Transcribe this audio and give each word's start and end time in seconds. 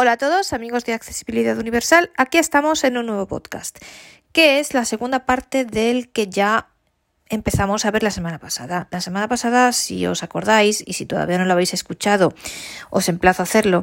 Hola 0.00 0.12
a 0.12 0.16
todos, 0.16 0.52
amigos 0.52 0.84
de 0.84 0.92
Accesibilidad 0.92 1.58
Universal. 1.58 2.12
Aquí 2.16 2.38
estamos 2.38 2.84
en 2.84 2.98
un 2.98 3.06
nuevo 3.06 3.26
podcast, 3.26 3.78
que 4.30 4.60
es 4.60 4.72
la 4.72 4.84
segunda 4.84 5.26
parte 5.26 5.64
del 5.64 6.08
que 6.12 6.28
ya 6.28 6.68
empezamos 7.28 7.84
a 7.84 7.90
ver 7.90 8.04
la 8.04 8.12
semana 8.12 8.38
pasada. 8.38 8.86
La 8.92 9.00
semana 9.00 9.26
pasada, 9.26 9.72
si 9.72 10.06
os 10.06 10.22
acordáis 10.22 10.84
y 10.86 10.92
si 10.92 11.04
todavía 11.04 11.36
no 11.38 11.46
lo 11.46 11.52
habéis 11.52 11.74
escuchado, 11.74 12.32
os 12.90 13.08
emplazo 13.08 13.42
a 13.42 13.46
hacerlo. 13.46 13.82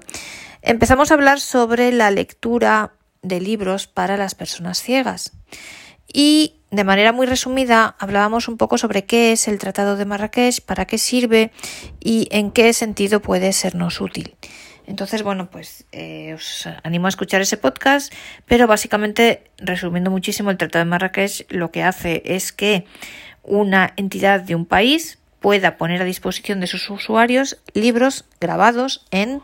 Empezamos 0.62 1.12
a 1.12 1.16
hablar 1.16 1.42
sobre 1.42 1.92
la 1.92 2.10
lectura 2.12 2.94
de 3.22 3.42
libros 3.42 3.88
para 3.88 4.16
las 4.16 4.36
personas 4.36 4.82
ciegas. 4.82 5.34
Y 6.08 6.62
de 6.72 6.86
manera 6.86 7.12
muy 7.12 7.28
resumida 7.28 7.94
hablábamos 8.00 8.48
un 8.48 8.56
poco 8.56 8.78
sobre 8.78 9.04
qué 9.04 9.34
es 9.34 9.50
el 9.50 9.60
Tratado 9.60 9.98
de 9.98 10.06
Marrakech, 10.06 10.62
para 10.62 10.86
qué 10.86 10.98
sirve 10.98 11.52
y 12.00 12.30
en 12.32 12.52
qué 12.52 12.72
sentido 12.72 13.22
puede 13.22 13.52
sernos 13.52 14.00
útil. 14.00 14.38
Entonces, 14.88 15.24
bueno, 15.24 15.50
pues 15.50 15.86
eh, 15.92 16.34
os 16.34 16.68
animo 16.84 17.08
a 17.08 17.10
escuchar 17.10 17.42
ese 17.42 17.58
podcast, 17.58 18.14
pero 18.46 18.68
básicamente, 18.68 19.44
resumiendo 19.58 20.12
muchísimo, 20.12 20.52
el 20.52 20.58
Tratado 20.58 20.86
de 20.86 20.90
Marrakech 20.90 21.46
lo 21.50 21.72
que 21.72 21.84
hace 21.84 22.22
es 22.26 22.52
que 22.52 22.86
una 23.44 23.94
entidad 23.98 24.42
de 24.42 24.56
un 24.56 24.66
país 24.66 25.18
pueda 25.40 25.78
poner 25.78 26.02
a 26.02 26.06
disposición 26.06 26.60
de 26.60 26.68
sus 26.68 26.90
usuarios 26.90 27.58
libros 27.74 28.26
grabados 28.40 29.06
en 29.12 29.42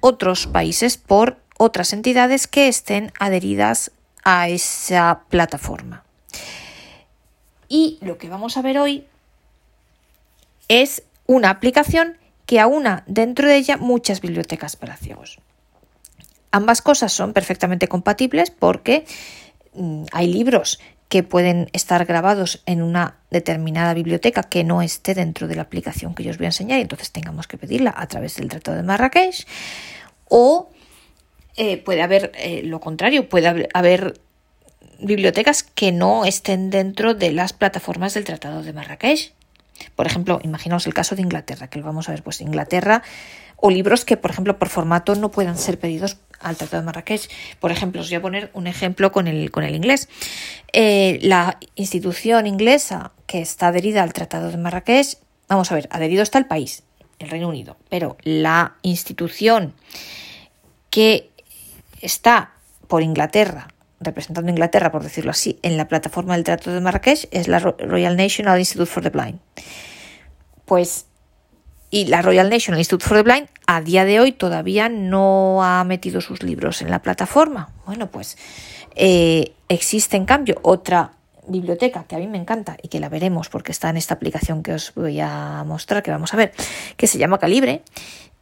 otros 0.00 0.46
países 0.46 0.96
por 0.96 1.38
otras 1.58 1.92
entidades 1.92 2.46
que 2.46 2.68
estén 2.68 3.12
adheridas 3.18 3.92
a 4.24 4.48
esa 4.48 5.22
plataforma. 5.28 6.04
Y 7.68 7.98
lo 8.00 8.18
que 8.18 8.28
vamos 8.28 8.56
a 8.56 8.62
ver 8.62 8.78
hoy 8.78 9.06
es 10.68 11.02
una 11.26 11.50
aplicación 11.50 12.18
que 12.46 12.60
aúna 12.60 13.04
dentro 13.06 13.48
de 13.48 13.56
ella 13.56 13.76
muchas 13.76 14.20
bibliotecas 14.20 14.76
para 14.76 14.96
ciegos. 14.96 15.38
Ambas 16.52 16.80
cosas 16.80 17.12
son 17.12 17.32
perfectamente 17.32 17.88
compatibles 17.88 18.50
porque 18.50 19.04
mm, 19.74 20.04
hay 20.12 20.32
libros 20.32 20.80
que 21.08 21.22
pueden 21.22 21.68
estar 21.72 22.04
grabados 22.04 22.62
en 22.66 22.82
una 22.82 23.16
determinada 23.30 23.94
biblioteca 23.94 24.42
que 24.42 24.64
no 24.64 24.82
esté 24.82 25.14
dentro 25.14 25.46
de 25.46 25.54
la 25.54 25.62
aplicación 25.62 26.14
que 26.14 26.24
yo 26.24 26.30
os 26.30 26.38
voy 26.38 26.46
a 26.46 26.48
enseñar 26.48 26.78
y 26.78 26.82
entonces 26.82 27.12
tengamos 27.12 27.46
que 27.46 27.58
pedirla 27.58 27.94
a 27.96 28.06
través 28.08 28.36
del 28.36 28.48
Tratado 28.48 28.76
de 28.76 28.82
Marrakech 28.82 29.46
o 30.28 30.70
eh, 31.56 31.76
puede 31.78 32.02
haber 32.02 32.32
eh, 32.34 32.62
lo 32.64 32.80
contrario, 32.80 33.28
puede 33.28 33.68
haber 33.72 34.20
bibliotecas 34.98 35.62
que 35.62 35.92
no 35.92 36.24
estén 36.24 36.70
dentro 36.70 37.14
de 37.14 37.32
las 37.32 37.52
plataformas 37.52 38.14
del 38.14 38.24
Tratado 38.24 38.62
de 38.62 38.72
Marrakech. 38.72 39.32
Por 39.94 40.06
ejemplo, 40.06 40.40
imaginaos 40.42 40.86
el 40.86 40.94
caso 40.94 41.14
de 41.16 41.22
Inglaterra, 41.22 41.68
que 41.68 41.78
lo 41.78 41.84
vamos 41.84 42.08
a 42.08 42.12
ver, 42.12 42.22
pues 42.22 42.40
Inglaterra, 42.40 43.02
o 43.56 43.70
libros 43.70 44.04
que, 44.04 44.16
por 44.16 44.30
ejemplo, 44.30 44.58
por 44.58 44.68
formato 44.68 45.14
no 45.14 45.30
puedan 45.30 45.56
ser 45.56 45.78
pedidos 45.78 46.18
al 46.40 46.56
Tratado 46.56 46.82
de 46.82 46.86
Marrakech. 46.86 47.30
Por 47.60 47.72
ejemplo, 47.72 48.00
os 48.02 48.08
voy 48.08 48.16
a 48.16 48.22
poner 48.22 48.50
un 48.52 48.66
ejemplo 48.66 49.12
con 49.12 49.26
el, 49.26 49.50
con 49.50 49.64
el 49.64 49.74
inglés. 49.74 50.08
Eh, 50.72 51.18
la 51.22 51.58
institución 51.74 52.46
inglesa 52.46 53.12
que 53.26 53.40
está 53.40 53.68
adherida 53.68 54.02
al 54.02 54.12
Tratado 54.12 54.50
de 54.50 54.56
Marrakech, 54.56 55.18
vamos 55.48 55.72
a 55.72 55.74
ver, 55.74 55.88
adherido 55.90 56.22
está 56.22 56.38
el 56.38 56.46
país, 56.46 56.82
el 57.18 57.30
Reino 57.30 57.48
Unido, 57.48 57.76
pero 57.88 58.16
la 58.22 58.74
institución 58.82 59.74
que 60.90 61.30
está 62.00 62.52
por 62.88 63.02
Inglaterra 63.02 63.68
representando 64.00 64.48
a 64.48 64.52
Inglaterra, 64.52 64.90
por 64.90 65.02
decirlo 65.02 65.30
así, 65.30 65.58
en 65.62 65.76
la 65.76 65.88
plataforma 65.88 66.34
del 66.34 66.44
Tratado 66.44 66.74
de 66.74 66.80
Marrakech 66.80 67.28
es 67.30 67.48
la 67.48 67.58
Royal 67.58 68.16
National 68.16 68.58
Institute 68.58 68.90
for 68.90 69.02
the 69.02 69.10
Blind. 69.10 69.38
Pues, 70.64 71.06
y 71.90 72.06
la 72.06 72.22
Royal 72.22 72.50
National 72.50 72.80
Institute 72.80 73.04
for 73.04 73.16
the 73.16 73.22
Blind 73.22 73.48
a 73.66 73.80
día 73.80 74.04
de 74.04 74.20
hoy 74.20 74.32
todavía 74.32 74.88
no 74.88 75.62
ha 75.62 75.84
metido 75.84 76.20
sus 76.20 76.42
libros 76.42 76.82
en 76.82 76.90
la 76.90 77.00
plataforma. 77.00 77.70
Bueno, 77.86 78.10
pues 78.10 78.36
eh, 78.94 79.52
existe 79.68 80.16
en 80.16 80.24
cambio 80.24 80.58
otra 80.62 81.12
biblioteca 81.48 82.04
que 82.04 82.16
a 82.16 82.18
mí 82.18 82.26
me 82.26 82.38
encanta 82.38 82.76
y 82.82 82.88
que 82.88 83.00
la 83.00 83.08
veremos 83.08 83.48
porque 83.48 83.72
está 83.72 83.88
en 83.90 83.96
esta 83.96 84.14
aplicación 84.14 84.62
que 84.62 84.72
os 84.74 84.92
voy 84.94 85.20
a 85.20 85.62
mostrar, 85.64 86.02
que 86.02 86.10
vamos 86.10 86.34
a 86.34 86.36
ver, 86.36 86.52
que 86.96 87.06
se 87.06 87.18
llama 87.18 87.38
Calibre. 87.38 87.82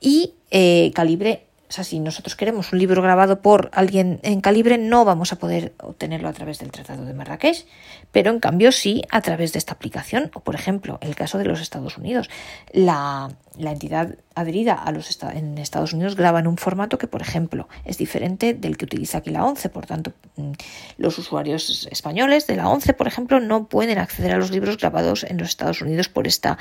Y 0.01 0.35
eh, 0.51 0.91
Calibre 0.95 1.47
o 1.69 1.73
sea, 1.73 1.85
si 1.85 1.99
nosotros 1.99 2.37
queremos 2.37 2.73
un 2.73 2.79
libro 2.79 3.03
grabado 3.03 3.41
por 3.41 3.71
alguien 3.73 4.21
en 4.23 4.41
calibre, 4.41 4.79
no 4.79 5.05
vamos 5.05 5.33
a 5.33 5.37
poder 5.37 5.75
obtenerlo 5.79 6.29
a 6.29 6.33
través 6.33 6.59
del 6.59 6.71
Tratado 6.71 7.05
de 7.05 7.15
Marrakech, 7.15 7.67
pero 8.15 8.31
en 8.31 8.39
cambio 8.39 8.71
sí 8.71 9.03
a 9.11 9.21
través 9.23 9.53
de 9.53 9.59
esta 9.59 9.75
aplicación. 9.75 10.31
O, 10.35 10.41
por 10.41 10.55
ejemplo, 10.55 10.99
el 11.03 11.17
caso 11.17 11.37
de 11.37 11.45
los 11.45 11.61
Estados 11.61 11.99
Unidos. 11.99 12.31
La, 12.73 13.29
entidad 13.59 14.15
adherida 14.37 14.75
a 14.75 14.93
los 14.93 15.19
en 15.23 15.59
Estados 15.59 15.93
Unidos 15.93 16.15
graba 16.15 16.39
en 16.39 16.47
un 16.47 16.57
formato 16.57 16.97
que, 16.97 17.09
por 17.09 17.23
ejemplo, 17.23 17.69
es 17.85 17.99
diferente 17.99 18.55
del 18.55 18.77
que 18.77 18.85
utiliza 18.85 19.19
aquí 19.19 19.31
la 19.31 19.45
ONCE. 19.45 19.69
Por 19.69 19.87
tanto, 19.87 20.13
mm, 20.37 20.53
los 20.99 21.19
usuarios 21.19 21.89
españoles 21.91 22.47
de 22.47 22.55
la 22.55 22.69
ONCE, 22.69 22.95
por 22.95 23.09
ejemplo, 23.09 23.41
no 23.41 23.67
pueden 23.67 23.99
acceder 23.99 24.31
a 24.31 24.39
los 24.39 24.53
libros 24.53 24.79
grabados 24.79 25.25
en 25.25 25.37
los 25.39 25.49
Estados 25.49 25.83
Unidos 25.83 26.09
por 26.09 26.29
esta 26.29 26.57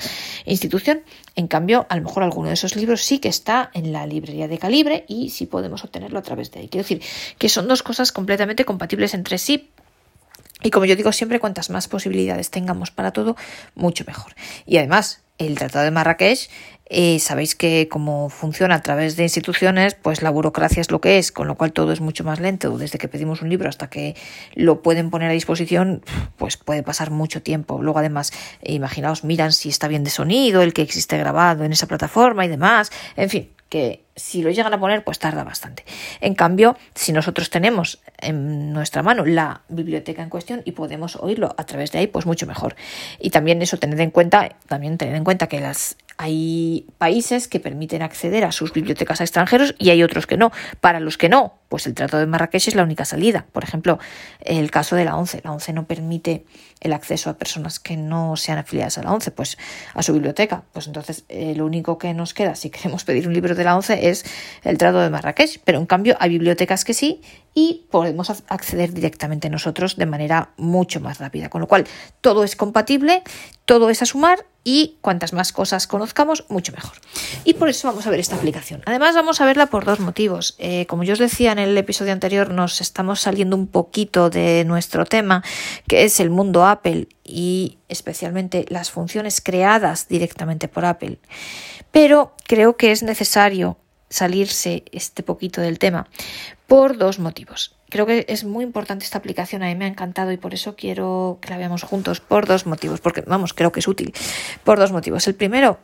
institución. 0.46 1.04
En 1.36 1.48
cambio, 1.48 1.86
a 1.88 1.96
lo 1.98 2.02
mejor 2.02 2.24
alguno 2.24 2.48
de 2.48 2.56
esos 2.56 2.76
libros 2.76 3.04
sí 3.04 3.20
que 3.20 3.30
está 3.30 3.70
en 3.76 3.94
la 3.94 4.08
librería 4.08 4.48
de 4.48 4.58
calibre 4.58 5.06
y 5.08 5.30
sí 5.30 5.46
podemos 5.46 5.84
obtenerlo 5.84 6.18
a 6.18 6.24
través 6.24 6.50
de 6.50 6.62
ahí. 6.62 6.68
Quiero 6.68 6.84
decir 6.84 7.04
que 7.38 7.48
son 7.48 7.68
dos 7.68 7.84
cosas 7.84 8.12
completamente 8.12 8.66
compatibles 8.66 9.14
entre 9.14 9.38
sí, 9.38 9.70
y 10.64 10.72
como 10.72 10.86
yo 10.86 10.96
digo 10.96 11.12
siempre, 11.12 11.40
cuantas 11.40 11.70
más 11.70 11.88
posibilidades 11.88 12.50
tengamos 12.50 12.92
para 12.92 13.12
todo, 13.12 13.36
mucho 13.76 14.04
mejor. 14.08 14.34
Y 14.66 14.78
además, 14.78 15.22
el 15.38 15.58
Tratado 15.58 15.86
de 15.86 15.92
Marrakech 15.92 16.50
eh, 16.96 17.18
sabéis 17.20 17.56
que 17.56 17.88
como 17.90 18.30
funciona 18.30 18.76
a 18.76 18.82
través 18.82 19.16
de 19.16 19.24
instituciones, 19.24 19.96
pues 19.96 20.22
la 20.22 20.30
burocracia 20.30 20.82
es 20.82 20.92
lo 20.92 21.02
que 21.02 21.18
es, 21.18 21.32
con 21.32 21.48
lo 21.48 21.56
cual 21.56 21.74
todo 21.74 21.92
es 21.92 22.02
mucho 22.02 22.24
más 22.24 22.40
lento. 22.40 22.78
Desde 22.78 23.00
que 23.00 23.08
pedimos 23.08 23.42
un 23.42 23.50
libro 23.50 23.68
hasta 23.68 23.90
que 23.90 24.16
lo 24.54 24.82
pueden 24.82 25.10
poner 25.10 25.30
a 25.30 25.34
disposición, 25.34 26.04
pues 26.38 26.58
puede 26.58 26.84
pasar 26.84 27.10
mucho 27.10 27.42
tiempo. 27.42 27.82
Luego, 27.82 28.00
además, 28.00 28.32
imaginaos, 28.62 29.24
miran 29.24 29.54
si 29.54 29.70
está 29.70 29.88
bien 29.88 30.04
de 30.04 30.12
sonido, 30.12 30.62
el 30.62 30.74
que 30.74 30.82
existe 30.84 31.18
grabado 31.18 31.64
en 31.64 31.72
esa 31.72 31.88
plataforma 31.88 32.46
y 32.46 32.50
demás. 32.50 32.92
En 33.16 33.30
fin, 33.30 33.50
que 33.74 34.04
si 34.16 34.44
lo 34.44 34.52
llegan 34.52 34.72
a 34.72 34.80
poner, 34.80 35.04
pues 35.04 35.18
tarda 35.18 35.44
bastante. 35.44 35.84
En 36.22 36.36
cambio, 36.36 36.78
si 36.94 37.12
nosotros 37.12 37.50
tenemos 37.50 38.04
en 38.20 38.72
nuestra 38.72 39.02
mano 39.02 39.26
la 39.26 39.64
biblioteca 39.68 40.22
en 40.22 40.30
cuestión 40.30 40.62
y 40.64 40.74
podemos 40.74 41.16
oírlo 41.16 41.56
a 41.58 41.64
través 41.66 41.92
de 41.92 41.98
ahí, 41.98 42.06
pues 42.06 42.28
mucho 42.28 42.46
mejor. 42.46 42.76
Y 43.20 43.32
también 43.32 43.64
eso 43.64 43.78
tened 43.78 44.00
en 44.00 44.12
cuenta, 44.12 44.48
también 44.68 45.00
tened 45.00 45.16
en 45.16 45.24
cuenta 45.24 45.48
que 45.48 45.60
las 45.60 45.98
hay 46.18 46.88
países 46.98 47.48
que 47.48 47.60
permiten 47.60 48.02
acceder 48.02 48.44
a 48.44 48.52
sus 48.52 48.74
bibliotecas 48.74 49.22
a 49.22 49.24
extranjeros 49.24 49.76
y 49.80 49.90
hay 49.90 50.04
otros 50.04 50.28
que 50.28 50.38
no. 50.38 50.52
Para 50.80 51.00
los 51.00 51.18
que 51.18 51.30
no, 51.30 51.60
pues 51.70 51.88
el 51.88 51.94
Tratado 51.94 52.22
de 52.22 52.28
Marrakech 52.28 52.68
es 52.68 52.76
la 52.76 52.84
única 52.84 53.06
salida. 53.06 53.46
Por 53.52 53.64
ejemplo, 53.64 54.00
el 54.42 54.70
caso 54.72 54.96
de 54.96 55.06
la 55.06 55.16
ONCE. 55.16 55.42
La 55.44 55.52
ONCE 55.52 55.74
no 55.74 55.88
permite 55.88 56.46
el 56.82 56.94
acceso 56.94 57.30
a 57.30 57.38
personas 57.38 57.80
que 57.80 57.98
no 57.98 58.36
sean 58.36 58.58
afiliadas 58.58 58.98
a 58.98 59.04
la 59.04 59.12
ONCE, 59.12 59.32
pues 59.32 59.58
a 59.94 60.04
su 60.04 60.14
biblioteca. 60.14 60.64
Pues 60.72 60.88
entonces 60.88 61.26
eh, 61.30 61.56
lo 61.56 61.66
único 61.66 61.98
que 61.98 62.14
nos 62.14 62.34
queda 62.34 62.56
si 62.56 62.70
queremos 62.70 63.04
pedir 63.04 63.28
un 63.28 63.34
libro 63.34 63.56
de 63.56 63.64
la 63.64 63.76
ONCE 63.76 64.10
es 64.10 64.26
el 64.64 64.78
Tratado 64.78 65.02
de 65.02 65.10
Marrakech. 65.10 65.62
Pero 65.64 65.80
en 65.80 65.86
cambio 65.86 66.16
hay 66.20 66.30
bibliotecas 66.30 66.86
que 66.86 66.94
sí 66.94 67.22
y 67.54 67.86
podemos 67.92 68.30
acceder 68.48 68.94
directamente 68.94 69.50
nosotros 69.50 69.96
de 69.96 70.06
manera 70.06 70.50
mucho 70.58 71.00
más 71.00 71.20
rápida. 71.20 71.50
Con 71.50 71.62
lo 71.62 71.68
cual 71.68 71.86
todo 72.22 72.44
es 72.44 72.56
compatible, 72.56 73.24
todo 73.66 73.90
es 73.90 74.02
a 74.02 74.06
sumar 74.06 74.46
y 74.64 74.98
cuantas 75.02 75.34
más 75.34 75.52
cosas 75.52 75.88
conozcamos, 75.88 76.46
mucho 76.50 76.72
mejor. 76.72 76.94
Y 77.44 77.54
por 77.54 77.70
eso 77.70 77.88
vamos 77.88 78.08
a 78.08 78.10
ver 78.10 78.20
esta 78.20 78.36
aplicación. 78.36 78.82
Además, 78.86 79.14
vamos 79.14 79.42
a 79.42 79.46
verla 79.46 79.68
por 79.68 79.86
dos 79.86 80.00
motivos. 80.00 80.56
Eh, 80.58 80.86
como 80.88 81.04
yo 81.04 81.14
os 81.14 81.20
decía 81.20 81.52
en 81.52 81.60
el 81.60 81.78
episodio 81.78 82.14
anterior, 82.14 82.50
nos 82.50 82.82
estamos 82.82 83.22
saliendo 83.22 83.56
un 83.56 83.68
poquito 83.68 84.30
de 84.30 84.64
nuestro 84.66 85.06
tema, 85.06 85.44
que 85.88 86.06
es 86.06 86.20
el 86.20 86.30
mundo 86.30 86.66
Apple 86.66 87.08
y 87.24 87.78
especialmente 87.90 88.66
las 88.70 88.90
funciones 88.90 89.42
creadas 89.42 90.08
directamente 90.08 90.68
por 90.68 90.86
Apple. 90.86 91.20
Pero 91.92 92.34
creo 92.46 92.78
que 92.78 92.92
es 92.92 93.04
necesario 93.04 93.78
salirse 94.10 94.84
este 94.92 95.24
poquito 95.24 95.60
del 95.62 95.80
tema 95.80 96.08
por 96.68 96.98
dos 96.98 97.20
motivos. 97.20 97.76
Creo 97.90 98.06
que 98.06 98.26
es 98.28 98.44
muy 98.44 98.64
importante 98.64 99.06
esta 99.06 99.18
aplicación, 99.20 99.62
a 99.64 99.68
mí 99.68 99.76
me 99.76 99.86
ha 99.86 99.88
encantado 99.88 100.32
y 100.32 100.38
por 100.38 100.54
eso 100.54 100.76
quiero 100.76 101.38
que 101.42 101.50
la 101.50 101.58
veamos 101.58 101.84
juntos 101.84 102.20
por 102.20 102.48
dos 102.48 102.66
motivos, 102.66 103.02
porque 103.02 103.22
vamos, 103.22 103.54
creo 103.54 103.72
que 103.72 103.82
es 103.82 103.88
útil 103.88 104.14
por 104.64 104.80
dos 104.80 104.92
motivos. 104.92 105.28
El 105.28 105.36
primero, 105.36 105.80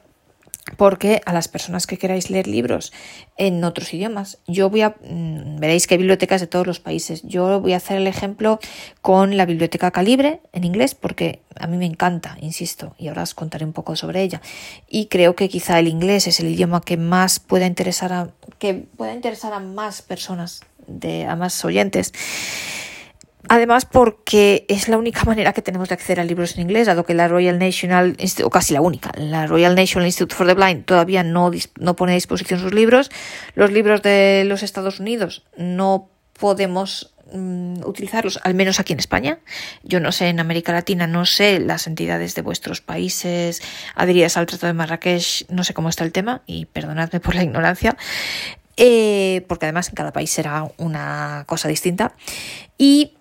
porque 0.77 1.21
a 1.25 1.33
las 1.33 1.47
personas 1.47 1.87
que 1.87 1.97
queráis 1.97 2.29
leer 2.29 2.47
libros 2.47 2.91
en 3.37 3.63
otros 3.63 3.93
idiomas, 3.93 4.39
yo 4.47 4.69
voy 4.69 4.81
a 4.81 4.89
mm, 4.89 5.57
veréis 5.59 5.87
que 5.87 5.95
hay 5.95 5.99
bibliotecas 5.99 6.41
de 6.41 6.47
todos 6.47 6.67
los 6.67 6.79
países. 6.79 7.21
Yo 7.23 7.59
voy 7.61 7.73
a 7.73 7.77
hacer 7.77 7.97
el 7.97 8.07
ejemplo 8.07 8.59
con 9.01 9.37
la 9.37 9.45
biblioteca 9.45 9.91
Calibre 9.91 10.41
en 10.53 10.63
inglés 10.63 10.95
porque 10.95 11.41
a 11.55 11.67
mí 11.67 11.77
me 11.77 11.85
encanta, 11.85 12.37
insisto, 12.41 12.95
y 12.97 13.07
ahora 13.07 13.23
os 13.23 13.33
contaré 13.33 13.65
un 13.65 13.73
poco 13.73 13.95
sobre 13.95 14.21
ella. 14.21 14.41
Y 14.87 15.07
creo 15.07 15.35
que 15.35 15.49
quizá 15.49 15.79
el 15.79 15.87
inglés 15.87 16.27
es 16.27 16.39
el 16.39 16.47
idioma 16.47 16.81
que 16.81 16.97
más 16.97 17.39
pueda 17.39 17.65
interesar 17.65 18.13
a 18.13 18.29
que 18.57 18.73
pueda 18.73 19.13
interesar 19.13 19.53
a 19.53 19.59
más 19.59 20.01
personas 20.01 20.61
de, 20.85 21.25
a 21.25 21.35
más 21.35 21.63
oyentes. 21.63 22.13
Además, 23.47 23.85
porque 23.85 24.65
es 24.67 24.89
la 24.89 24.97
única 24.97 25.23
manera 25.25 25.53
que 25.53 25.61
tenemos 25.61 25.89
de 25.89 25.93
acceder 25.93 26.19
a 26.19 26.23
libros 26.23 26.55
en 26.55 26.61
inglés, 26.61 26.87
dado 26.87 27.05
que 27.05 27.13
la 27.13 27.27
Royal 27.27 27.57
National, 27.57 28.17
o 28.43 28.49
casi 28.49 28.73
la 28.73 28.81
única, 28.81 29.11
la 29.15 29.47
Royal 29.47 29.75
National 29.75 30.07
Institute 30.07 30.35
for 30.35 30.45
the 30.45 30.53
Blind 30.53 30.85
todavía 30.85 31.23
no, 31.23 31.51
no 31.79 31.95
pone 31.95 32.11
a 32.13 32.15
disposición 32.15 32.59
sus 32.59 32.73
libros. 32.73 33.09
Los 33.55 33.71
libros 33.71 34.01
de 34.01 34.43
los 34.45 34.63
Estados 34.63 34.99
Unidos 34.99 35.43
no 35.57 36.09
podemos 36.37 37.13
mm, 37.31 37.85
utilizarlos, 37.85 38.39
al 38.43 38.55
menos 38.55 38.79
aquí 38.81 38.91
en 38.91 38.99
España. 38.99 39.39
Yo 39.83 40.01
no 40.01 40.11
sé, 40.11 40.27
en 40.27 40.41
América 40.41 40.73
Latina, 40.73 41.07
no 41.07 41.25
sé 41.25 41.59
las 41.59 41.87
entidades 41.87 42.35
de 42.35 42.41
vuestros 42.41 42.81
países 42.81 43.61
adheridas 43.95 44.35
al 44.35 44.47
Tratado 44.47 44.67
de 44.67 44.77
Marrakech, 44.77 45.45
no 45.49 45.63
sé 45.63 45.73
cómo 45.73 45.87
está 45.87 46.03
el 46.03 46.11
tema, 46.11 46.41
y 46.45 46.65
perdonadme 46.65 47.21
por 47.21 47.35
la 47.35 47.43
ignorancia. 47.43 47.95
Eh, 48.81 49.45
porque 49.49 49.65
además 49.65 49.89
en 49.89 49.95
cada 49.95 50.13
país 50.13 50.29
será 50.29 50.71
una 50.77 51.43
cosa 51.47 51.67
distinta. 51.67 52.13
Y 52.77 53.17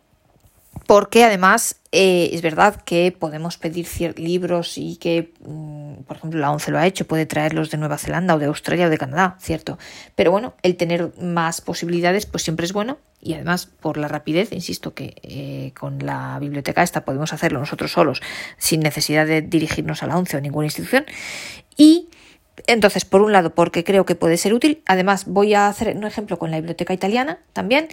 porque 0.89 1.23
además 1.23 1.77
eh, 1.93 2.31
es 2.33 2.41
verdad 2.41 2.81
que 2.81 3.13
podemos 3.13 3.59
pedir 3.59 3.87
libros 4.17 4.79
y 4.79 4.97
que, 4.97 5.35
mm, 5.41 6.05
por 6.05 6.17
ejemplo, 6.17 6.41
la 6.41 6.51
ONCE 6.51 6.71
lo 6.71 6.79
ha 6.79 6.87
hecho, 6.87 7.07
puede 7.07 7.27
traerlos 7.27 7.71
de 7.71 7.77
Nueva 7.77 7.99
Zelanda 7.99 8.35
o 8.35 8.39
de 8.39 8.47
Australia 8.47 8.87
o 8.87 8.89
de 8.89 8.97
Canadá, 8.97 9.37
¿cierto? 9.39 9.77
Pero 10.15 10.31
bueno, 10.31 10.55
el 10.63 10.79
tener 10.79 11.13
más 11.21 11.61
posibilidades 11.61 12.25
pues 12.25 12.43
siempre 12.43 12.65
es 12.65 12.73
bueno 12.73 12.97
y 13.21 13.35
además 13.35 13.67
por 13.67 13.99
la 13.99 14.09
rapidez, 14.09 14.51
insisto 14.53 14.95
que 14.95 15.15
eh, 15.23 15.75
con 15.79 15.99
la 15.99 16.39
biblioteca 16.41 16.83
esta 16.83 17.05
podemos 17.05 17.35
hacerlo 17.35 17.59
nosotros 17.59 17.93
solos 17.93 18.23
sin 18.57 18.81
necesidad 18.81 19.27
de 19.27 19.43
dirigirnos 19.43 20.03
a 20.03 20.07
la 20.07 20.17
ONCE 20.17 20.39
o 20.39 20.41
ninguna 20.41 20.69
institución 20.69 21.05
y 21.77 22.09
entonces, 22.67 23.05
por 23.05 23.21
un 23.21 23.33
lado, 23.33 23.55
porque 23.55 23.85
creo 23.85 24.05
que 24.05 24.17
puede 24.17 24.37
ser 24.37 24.53
útil. 24.53 24.83
Además, 24.87 25.27
voy 25.27 25.55
a 25.55 25.69
hacer 25.69 25.97
un 25.97 26.05
ejemplo 26.05 26.41
con 26.41 26.51
la 26.51 26.57
biblioteca 26.57 26.93
italiana 26.93 27.39
también. 27.53 27.89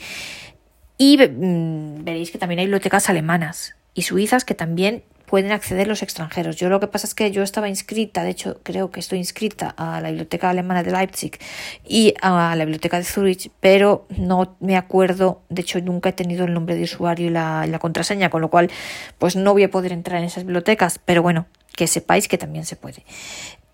Y 0.97 1.17
mm, 1.17 2.03
veréis 2.03 2.31
que 2.31 2.37
también 2.37 2.59
hay 2.59 2.65
bibliotecas 2.65 3.09
alemanas 3.09 3.75
y 3.93 4.03
suizas 4.03 4.45
que 4.45 4.55
también 4.55 5.03
pueden 5.25 5.51
acceder 5.51 5.87
los 5.87 6.03
extranjeros. 6.03 6.55
Yo 6.55 6.69
lo 6.69 6.79
que 6.79 6.87
pasa 6.87 7.07
es 7.07 7.15
que 7.15 7.31
yo 7.31 7.43
estaba 7.43 7.67
inscrita, 7.67 8.23
de 8.23 8.29
hecho 8.29 8.59
creo 8.63 8.91
que 8.91 8.99
estoy 8.99 9.17
inscrita 9.17 9.73
a 9.75 9.99
la 9.99 10.09
biblioteca 10.09 10.49
alemana 10.49 10.83
de 10.83 10.91
Leipzig 10.91 11.39
y 11.83 12.13
a 12.21 12.55
la 12.55 12.65
biblioteca 12.65 12.97
de 12.97 13.03
Zurich, 13.03 13.51
pero 13.59 14.05
no 14.17 14.55
me 14.59 14.77
acuerdo, 14.77 15.41
de 15.49 15.61
hecho 15.61 15.81
nunca 15.81 16.09
he 16.09 16.13
tenido 16.13 16.45
el 16.45 16.53
nombre 16.53 16.75
de 16.75 16.83
usuario 16.83 17.27
y 17.27 17.31
la, 17.31 17.63
y 17.67 17.71
la 17.71 17.79
contraseña, 17.79 18.29
con 18.29 18.41
lo 18.41 18.49
cual 18.49 18.69
pues 19.17 19.35
no 19.35 19.53
voy 19.53 19.63
a 19.63 19.71
poder 19.71 19.91
entrar 19.91 20.19
en 20.19 20.25
esas 20.25 20.43
bibliotecas, 20.43 20.99
pero 21.03 21.21
bueno, 21.21 21.47
que 21.75 21.87
sepáis 21.87 22.27
que 22.27 22.37
también 22.37 22.65
se 22.65 22.75
puede. 22.75 23.03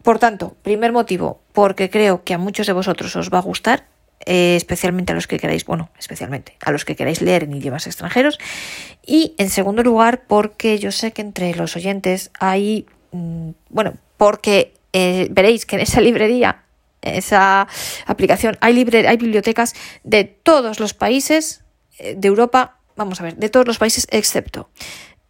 Por 0.04 0.18
tanto, 0.18 0.56
primer 0.64 0.92
motivo, 0.92 1.42
porque 1.54 1.90
creo 1.90 2.24
que 2.24 2.34
a 2.34 2.38
muchos 2.38 2.66
de 2.66 2.74
vosotros 2.74 3.16
os 3.16 3.30
va 3.30 3.40
a 3.40 3.42
gustar 3.42 3.86
eh, 4.26 4.56
especialmente 4.56 5.12
a 5.12 5.16
los 5.16 5.28
que 5.28 5.40
queráis, 5.40 5.66
bueno, 5.66 5.90
especialmente 5.98 6.58
a 6.62 6.72
los 6.72 6.86
que 6.86 6.96
queráis 6.96 7.22
leer 7.22 7.44
en 7.44 7.54
idiomas 7.54 7.88
extranjeros. 7.88 8.40
Y 9.06 9.34
en 9.38 9.50
segundo 9.50 9.84
lugar, 9.84 10.24
porque 10.28 10.80
yo 10.80 10.92
sé 10.92 11.12
que 11.12 11.22
entre 11.22 11.56
los 11.56 11.76
oyentes 11.76 12.32
hay, 12.40 12.86
mm, 13.12 13.52
bueno, 13.70 13.94
porque 14.18 14.74
eh, 14.94 15.28
veréis 15.32 15.66
que 15.66 15.78
en 15.78 15.82
esa 15.82 16.02
librería, 16.02 16.64
esa 17.02 17.68
aplicación, 18.06 18.58
hay, 18.62 18.78
hay 19.08 19.18
bibliotecas 19.18 19.74
de 20.04 20.24
todos 20.26 20.80
los 20.80 20.94
países 20.94 21.64
eh, 21.98 22.16
de 22.16 22.28
Europa, 22.28 22.78
vamos 22.96 23.20
a 23.22 23.24
ver, 23.24 23.36
de 23.38 23.50
todos 23.50 23.66
los 23.66 23.78
países 23.78 24.08
excepto 24.12 24.70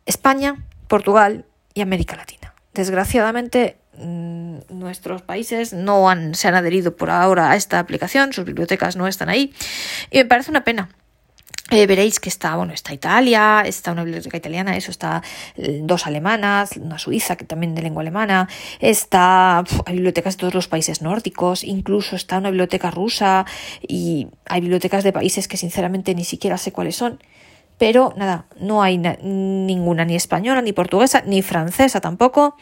España, 0.05 0.65
Portugal 0.87 1.45
y 1.73 1.81
América 1.81 2.15
Latina. 2.15 2.53
Desgraciadamente, 2.73 3.77
nuestros 3.97 5.21
países 5.21 5.73
no 5.73 6.09
han, 6.09 6.33
se 6.35 6.47
han 6.47 6.55
adherido 6.55 6.95
por 6.95 7.09
ahora 7.09 7.51
a 7.51 7.55
esta 7.55 7.79
aplicación, 7.79 8.33
sus 8.33 8.45
bibliotecas 8.45 8.95
no 8.95 9.07
están 9.07 9.29
ahí 9.29 9.53
y 10.09 10.17
me 10.17 10.25
parece 10.25 10.51
una 10.51 10.63
pena. 10.63 10.89
Eh, 11.73 11.87
veréis 11.87 12.19
que 12.19 12.27
está, 12.27 12.57
bueno, 12.57 12.73
está 12.73 12.93
Italia, 12.93 13.63
está 13.65 13.93
una 13.93 14.03
biblioteca 14.03 14.35
italiana, 14.35 14.75
eso 14.75 14.91
está 14.91 15.23
eh, 15.55 15.79
dos 15.81 16.05
alemanas, 16.05 16.75
una 16.75 16.99
suiza 16.99 17.37
que 17.37 17.45
también 17.45 17.75
de 17.75 17.81
lengua 17.81 18.01
alemana, 18.01 18.49
está, 18.81 19.59
hay 19.85 19.93
bibliotecas 19.93 20.35
de 20.35 20.41
todos 20.41 20.53
los 20.53 20.67
países 20.67 21.01
nórdicos, 21.01 21.63
incluso 21.63 22.17
está 22.17 22.39
una 22.39 22.49
biblioteca 22.49 22.91
rusa 22.91 23.45
y 23.87 24.27
hay 24.47 24.59
bibliotecas 24.59 25.05
de 25.05 25.13
países 25.13 25.47
que 25.47 25.55
sinceramente 25.55 26.13
ni 26.13 26.25
siquiera 26.25 26.57
sé 26.57 26.73
cuáles 26.73 26.97
son. 26.97 27.23
Pero 27.77 28.13
nada, 28.17 28.47
no 28.59 28.83
hay 28.83 28.97
ninguna 28.97 30.03
ni 30.03 30.17
española, 30.17 30.61
ni 30.61 30.73
portuguesa, 30.73 31.23
ni 31.25 31.41
francesa 31.41 32.01
tampoco. 32.01 32.57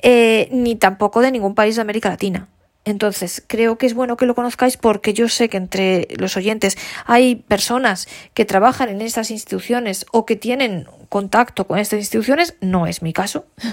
Eh, 0.00 0.48
ni 0.52 0.76
tampoco 0.76 1.20
de 1.20 1.30
ningún 1.30 1.54
país 1.54 1.76
de 1.76 1.82
América 1.82 2.10
Latina. 2.10 2.48
Entonces, 2.86 3.42
creo 3.44 3.78
que 3.78 3.86
es 3.86 3.94
bueno 3.94 4.16
que 4.16 4.26
lo 4.26 4.36
conozcáis 4.36 4.76
porque 4.76 5.12
yo 5.12 5.28
sé 5.28 5.48
que 5.48 5.56
entre 5.56 6.06
los 6.18 6.36
oyentes 6.36 6.78
hay 7.04 7.34
personas 7.34 8.06
que 8.32 8.44
trabajan 8.44 8.88
en 8.88 9.00
estas 9.00 9.32
instituciones 9.32 10.06
o 10.12 10.24
que 10.24 10.36
tienen 10.36 10.86
contacto 11.08 11.66
con 11.66 11.80
estas 11.80 11.98
instituciones, 11.98 12.54
no 12.60 12.86
es 12.86 13.02
mi 13.02 13.12
caso. 13.12 13.46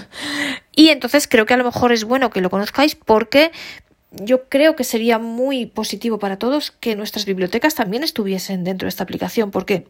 Y 0.76 0.88
entonces 0.88 1.28
creo 1.28 1.46
que 1.46 1.54
a 1.54 1.56
lo 1.56 1.62
mejor 1.62 1.92
es 1.92 2.02
bueno 2.02 2.30
que 2.30 2.40
lo 2.40 2.50
conozcáis 2.50 2.96
porque 2.96 3.52
yo 4.10 4.48
creo 4.48 4.74
que 4.74 4.82
sería 4.82 5.20
muy 5.20 5.66
positivo 5.66 6.18
para 6.18 6.36
todos 6.36 6.72
que 6.72 6.96
nuestras 6.96 7.26
bibliotecas 7.26 7.76
también 7.76 8.02
estuviesen 8.02 8.64
dentro 8.64 8.86
de 8.86 8.88
esta 8.88 9.04
aplicación 9.04 9.52
porque 9.52 9.86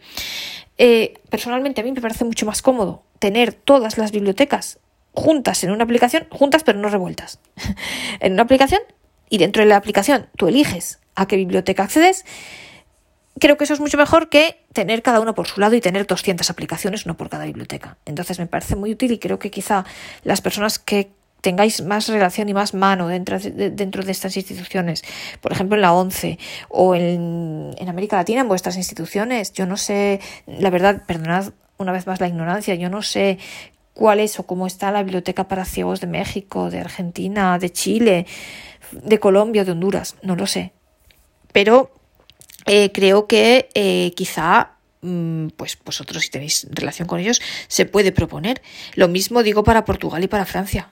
eh, 0.76 1.14
personalmente 1.30 1.80
a 1.80 1.84
mí 1.84 1.92
me 1.92 2.02
parece 2.02 2.26
mucho 2.26 2.44
más 2.44 2.60
cómodo 2.60 3.02
tener 3.18 3.54
todas 3.54 3.96
las 3.96 4.12
bibliotecas 4.12 4.78
juntas 5.14 5.64
en 5.64 5.70
una 5.70 5.84
aplicación, 5.84 6.26
juntas 6.30 6.62
pero 6.64 6.78
no 6.78 6.88
revueltas. 6.88 7.38
en 8.20 8.32
una 8.34 8.42
aplicación 8.42 8.80
y 9.28 9.38
dentro 9.38 9.62
de 9.62 9.68
la 9.68 9.76
aplicación 9.76 10.28
tú 10.36 10.48
eliges 10.48 11.00
a 11.14 11.26
qué 11.26 11.36
biblioteca 11.36 11.84
accedes. 11.84 12.24
Creo 13.40 13.56
que 13.56 13.64
eso 13.64 13.74
es 13.74 13.80
mucho 13.80 13.96
mejor 13.96 14.28
que 14.28 14.64
tener 14.72 15.02
cada 15.02 15.20
uno 15.20 15.34
por 15.34 15.48
su 15.48 15.60
lado 15.60 15.74
y 15.74 15.80
tener 15.80 16.06
200 16.06 16.48
aplicaciones, 16.50 17.06
no 17.06 17.16
por 17.16 17.30
cada 17.30 17.46
biblioteca. 17.46 17.96
Entonces 18.04 18.38
me 18.38 18.46
parece 18.46 18.76
muy 18.76 18.92
útil 18.92 19.10
y 19.10 19.18
creo 19.18 19.38
que 19.38 19.50
quizá 19.50 19.84
las 20.22 20.40
personas 20.40 20.78
que 20.78 21.10
tengáis 21.40 21.82
más 21.82 22.08
relación 22.08 22.48
y 22.48 22.54
más 22.54 22.72
mano 22.72 23.06
dentro 23.06 23.38
de, 23.38 23.70
dentro 23.70 24.02
de 24.02 24.12
estas 24.12 24.36
instituciones, 24.36 25.04
por 25.42 25.52
ejemplo 25.52 25.76
en 25.76 25.82
la 25.82 25.92
ONCE 25.92 26.38
o 26.70 26.94
en, 26.94 27.74
en 27.76 27.88
América 27.88 28.16
Latina, 28.16 28.40
en 28.40 28.48
vuestras 28.48 28.76
instituciones, 28.76 29.52
yo 29.52 29.66
no 29.66 29.76
sé, 29.76 30.20
la 30.46 30.70
verdad, 30.70 31.02
perdonad 31.06 31.52
una 31.76 31.92
vez 31.92 32.06
más 32.06 32.20
la 32.20 32.28
ignorancia, 32.28 32.76
yo 32.76 32.88
no 32.88 33.02
sé 33.02 33.38
cuál 33.94 34.20
es 34.20 34.38
o 34.38 34.42
cómo 34.42 34.66
está 34.66 34.90
la 34.90 35.02
biblioteca 35.02 35.48
para 35.48 35.64
ciegos 35.64 36.00
de 36.00 36.08
México, 36.08 36.70
de 36.70 36.80
Argentina, 36.80 37.58
de 37.58 37.70
Chile, 37.70 38.26
de 38.92 39.18
Colombia, 39.18 39.64
de 39.64 39.72
Honduras, 39.72 40.16
no 40.22 40.36
lo 40.36 40.46
sé. 40.46 40.72
Pero 41.52 41.92
eh, 42.66 42.90
creo 42.92 43.26
que 43.26 43.70
eh, 43.74 44.12
quizá 44.16 44.72
mm, 45.02 45.48
pues 45.56 45.78
vosotros 45.84 46.22
si 46.24 46.30
tenéis 46.30 46.66
relación 46.70 47.08
con 47.08 47.20
ellos 47.20 47.40
se 47.68 47.86
puede 47.86 48.12
proponer. 48.12 48.60
Lo 48.94 49.08
mismo 49.08 49.42
digo 49.42 49.64
para 49.64 49.84
Portugal 49.84 50.22
y 50.24 50.28
para 50.28 50.44
Francia. 50.44 50.90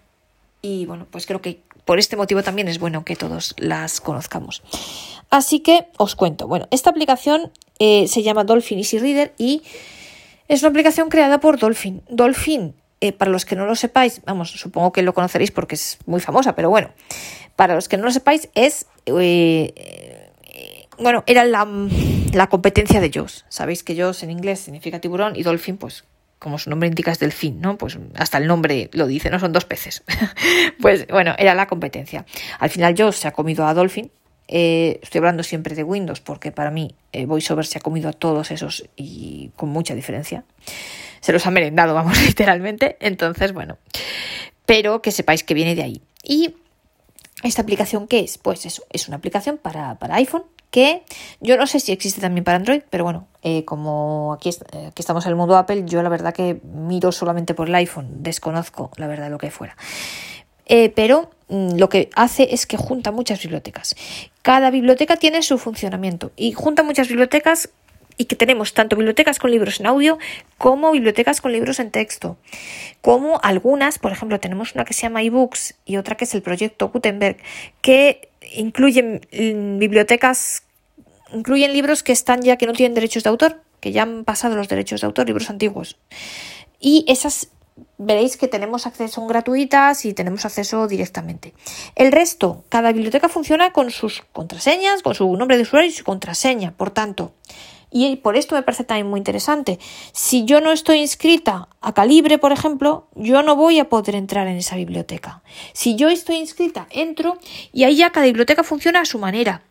Y 0.62 0.86
bueno, 0.86 1.06
pues 1.10 1.26
creo 1.26 1.42
que 1.42 1.60
por 1.84 1.98
este 1.98 2.16
motivo 2.16 2.42
también 2.44 2.68
es 2.68 2.78
bueno 2.78 3.04
que 3.04 3.16
todos 3.16 3.54
las 3.58 4.00
conozcamos. 4.00 4.62
Así 5.30 5.60
que 5.60 5.86
os 5.96 6.14
cuento. 6.14 6.46
Bueno, 6.46 6.68
esta 6.70 6.90
aplicación 6.90 7.50
eh, 7.80 8.06
se 8.06 8.22
llama 8.22 8.44
Dolphin 8.44 8.78
Easy 8.78 8.98
Reader 8.98 9.34
y 9.38 9.62
es 10.46 10.62
una 10.62 10.70
aplicación 10.70 11.08
creada 11.08 11.40
por 11.40 11.58
Dolphin. 11.58 12.02
Dolphin 12.08 12.74
eh, 13.02 13.10
para 13.10 13.32
los 13.32 13.44
que 13.44 13.56
no 13.56 13.66
lo 13.66 13.74
sepáis, 13.74 14.22
vamos, 14.24 14.52
supongo 14.52 14.92
que 14.92 15.02
lo 15.02 15.12
conoceréis 15.12 15.50
porque 15.50 15.74
es 15.74 15.98
muy 16.06 16.20
famosa, 16.20 16.54
pero 16.54 16.70
bueno, 16.70 16.92
para 17.56 17.74
los 17.74 17.88
que 17.88 17.96
no 17.96 18.04
lo 18.04 18.12
sepáis, 18.12 18.48
es. 18.54 18.86
Eh, 19.06 19.74
eh, 19.74 20.86
bueno, 21.00 21.24
era 21.26 21.42
la, 21.42 21.66
la, 22.32 22.46
competencia 22.46 23.00
de 23.00 23.10
Jaws. 23.12 23.44
Sabéis 23.48 23.82
que 23.82 23.96
Jaws 23.96 24.22
en 24.22 24.30
inglés 24.30 24.60
significa 24.60 25.00
tiburón 25.00 25.34
y 25.34 25.42
Dolphin, 25.42 25.78
pues, 25.78 26.04
como 26.38 26.60
su 26.60 26.70
nombre 26.70 26.88
indica, 26.88 27.10
es 27.10 27.18
delfín, 27.18 27.60
¿no? 27.60 27.76
Pues 27.76 27.98
hasta 28.14 28.38
el 28.38 28.46
nombre 28.46 28.88
lo 28.92 29.08
dice, 29.08 29.30
no 29.30 29.40
son 29.40 29.50
dos 29.52 29.64
peces. 29.64 30.04
pues 30.80 31.08
bueno, 31.08 31.34
era 31.38 31.56
la 31.56 31.66
competencia. 31.66 32.24
Al 32.60 32.70
final 32.70 32.94
Jaws 32.96 33.16
se 33.16 33.26
ha 33.26 33.32
comido 33.32 33.66
a 33.66 33.74
Dolphin. 33.74 34.12
estoy 34.46 35.18
hablando 35.18 35.42
siempre 35.42 35.74
de 35.74 35.82
Windows 35.82 36.20
porque 36.20 36.52
para 36.52 36.70
mí 36.70 36.94
VoiceOver 37.12 37.66
se 37.66 37.78
ha 37.78 37.80
comido 37.80 38.08
a 38.08 38.12
todos 38.12 38.52
esos 38.52 38.84
y 38.94 39.50
con 39.56 39.70
mucha 39.70 39.96
diferencia 39.96 40.44
se 41.22 41.32
los 41.32 41.46
ha 41.46 41.50
merendado, 41.50 41.94
vamos, 41.94 42.20
literalmente. 42.26 42.98
Entonces, 43.00 43.54
bueno, 43.54 43.78
pero 44.66 45.00
que 45.00 45.10
sepáis 45.10 45.42
que 45.42 45.54
viene 45.54 45.74
de 45.74 45.82
ahí. 45.82 46.02
Y 46.22 46.56
esta 47.42 47.62
aplicación, 47.62 48.06
¿qué 48.06 48.20
es? 48.20 48.36
Pues 48.36 48.66
eso, 48.66 48.84
es 48.90 49.08
una 49.08 49.16
aplicación 49.16 49.56
para, 49.56 49.96
iPhone 50.10 50.44
que 50.70 51.02
yo 51.40 51.58
no 51.58 51.66
sé 51.66 51.80
si 51.80 51.92
existe 51.92 52.22
también 52.22 52.44
para 52.44 52.56
Android, 52.56 52.80
pero 52.88 53.04
bueno, 53.04 53.28
eh, 53.42 53.62
como 53.66 54.32
aquí, 54.32 54.48
eh, 54.48 54.90
estamos 54.96 55.26
en 55.26 55.30
el 55.30 55.36
mundo 55.36 55.56
Apple, 55.58 55.84
yo 55.84 56.02
la 56.02 56.08
verdad 56.08 56.32
que 56.32 56.62
miro 56.64 57.12
solamente 57.12 57.52
por 57.52 57.68
el 57.68 57.74
iPhone, 57.74 58.22
desconozco 58.22 58.90
la 58.96 59.06
verdad 59.06 59.30
lo 59.30 59.36
que 59.36 59.50
fuera. 59.50 59.76
Eh, 60.64 60.88
pero 60.88 61.30
mm, 61.48 61.76
lo 61.76 61.90
que 61.90 62.08
hace 62.14 62.54
es 62.54 62.66
que 62.66 62.78
junta 62.78 63.12
muchas 63.12 63.42
bibliotecas. 63.42 63.94
Cada 64.40 64.70
biblioteca 64.70 65.16
tiene 65.16 65.42
su 65.42 65.58
funcionamiento 65.58 66.32
y 66.36 66.52
junta 66.52 66.82
muchas 66.82 67.08
bibliotecas 67.08 67.68
y 68.16 68.26
que 68.26 68.36
tenemos 68.36 68.74
tanto 68.74 68.96
bibliotecas 68.96 69.38
con 69.38 69.50
libros 69.50 69.80
en 69.80 69.86
audio 69.86 70.18
como 70.58 70.92
bibliotecas 70.92 71.40
con 71.40 71.52
libros 71.52 71.80
en 71.80 71.90
texto, 71.90 72.36
como 73.00 73.40
algunas, 73.42 73.98
por 73.98 74.12
ejemplo, 74.12 74.38
tenemos 74.40 74.74
una 74.74 74.84
que 74.84 74.94
se 74.94 75.02
llama 75.02 75.22
eBooks 75.22 75.74
y 75.84 75.96
otra 75.96 76.16
que 76.16 76.24
es 76.24 76.34
el 76.34 76.42
proyecto 76.42 76.88
Gutenberg, 76.88 77.36
que 77.80 78.28
incluyen 78.54 79.20
mm, 79.32 79.78
bibliotecas, 79.78 80.64
incluyen 81.32 81.72
libros 81.72 82.02
que 82.02 82.12
están 82.12 82.42
ya 82.42 82.56
que 82.56 82.66
no 82.66 82.72
tienen 82.72 82.94
derechos 82.94 83.22
de 83.22 83.30
autor, 83.30 83.62
que 83.80 83.92
ya 83.92 84.02
han 84.02 84.24
pasado 84.24 84.56
los 84.56 84.68
derechos 84.68 85.00
de 85.00 85.06
autor, 85.06 85.26
libros 85.26 85.50
antiguos. 85.50 85.98
Y 86.78 87.04
esas 87.08 87.48
veréis 87.98 88.36
que 88.36 88.48
tenemos 88.48 88.86
acceso 88.86 89.24
gratuitas 89.26 90.04
y 90.04 90.12
tenemos 90.12 90.44
acceso 90.44 90.86
directamente. 90.88 91.54
El 91.94 92.12
resto, 92.12 92.64
cada 92.68 92.92
biblioteca 92.92 93.28
funciona 93.28 93.72
con 93.72 93.90
sus 93.90 94.22
contraseñas, 94.32 95.02
con 95.02 95.14
su 95.14 95.36
nombre 95.36 95.56
de 95.56 95.62
usuario 95.62 95.88
y 95.88 95.92
su 95.92 96.04
contraseña. 96.04 96.72
Por 96.72 96.90
tanto, 96.90 97.32
y 97.92 98.16
por 98.16 98.36
esto 98.36 98.54
me 98.54 98.62
parece 98.62 98.84
también 98.84 99.08
muy 99.08 99.18
interesante. 99.18 99.78
Si 100.12 100.44
yo 100.44 100.60
no 100.60 100.72
estoy 100.72 100.98
inscrita 100.98 101.68
a 101.80 101.92
Calibre, 101.92 102.38
por 102.38 102.52
ejemplo, 102.52 103.06
yo 103.14 103.42
no 103.42 103.54
voy 103.54 103.78
a 103.78 103.88
poder 103.88 104.14
entrar 104.14 104.48
en 104.48 104.56
esa 104.56 104.76
biblioteca. 104.76 105.42
Si 105.74 105.94
yo 105.96 106.08
estoy 106.08 106.36
inscrita, 106.36 106.86
entro 106.90 107.38
y 107.72 107.84
ahí 107.84 107.96
ya 107.96 108.10
cada 108.10 108.26
biblioteca 108.26 108.64
funciona 108.64 109.00
a 109.00 109.04
su 109.04 109.18
manera. 109.18 109.62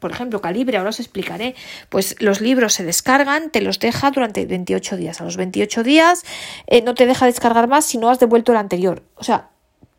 Por 0.00 0.10
ejemplo, 0.10 0.40
Calibre, 0.40 0.78
ahora 0.78 0.90
os 0.90 0.98
explicaré, 0.98 1.54
pues 1.88 2.16
los 2.18 2.40
libros 2.40 2.72
se 2.72 2.82
descargan, 2.82 3.50
te 3.50 3.60
los 3.60 3.78
deja 3.78 4.10
durante 4.10 4.44
28 4.44 4.96
días. 4.96 5.20
A 5.20 5.24
los 5.24 5.36
28 5.36 5.84
días 5.84 6.24
eh, 6.66 6.82
no 6.82 6.94
te 6.94 7.06
deja 7.06 7.26
descargar 7.26 7.68
más 7.68 7.84
si 7.84 7.98
no 7.98 8.10
has 8.10 8.18
devuelto 8.18 8.50
el 8.50 8.58
anterior. 8.58 9.04
O 9.14 9.22
sea, 9.22 9.50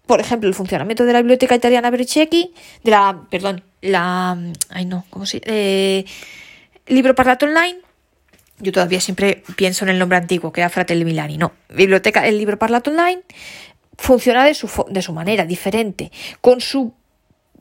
por 0.06 0.20
ejemplo, 0.20 0.50
el 0.50 0.56
funcionamiento 0.56 1.06
de 1.06 1.14
la 1.14 1.20
biblioteca 1.20 1.56
italiana 1.56 1.90
Bericecchi, 1.90 2.54
de 2.84 2.92
la, 2.92 3.22
perdón, 3.30 3.64
la, 3.80 4.38
ay 4.70 4.86
no, 4.86 5.06
¿cómo 5.10 5.26
se 5.26 5.42
eh, 5.46 6.04
libro 6.88 7.16
parlato 7.16 7.46
online, 7.46 7.80
yo 8.60 8.72
todavía 8.72 9.02
siempre 9.02 9.44
pienso 9.56 9.86
en 9.86 9.90
el 9.90 10.00
nombre 10.00 10.18
antiguo, 10.18 10.52
que 10.52 10.62
era 10.62 10.70
Fratelli 10.70 11.06
Milani. 11.06 11.38
No, 11.38 11.54
biblioteca, 11.70 12.28
el 12.28 12.38
libro 12.38 12.58
parlato 12.58 12.92
online 12.92 13.24
funciona 13.98 14.44
de 14.44 14.54
su, 14.54 14.70
de 14.90 15.02
su 15.02 15.14
manera, 15.14 15.46
diferente, 15.46 16.12
con 16.42 16.62
su 16.62 16.94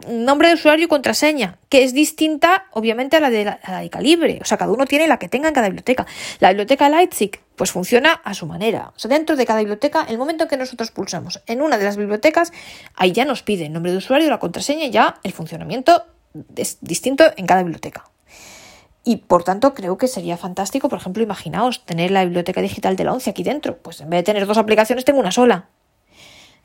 nombre 0.09 0.49
de 0.49 0.55
usuario 0.55 0.87
y 0.87 0.89
contraseña, 0.89 1.59
que 1.69 1.85
es 1.85 1.95
distinta, 1.95 2.67
obviamente, 2.73 3.17
a 3.17 3.21
la, 3.21 3.31
de 3.31 3.45
la, 3.45 3.81
de 3.81 3.91
Calibre. 3.91 4.39
O 4.41 4.45
sea, 4.45 4.59
cada 4.59 4.73
uno 4.73 4.87
tiene 4.87 5.07
la 5.07 5.19
que 5.19 5.29
tenga 5.29 5.49
en 5.49 5.55
cada 5.55 5.69
biblioteca. 5.69 6.07
La 6.41 6.49
biblioteca 6.49 6.89
Leipzig, 6.89 7.41
pues 7.57 7.71
funciona 7.71 8.13
a 8.13 8.35
su 8.35 8.47
manera. 8.47 8.93
O 8.97 8.99
sea, 8.99 9.09
dentro 9.09 9.37
de 9.37 9.47
cada 9.47 9.61
biblioteca, 9.61 10.05
el 10.09 10.19
momento 10.19 10.45
en 10.45 10.51
que 10.51 10.57
nosotros 10.57 10.91
pulsamos 10.91 11.43
en 11.47 11.63
una 11.63 11.79
de 11.79 11.85
las 11.85 11.97
bibliotecas, 11.97 12.53
ahí 12.95 13.13
ya 13.13 13.25
nos 13.25 13.43
pide 13.43 13.67
el 13.67 13.73
nombre 13.73 13.93
de 13.93 13.99
usuario, 13.99 14.29
la 14.29 14.39
contraseña 14.39 14.87
y 14.87 14.91
ya 14.91 15.17
el 15.23 15.33
funcionamiento 15.33 16.05
es 16.57 16.79
distinto 16.81 17.25
en 17.37 17.47
cada 17.47 17.63
biblioteca. 17.63 18.05
Y 19.05 19.17
por 19.17 19.43
tanto 19.43 19.75
creo 19.75 19.99
que 19.99 20.07
sería 20.07 20.37
fantástico, 20.37 20.89
por 20.89 20.99
ejemplo, 20.99 21.23
imaginaos 21.23 21.85
tener 21.85 22.11
la 22.11 22.25
biblioteca 22.25 22.63
digital 22.63 22.97
de 22.97 23.05
la 23.05 23.13
ONCE 23.13 23.31
aquí 23.31 23.43
dentro. 23.43 23.79
Pues 23.79 24.01
en 24.01 24.11
vez 24.11 24.19
de 24.19 24.25
tener 24.25 24.47
dos 24.47 24.59
aplicaciones 24.59 25.05
tengo 25.05 25.19
una 25.19 25.33
sola. 25.33 25.69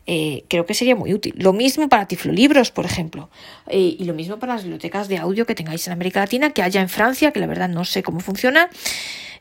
Eh, 0.10 0.46
creo 0.48 0.66
que 0.66 0.74
sería 0.74 0.96
muy 0.96 1.14
útil. 1.14 1.34
Lo 1.38 1.52
mismo 1.52 1.90
para 1.90 2.08
Tiflolibros, 2.08 2.72
por 2.72 2.86
ejemplo. 2.86 3.30
Eh, 3.68 3.98
y 4.00 4.06
lo 4.06 4.14
mismo 4.14 4.40
para 4.40 4.54
las 4.54 4.64
bibliotecas 4.64 5.10
de 5.10 5.18
audio 5.18 5.46
que 5.46 5.54
tengáis 5.54 5.86
en 5.88 5.94
América 5.94 6.22
Latina, 6.22 6.52
que 6.52 6.64
haya 6.64 6.80
en 6.80 6.88
Francia, 6.88 7.34
que 7.34 7.42
la 7.42 7.48
verdad 7.48 7.68
no 7.68 7.84
sé 7.84 8.04
cómo 8.04 8.22
funciona, 8.22 8.70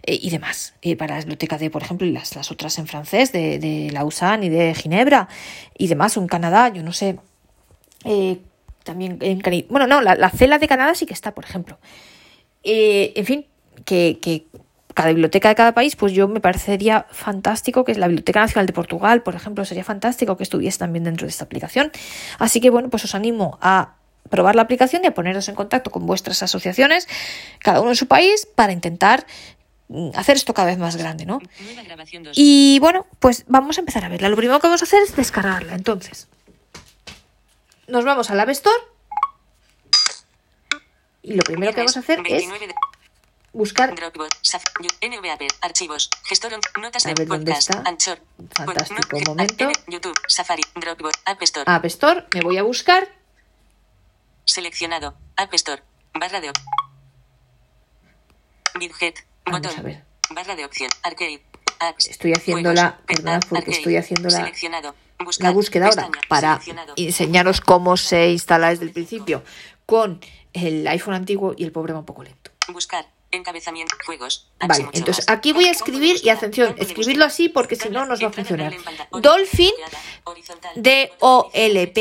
eh, 0.03 0.19
y 0.21 0.31
demás. 0.31 0.75
para 0.99 1.15
las 1.15 1.25
bibliotecas 1.25 1.61
de, 1.61 1.71
por 1.71 1.83
ejemplo, 1.85 2.05
y 2.05 2.11
las, 2.11 2.35
las 2.35 2.51
otras 2.51 2.79
en 2.79 2.89
francés, 2.89 3.31
de, 3.31 3.61
de 3.61 3.91
Lausanne 3.93 4.47
y 4.47 4.49
de 4.49 4.75
Ginebra, 4.75 5.29
y 5.79 5.87
demás, 5.87 6.17
o 6.17 6.21
en 6.21 6.27
Canadá, 6.27 6.69
yo 6.71 6.83
no 6.83 6.93
sé. 6.93 7.17
también 8.83 9.19
en 9.21 9.41
Bueno, 9.69 9.87
no, 9.87 10.01
la, 10.01 10.17
la 10.17 10.31
CELA 10.31 10.59
de 10.59 10.67
Canadá 10.67 10.97
sí 10.97 11.07
que 11.07 11.15
está, 11.15 11.33
por 11.33 11.45
ejemplo. 11.45 11.79
Eh, 12.69 13.13
en 13.15 13.25
fin, 13.25 13.47
que, 13.85 14.47
cada 14.93 15.11
biblioteca 15.11 15.49
de 15.49 15.55
cada 15.55 15.73
país, 15.73 15.95
pues 15.95 16.13
yo 16.13 16.27
me 16.27 16.41
parecería 16.41 17.07
fantástico 17.11 17.85
que 17.85 17.93
es 17.93 17.99
la 17.99 18.09
Biblioteca 18.09 18.41
Nacional 18.41 18.67
de 18.67 18.73
Portugal, 18.73 19.23
por 19.23 19.37
ejemplo, 19.37 19.65
sería 19.65 19.85
fantástico 19.85 20.37
que 20.37 20.43
estuviese 20.43 20.79
también 20.79 21.05
dentro 21.05 21.27
de 21.27 21.31
esta 21.31 21.45
aplicación. 21.45 21.93
Así 22.39 22.61
que 22.61 22.71
bueno, 22.71 22.91
pues 22.91 23.05
os 23.05 23.15
animo 23.15 23.57
a 23.61 23.95
probar 24.31 24.57
la 24.57 24.63
aplicación 24.63 25.05
y 25.05 25.07
a 25.07 25.15
poneros 25.15 25.49
en 25.49 25.55
contacto 25.55 25.93
con 25.93 26.07
vuestras 26.07 26.43
asociaciones, 26.43 27.07
cada 27.61 27.81
uno 27.81 27.91
en 27.91 27.97
su 27.97 28.09
país, 28.09 28.49
para 28.57 28.73
intentar 28.73 29.27
mm, 29.89 30.11
hacer 30.17 30.35
esto 30.35 30.53
cada 30.53 30.69
vez 30.69 30.79
más 30.79 30.97
grande, 30.97 31.25
¿no? 31.25 31.39
Y 32.35 32.79
bueno, 32.81 33.07
pues 33.21 33.45
vamos 33.47 33.79
a 33.79 33.83
empezar 33.83 34.05
a 34.05 34.09
verla. 34.09 34.29
Lo 34.29 34.37
primero 34.37 34.59
que 34.59 34.67
vamos 34.67 34.83
a 34.83 34.87
hacer 34.87 35.03
es 35.03 35.15
descargarla. 35.15 35.75
Entonces, 35.75 36.27
nos 37.87 38.05
vamos 38.05 38.31
al 38.31 38.41
App 38.41 38.49
Store 38.49 38.96
y 41.27 41.35
lo 41.35 41.43
primero 41.43 41.73
que 41.73 41.81
vamos 41.81 41.97
a 41.97 42.01
hacer 42.01 42.23
es 42.27 42.45
buscar 43.53 43.95
archivos, 45.61 46.09
gestor, 46.25 46.53
notas 46.81 47.05
dónde 47.27 47.53
está. 47.53 47.83
Anchor, 47.85 48.21
Fantástico 48.55 49.19
momento. 49.27 49.69
YouTube, 49.89 50.15
Safari, 50.29 50.63
Dropbox, 50.77 51.19
App 51.25 51.43
Store. 51.43 51.65
App 51.71 51.85
Store, 51.87 52.27
me 52.33 52.43
voy 52.43 52.59
a 52.59 52.63
buscar. 52.63 53.09
Seleccionado, 54.45 55.17
App 55.37 55.53
Store, 55.55 55.83
barra 56.15 56.41
de 56.41 56.53
Widget, 58.79 59.27
botón, 59.47 60.05
barra 60.31 60.55
de 60.55 60.65
opción, 60.65 60.91
Arcade, 61.03 61.43
apps, 61.81 62.07
estoy 62.07 62.35
haciendo 62.35 62.73
la, 62.73 63.01
porque 63.49 63.73
estoy 63.73 63.97
haciendo 63.97 64.29
la, 64.29 64.53
la 65.41 65.51
búsqueda 65.51 65.87
ahora 65.87 66.09
para 66.29 66.61
enseñaros 66.95 67.61
cómo 67.61 67.97
se 67.97 68.31
instala 68.31 68.69
desde 68.69 68.85
el 68.85 68.93
principio 68.93 69.43
con 69.87 70.21
el 70.65 70.87
iPhone 70.89 71.15
antiguo 71.15 71.55
y 71.57 71.65
el 71.65 71.73
pobre 71.73 71.93
va 71.93 71.99
un 72.01 72.05
poco 72.07 72.23
lento. 72.23 72.51
Buscar. 72.69 73.07
Encabezamiento, 73.33 73.97
juegos. 74.07 74.51
Vale, 74.61 74.89
entonces 74.93 75.29
aquí 75.29 75.53
voy 75.53 75.65
a 75.65 75.73
escribir 75.73 76.21
y 76.23 76.29
atención, 76.29 76.77
escribirlo 76.79 77.25
así 77.25 77.49
porque 77.49 77.75
si 77.75 77.89
no 77.91 78.07
nos 78.07 78.23
va 78.23 78.29
a 78.29 78.33
funcionar. 78.33 78.73
Dolphin, 79.11 79.73
D-O-L-P-H-I-N, 80.77 81.93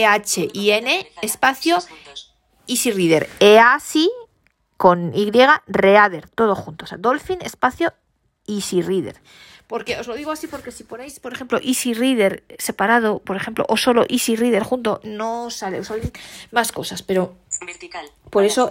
espacio, 1.23 1.79
Easy 2.67 2.91
Reader, 2.91 3.27
E-A-S-I, 3.39 4.11
con 4.77 5.15
Y, 5.15 5.31
Reader, 5.65 6.29
todo 6.29 6.55
junto. 6.55 6.85
O 6.85 6.87
sea, 6.87 6.99
Dolphin, 6.99 7.39
espacio, 7.41 7.93
Easy 8.45 8.83
Reader. 8.83 9.19
Porque 9.67 9.97
os 9.97 10.07
lo 10.07 10.15
digo 10.15 10.31
así 10.31 10.47
porque 10.47 10.71
si 10.71 10.83
ponéis, 10.83 11.19
por 11.19 11.33
ejemplo, 11.33 11.59
Easy 11.63 11.93
Reader 11.93 12.43
separado, 12.59 13.19
por 13.19 13.35
ejemplo, 13.35 13.65
o 13.67 13.77
solo 13.77 14.05
Easy 14.09 14.35
Reader 14.35 14.63
junto, 14.63 15.01
no 15.03 15.49
sale, 15.49 15.79
os 15.79 15.87
salen 15.87 16.11
más 16.51 16.71
cosas, 16.71 17.01
pero 17.01 17.35
por 18.29 18.43
eso 18.43 18.69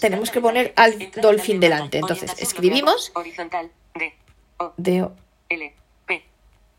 tenemos 0.00 0.30
que 0.30 0.40
poner 0.40 0.72
al 0.76 1.10
Dolphin 1.20 1.60
delante. 1.60 1.98
Entonces, 1.98 2.34
escribimos 2.38 3.12
horizontal. 3.14 3.70
D. 4.76 5.02
O. 5.02 5.12
L. 5.48 5.74
P. 6.06 6.24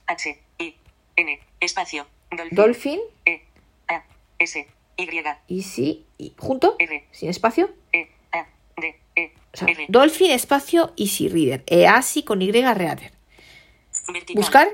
H. 0.07 0.41
I. 0.59 0.75
N. 1.15 1.39
Espacio. 1.59 2.05
Dolphin. 2.51 2.99
E. 3.25 3.43
A. 3.87 4.03
S. 4.39 4.67
Y. 4.97 5.07
Easy. 5.47 6.05
Y 6.17 6.33
junto. 6.37 6.75
R. 6.79 7.07
Sin 7.11 7.29
espacio. 7.29 7.69
E. 7.93 8.09
A. 8.31 8.45
D. 8.77 8.99
E. 9.15 9.33
O 9.53 9.57
sea, 9.57 9.67
Dolphin 9.87 10.31
espacio 10.31 10.93
Easy 10.97 11.29
Reader. 11.29 11.63
E 11.67 11.87
así 11.87 12.23
con 12.23 12.41
Y 12.41 12.51
Reader 12.51 13.13
Buscar, 14.35 14.67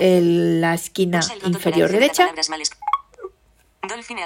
en 0.00 0.60
la 0.60 0.74
esquina 0.74 1.20
inferior 1.44 1.90
derecha. 1.90 2.28
Dolphin. 3.82 4.18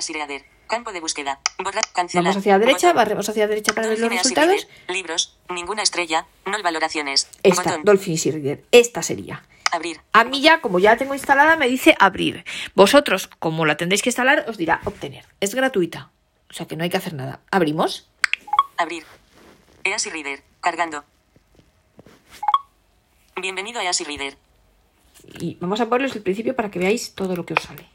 Campo 0.67 0.91
de 0.91 1.01
búsqueda. 1.01 1.39
Borrar, 1.63 1.85
cancelar. 1.93 2.25
Vamos 2.25 2.39
hacia 2.39 2.53
la 2.53 2.59
derecha, 2.59 2.93
barremos 2.95 3.29
hacia 3.29 3.43
la 3.45 3.49
derecha 3.49 3.75
para 3.75 3.89
ver 3.89 3.99
los 3.99 4.11
resultados. 4.11 4.67
Libros, 4.89 5.37
ninguna 5.51 5.83
estrella, 5.83 6.27
no 6.47 6.63
valoraciones. 6.63 7.29
Esta, 7.43 7.63
Botón. 7.63 7.85
Dolphin 7.85 8.17
Reader. 8.17 8.65
Esta 8.73 9.03
sería. 9.03 9.45
Abrir. 9.71 10.01
A 10.13 10.25
mí 10.25 10.41
ya, 10.41 10.63
como 10.63 10.79
ya 10.79 10.97
tengo 10.97 11.13
instalada, 11.15 11.57
me 11.57 11.69
dice 11.69 11.95
abrir. 11.99 12.45
Vosotros, 12.75 13.29
como 13.39 13.67
la 13.67 13.77
tendréis 13.77 14.03
que 14.03 14.09
instalar, 14.09 14.47
os 14.49 14.57
dirá 14.57 14.81
obtener. 14.85 15.27
Es 15.41 15.55
gratuita. 15.55 16.11
O 16.51 16.55
sea 16.55 16.67
que 16.67 16.77
no 16.77 16.85
hay 16.85 16.91
que 16.91 16.97
hacer 16.97 17.13
nada. 17.13 17.41
Abrimos. 17.51 18.09
Abrir. 18.79 19.05
Easy 19.85 20.09
Reader. 20.09 20.43
Cargando. 20.61 21.05
Bienvenido 23.37 23.81
a 23.81 23.85
Easy 23.85 24.05
Reader. 24.05 24.37
Y 25.39 25.57
vamos 25.61 25.81
a 25.81 25.87
ponerlo 25.87 26.07
desde 26.07 26.19
el 26.19 26.23
principio 26.23 26.55
para 26.55 26.71
que 26.71 26.79
veáis 26.79 27.15
todo 27.15 27.35
lo 27.35 27.47
que 27.47 27.55
os 27.55 27.63
sale. 27.63 27.89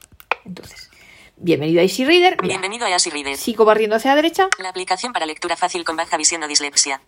Entonces, 0.45 0.89
bienvenido 1.35 1.79
a 1.81 1.83
Easy 1.83 2.05
Reader. 2.05 2.37
Bienvenido 2.41 2.85
a 2.85 2.89
Easy 2.89 3.09
Reader. 3.09 3.37
Sigo 3.37 3.65
barriendo 3.65 3.95
hacia 3.95 4.11
la 4.11 4.15
derecha. 4.15 4.47
La 4.59 4.69
aplicación 4.69 5.13
para 5.13 5.25
lectura 5.25 5.55
fácil 5.55 5.83
con 5.83 5.95
baja 5.95 6.17
visión 6.17 6.41
o 6.43 6.47
dislexia. 6.47 7.01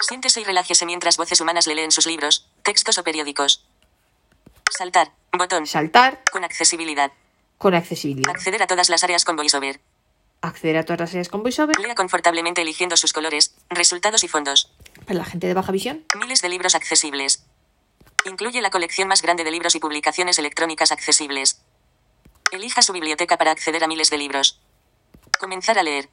Siéntese 0.00 0.40
y 0.40 0.44
relájese 0.44 0.86
mientras 0.86 1.16
voces 1.16 1.40
humanas 1.40 1.66
le 1.66 1.74
leen 1.74 1.90
sus 1.90 2.06
libros, 2.06 2.48
textos 2.62 2.98
o 2.98 3.04
periódicos. 3.04 3.66
Saltar. 4.70 5.12
Botón. 5.32 5.66
Saltar. 5.66 6.22
Con 6.30 6.44
accesibilidad. 6.44 7.12
Con 7.58 7.74
accesibilidad. 7.74 8.30
Acceder 8.30 8.62
a 8.62 8.66
todas 8.66 8.88
las 8.88 9.02
áreas 9.04 9.24
con 9.24 9.36
VoiceOver. 9.36 9.80
Acceder 10.42 10.76
a 10.76 10.84
todas 10.84 11.00
las 11.00 11.10
áreas 11.10 11.28
con 11.28 11.42
VoiceOver. 11.42 11.78
Lea 11.78 11.94
confortablemente 11.94 12.62
eligiendo 12.62 12.96
sus 12.96 13.12
colores, 13.12 13.54
resultados 13.70 14.22
y 14.22 14.28
fondos. 14.28 14.70
Para 15.06 15.20
la 15.20 15.24
gente 15.24 15.46
de 15.46 15.54
baja 15.54 15.72
visión. 15.72 16.04
Miles 16.18 16.42
de 16.42 16.48
libros 16.48 16.74
accesibles. 16.74 17.46
Incluye 18.24 18.60
la 18.60 18.70
colección 18.70 19.06
más 19.06 19.22
grande 19.22 19.44
de 19.44 19.52
libros 19.52 19.76
y 19.76 19.78
publicaciones 19.78 20.38
electrónicas 20.38 20.90
accesibles. 20.90 21.62
Elija 22.50 22.82
su 22.82 22.92
biblioteca 22.92 23.36
para 23.36 23.52
acceder 23.52 23.84
a 23.84 23.88
miles 23.88 24.10
de 24.10 24.18
libros. 24.18 24.60
Comenzar 25.38 25.78
a 25.78 25.84
leer. 25.84 26.08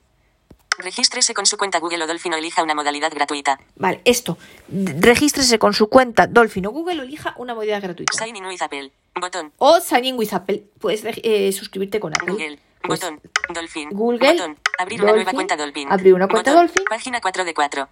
Regístrese 0.77 1.33
con 1.33 1.45
su 1.45 1.57
cuenta 1.57 1.79
Google 1.79 2.03
o 2.03 2.07
Dolphin 2.07 2.33
o 2.33 2.37
elija 2.37 2.63
una 2.63 2.75
modalidad 2.75 3.11
gratuita. 3.11 3.59
Vale, 3.75 4.01
esto. 4.05 4.37
Regístrese 4.69 5.59
con 5.59 5.73
su 5.73 5.87
cuenta 5.87 6.27
Dolphin 6.27 6.65
o 6.67 6.71
Google 6.71 7.01
o 7.01 7.03
elija 7.03 7.33
una 7.37 7.53
modalidad 7.53 7.81
gratuita. 7.81 8.13
Sign 8.13 8.35
in 8.35 8.45
with 8.45 8.61
Apple. 8.61 8.91
Botón. 9.19 9.53
O 9.57 9.79
sign 9.79 10.05
in 10.05 10.17
with 10.17 10.33
Apple. 10.33 10.63
Puedes 10.79 11.03
eh, 11.03 11.51
suscribirte 11.51 11.99
con 11.99 12.13
Apple. 12.13 12.33
Google. 12.33 12.59
Pues, 12.81 12.99
botón. 12.99 13.21
Dolphin. 13.53 13.89
Google. 13.91 14.19
Botón. 14.19 14.57
Abrir 14.77 15.01
una 15.01 15.13
nueva 15.13 15.31
cuenta 15.31 15.55
Dolphin. 15.55 15.91
Abrir 15.91 16.13
una 16.13 16.27
cuenta 16.27 16.51
botón. 16.51 16.67
Dolphin. 16.67 16.85
Página 16.89 17.21
4 17.21 17.45
de 17.45 17.53
4. 17.53 17.89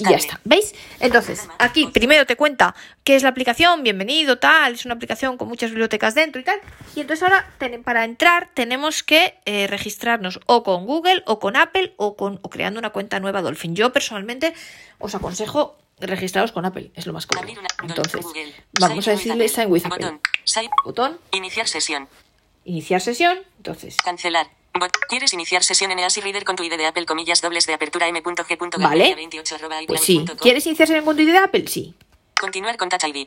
Y 0.00 0.04
ya 0.10 0.16
está, 0.16 0.40
¿veis? 0.44 0.74
Entonces, 1.00 1.48
aquí 1.58 1.86
primero 1.86 2.26
te 2.26 2.36
cuenta 2.36 2.74
qué 3.04 3.14
es 3.16 3.22
la 3.22 3.28
aplicación, 3.28 3.82
bienvenido, 3.82 4.38
tal, 4.38 4.74
es 4.74 4.84
una 4.84 4.94
aplicación 4.94 5.36
con 5.36 5.48
muchas 5.48 5.70
bibliotecas 5.70 6.14
dentro 6.14 6.40
y 6.40 6.44
tal. 6.44 6.60
Y 6.96 7.00
entonces 7.00 7.22
ahora, 7.22 7.50
para 7.84 8.04
entrar, 8.04 8.50
tenemos 8.54 9.02
que 9.02 9.38
eh, 9.44 9.66
registrarnos 9.68 10.40
o 10.46 10.62
con 10.62 10.86
Google, 10.86 11.22
o 11.26 11.38
con 11.38 11.56
Apple, 11.56 11.94
o, 11.96 12.16
con, 12.16 12.40
o 12.42 12.50
creando 12.50 12.80
una 12.80 12.90
cuenta 12.90 13.20
nueva 13.20 13.42
Dolphin. 13.42 13.76
Yo 13.76 13.92
personalmente 13.92 14.54
os 14.98 15.14
aconsejo 15.14 15.78
registraros 16.00 16.52
con 16.52 16.64
Apple, 16.64 16.90
es 16.94 17.06
lo 17.06 17.12
más 17.12 17.26
una. 17.26 17.42
Entonces, 17.82 18.24
vamos 18.78 19.08
a 19.08 19.10
decirle. 19.12 19.48
Sign 19.48 19.70
with 19.70 19.86
Apple. 19.86 20.20
Botón, 20.84 21.18
Iniciar 21.32 21.68
sesión. 21.68 22.08
iniciar 22.64 23.00
sesión, 23.00 23.38
entonces, 23.56 23.96
Cancelar. 23.98 24.57
¿Quieres 25.08 25.32
iniciar 25.32 25.64
sesión 25.64 25.90
en 25.90 25.98
Easy 25.98 26.20
Reader 26.20 26.44
con 26.44 26.56
tu 26.56 26.62
ID 26.62 26.76
de 26.76 26.86
Apple 26.86 27.04
comillas 27.06 27.40
dobles 27.40 27.66
de 27.66 27.74
apertura 27.74 28.06
m.g. 28.08 28.58
Vale. 28.78 29.14
28 29.14 29.56
pues 29.86 30.00
sí. 30.02 30.24
¿Quieres 30.40 30.66
iniciarse 30.66 30.92
en 30.92 31.00
el 31.00 31.04
mundo 31.04 31.24
de 31.24 31.36
Apple? 31.36 31.66
Sí. 31.66 31.94
Continuar 32.38 32.76
con 32.76 32.88
Touch 32.88 33.04
ID. 33.04 33.26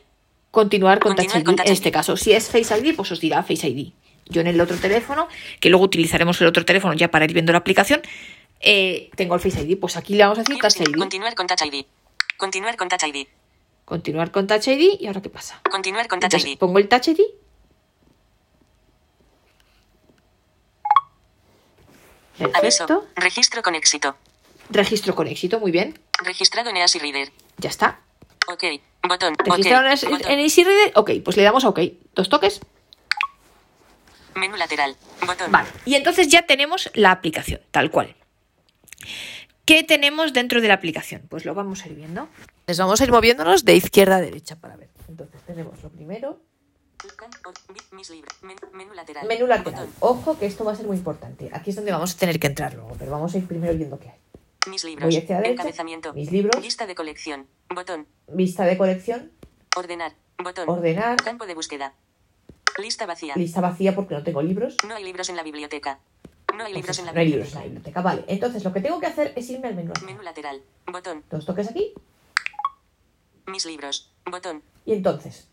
continuar 0.50 0.98
con 0.98 1.10
Continuar 1.10 1.32
Touch 1.32 1.40
ID. 1.42 1.46
con 1.46 1.56
Touch 1.56 1.66
en 1.66 1.72
este 1.72 1.88
ID. 1.88 1.92
caso, 1.94 2.16
si 2.16 2.32
es 2.32 2.48
Face 2.48 2.78
ID, 2.78 2.94
pues 2.96 3.10
os 3.12 3.20
dirá 3.20 3.42
Face 3.42 3.68
ID. 3.68 3.92
Yo 4.26 4.40
en 4.40 4.46
el 4.46 4.60
otro 4.60 4.76
teléfono, 4.78 5.28
que 5.60 5.68
luego 5.68 5.84
utilizaremos 5.84 6.40
el 6.40 6.46
otro 6.46 6.64
teléfono 6.64 6.94
ya 6.94 7.10
para 7.10 7.24
ir 7.26 7.32
viendo 7.34 7.52
la 7.52 7.58
aplicación, 7.58 8.00
eh, 8.60 9.10
tengo 9.16 9.34
el 9.34 9.40
Face 9.40 9.60
ID. 9.62 9.78
Pues 9.78 9.96
aquí 9.96 10.14
le 10.14 10.22
vamos 10.22 10.38
a 10.38 10.42
decir 10.42 10.56
¿Quieres 10.58 10.74
Touch 10.76 10.88
ID. 10.88 10.96
Continuar 10.96 11.34
con 11.34 11.46
Touch 11.46 11.62
ID. 11.62 11.84
Continuar 12.38 12.76
con 12.76 12.88
Touch 12.88 13.02
ID. 13.04 13.26
Continuar 13.84 14.30
con 14.30 14.46
Touch 14.46 14.68
ID 14.68 15.00
y 15.00 15.06
ahora 15.06 15.20
qué 15.20 15.28
pasa. 15.28 15.60
Continuar 15.70 16.08
con 16.08 16.20
Touch 16.20 16.32
Entonces, 16.32 16.50
ID. 16.52 16.58
pongo 16.58 16.78
el 16.78 16.88
Touch 16.88 17.08
ID. 17.08 17.20
Aviso. 22.38 22.86
Perfecto. 22.86 23.06
Registro 23.16 23.62
con 23.62 23.74
éxito. 23.74 24.16
Registro 24.70 25.14
con 25.14 25.26
éxito, 25.26 25.60
muy 25.60 25.70
bien. 25.70 25.98
Registrado 26.24 26.70
en 26.70 26.76
Easy 26.76 26.98
Reader. 26.98 27.30
Ya 27.58 27.68
está. 27.70 28.00
Ok. 28.48 28.64
Botón. 29.06 29.34
Registrado 29.38 29.86
en, 29.88 30.10
Botón. 30.10 30.30
en 30.30 30.38
Easy 30.40 30.64
Reader. 30.64 30.92
Ok, 30.96 31.10
pues 31.24 31.36
le 31.36 31.42
damos 31.42 31.64
a 31.64 31.68
OK. 31.68 31.80
Dos 32.14 32.28
toques. 32.28 32.60
Menú 34.34 34.56
lateral. 34.56 34.96
Botón. 35.26 35.52
Vale, 35.52 35.68
y 35.84 35.94
entonces 35.94 36.28
ya 36.28 36.42
tenemos 36.46 36.90
la 36.94 37.10
aplicación, 37.10 37.60
tal 37.70 37.90
cual. 37.90 38.16
¿Qué 39.64 39.82
tenemos 39.84 40.32
dentro 40.32 40.60
de 40.60 40.68
la 40.68 40.74
aplicación? 40.74 41.22
Pues 41.28 41.44
lo 41.44 41.54
vamos 41.54 41.82
a 41.84 41.88
ir 41.88 41.94
viendo. 41.94 42.28
Les 42.66 42.78
vamos 42.78 43.00
a 43.00 43.04
ir 43.04 43.10
moviéndonos 43.12 43.64
de 43.64 43.76
izquierda 43.76 44.16
a 44.16 44.20
derecha 44.20 44.56
para 44.56 44.76
ver. 44.76 44.88
Entonces 45.08 45.40
tenemos 45.46 45.82
lo 45.82 45.90
primero, 45.90 46.40
Campo- 46.96 47.02
Mis 47.02 47.02
libros. 47.02 47.08
Men- 47.08 47.11
Menú 48.72 48.92
lateral. 48.94 49.26
menú 49.26 49.46
lateral. 49.46 49.88
Ojo 50.00 50.38
que 50.38 50.46
esto 50.46 50.64
va 50.64 50.72
a 50.72 50.76
ser 50.76 50.86
muy 50.86 50.96
importante. 50.96 51.50
Aquí 51.52 51.70
es 51.70 51.76
donde 51.76 51.92
vamos 51.92 52.14
a 52.14 52.18
tener 52.18 52.38
que 52.40 52.46
entrar 52.48 52.74
luego, 52.74 52.94
pero 52.98 53.10
vamos 53.12 53.34
a 53.34 53.38
ir 53.38 53.46
primero 53.46 53.74
viendo 53.74 53.98
qué 53.98 54.10
hay. 54.10 54.18
Mis 54.70 54.84
libros. 54.84 55.04
Voy 55.06 55.16
hacia 55.16 55.36
la 55.36 55.42
derecha. 55.42 55.62
Encabezamiento. 55.62 56.12
Mis 56.14 56.30
libros. 56.30 56.62
Lista 56.62 56.86
de 56.86 56.94
colección. 56.94 57.46
Botón. 57.74 58.06
Vista 58.28 58.64
de 58.64 58.76
colección, 58.78 59.32
Ordenar. 59.76 60.12
Botón. 60.42 60.68
ordenar, 60.68 61.16
Campo 61.22 61.46
de 61.46 61.54
búsqueda. 61.54 61.94
Lista 62.78 63.06
vacía. 63.06 63.34
lista 63.36 63.60
vacía 63.60 63.94
porque 63.94 64.14
no 64.14 64.22
tengo 64.22 64.42
libros. 64.42 64.76
No 64.86 64.94
hay 64.94 65.04
libros 65.04 65.28
en 65.28 65.36
la 65.36 65.42
biblioteca. 65.42 65.98
No 66.56 66.64
hay 66.64 66.72
libros 66.74 66.98
en 66.98 67.06
la 67.06 67.12
no 67.12 67.20
hay 67.20 67.28
libros 67.28 67.54
en 67.54 67.60
biblioteca. 67.60 67.60
la 67.60 67.64
biblioteca. 67.64 68.02
Vale, 68.02 68.24
entonces 68.28 68.64
lo 68.64 68.72
que 68.72 68.80
tengo 68.80 69.00
que 69.00 69.06
hacer 69.06 69.32
es 69.36 69.48
irme 69.50 69.68
al 69.68 69.74
menú. 69.74 69.92
Menú 70.04 70.22
lateral. 70.22 70.62
Botón. 70.86 71.24
Dos 71.30 71.44
toques 71.46 71.68
aquí 71.68 71.92
Mis 73.46 73.66
libros. 73.66 74.10
Botón. 74.30 74.62
y 74.86 74.92
entonces 74.92 75.48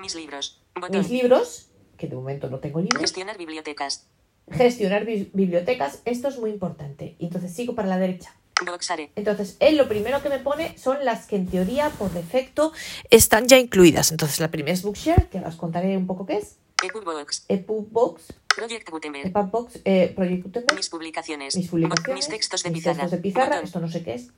Mis 0.00 0.14
libros. 0.14 0.60
Botón. 0.74 0.98
mis 0.98 1.10
libros, 1.10 1.68
que 1.96 2.08
de 2.08 2.16
momento 2.16 2.48
no 2.50 2.58
tengo 2.58 2.80
libros. 2.80 3.00
Gestionar 3.00 3.38
bibliotecas. 3.38 4.06
gestionar 4.50 5.04
bi- 5.06 5.30
bibliotecas, 5.32 6.00
esto 6.04 6.28
es 6.28 6.38
muy 6.38 6.50
importante. 6.50 7.16
Y 7.18 7.26
Entonces 7.26 7.52
sigo 7.54 7.74
para 7.74 7.88
la 7.88 7.98
derecha. 7.98 8.34
Boxare. 8.64 9.10
Entonces, 9.16 9.56
él 9.58 9.76
lo 9.76 9.88
primero 9.88 10.22
que 10.22 10.28
me 10.28 10.38
pone 10.38 10.76
son 10.78 11.04
las 11.04 11.26
que 11.26 11.36
en 11.36 11.46
teoría, 11.48 11.90
por 11.90 12.12
defecto, 12.12 12.72
están 13.10 13.48
ya 13.48 13.58
incluidas. 13.58 14.10
Entonces, 14.12 14.38
la 14.40 14.50
primera 14.50 14.72
es 14.72 14.82
Bookshare, 14.82 15.28
que 15.28 15.38
ahora 15.38 15.50
os 15.50 15.56
contaré 15.56 15.96
un 15.96 16.06
poco 16.06 16.24
qué 16.26 16.36
es. 16.36 16.56
EPUBOX. 16.84 17.46
EPUBox, 17.48 18.22
Project 18.56 18.88
Gutenberg. 18.90 19.26
EPUBbox, 19.26 19.80
eh, 19.84 20.12
Project 20.14 20.44
Gutenberg, 20.44 20.76
Mis 20.76 20.88
publicaciones. 20.88 21.56
mis 21.56 21.68
publicaciones, 21.68 22.14
Mis 22.14 22.28
textos 22.28 22.62
de 22.62 22.70
pizarra. 22.70 22.94
textos 22.94 23.10
de 23.12 23.18
pizarra. 23.18 23.46
Botón. 23.46 23.64
Esto 23.64 23.80
no 23.80 23.88
sé 23.88 24.02
qué 24.04 24.14
es. 24.14 24.28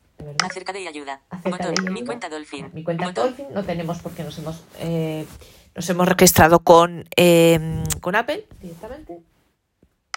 Acerca 0.44 0.72
de 0.72 0.82
y 0.82 0.86
ayuda. 0.86 1.20
Acerca 1.30 1.58
Botón. 1.58 1.74
de 1.74 1.82
Mi 1.82 1.88
ayuda. 1.98 2.06
cuenta 2.06 2.28
Dolphin. 2.28 2.70
Mi 2.72 2.82
cuenta 2.84 3.06
Botón. 3.06 3.26
Dolphin 3.26 3.46
no 3.52 3.64
tenemos 3.64 3.98
porque 4.00 4.24
nos 4.24 4.38
hemos, 4.38 4.64
eh, 4.80 5.26
nos 5.74 5.88
hemos 5.90 6.08
registrado 6.08 6.60
con, 6.60 7.04
eh, 7.16 7.82
con 8.00 8.14
Apple 8.16 8.46
directamente. 8.62 9.18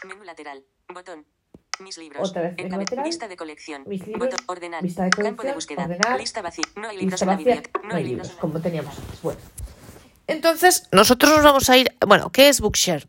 Menú 0.08 0.24
lateral. 0.24 0.64
Botón. 0.94 1.26
Mis 1.82 1.98
libros. 1.98 2.30
Otra 2.30 2.42
vez 2.42 2.58
Encabe- 2.58 2.80
lateral. 2.80 3.06
Lista 3.06 3.28
de 3.28 3.38
colección. 3.38 3.84
Mis 3.88 4.06
libros. 4.06 4.30
Botón. 4.30 4.40
Ordenar. 4.48 4.82
Vista 4.84 5.04
de 5.04 5.10
Campo 5.12 5.24
de 5.28 5.36
colección, 5.36 5.56
búsqueda. 5.56 5.84
ordenar. 5.84 6.20
Lista 6.20 6.42
vacía. 6.42 6.64
No 6.76 6.90
hay 6.90 6.98
libros 6.98 7.12
Lista 7.22 7.26
en 7.26 7.30
la 7.32 7.38
biblioteca. 7.38 7.82
no 7.88 7.96
hay 7.96 8.04
libros, 8.04 8.30
en 8.32 8.38
como 8.38 8.62
teníamos 8.62 8.98
antes. 8.98 9.22
Bueno. 9.22 9.40
Entonces, 10.28 10.88
nosotros 10.92 11.32
nos 11.34 11.44
vamos 11.44 11.70
a 11.70 11.78
ir. 11.78 11.94
Bueno, 12.06 12.32
¿qué 12.32 12.50
es 12.50 12.62
Bookshare? 12.62 13.08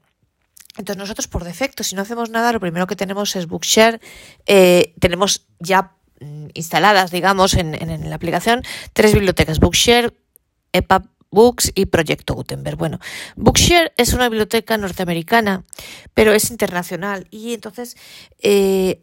Entonces, 0.77 0.97
nosotros 0.99 1.27
por 1.29 1.45
defecto, 1.45 1.83
si 1.83 1.95
no 1.95 2.03
hacemos 2.03 2.31
nada, 2.31 2.53
lo 2.53 2.61
primero 2.61 2.87
que 2.87 2.97
tenemos 2.97 3.35
es 3.37 3.47
Bookshare. 3.47 4.01
Eh, 4.47 4.95
tenemos 5.01 5.47
ya 5.59 5.97
mm, 6.21 6.49
instaladas, 6.55 7.11
digamos, 7.11 7.55
en, 7.55 7.75
en- 7.75 8.09
la 8.09 8.17
aplicación 8.17 8.63
tres 8.93 9.13
bibliotecas: 9.15 9.59
Bookshare, 9.59 10.13
EPUB 10.73 11.03
Books 11.33 11.71
y 11.77 11.87
Proyecto 11.87 12.35
Gutenberg. 12.35 12.77
Bueno, 12.77 12.99
Bookshare 13.37 13.93
es 13.97 14.15
una 14.15 14.29
biblioteca 14.29 14.77
norteamericana, 14.77 15.65
pero 16.13 16.33
es 16.33 16.51
internacional 16.51 17.29
y 17.31 17.55
entonces 17.55 17.97
eh, 18.41 18.99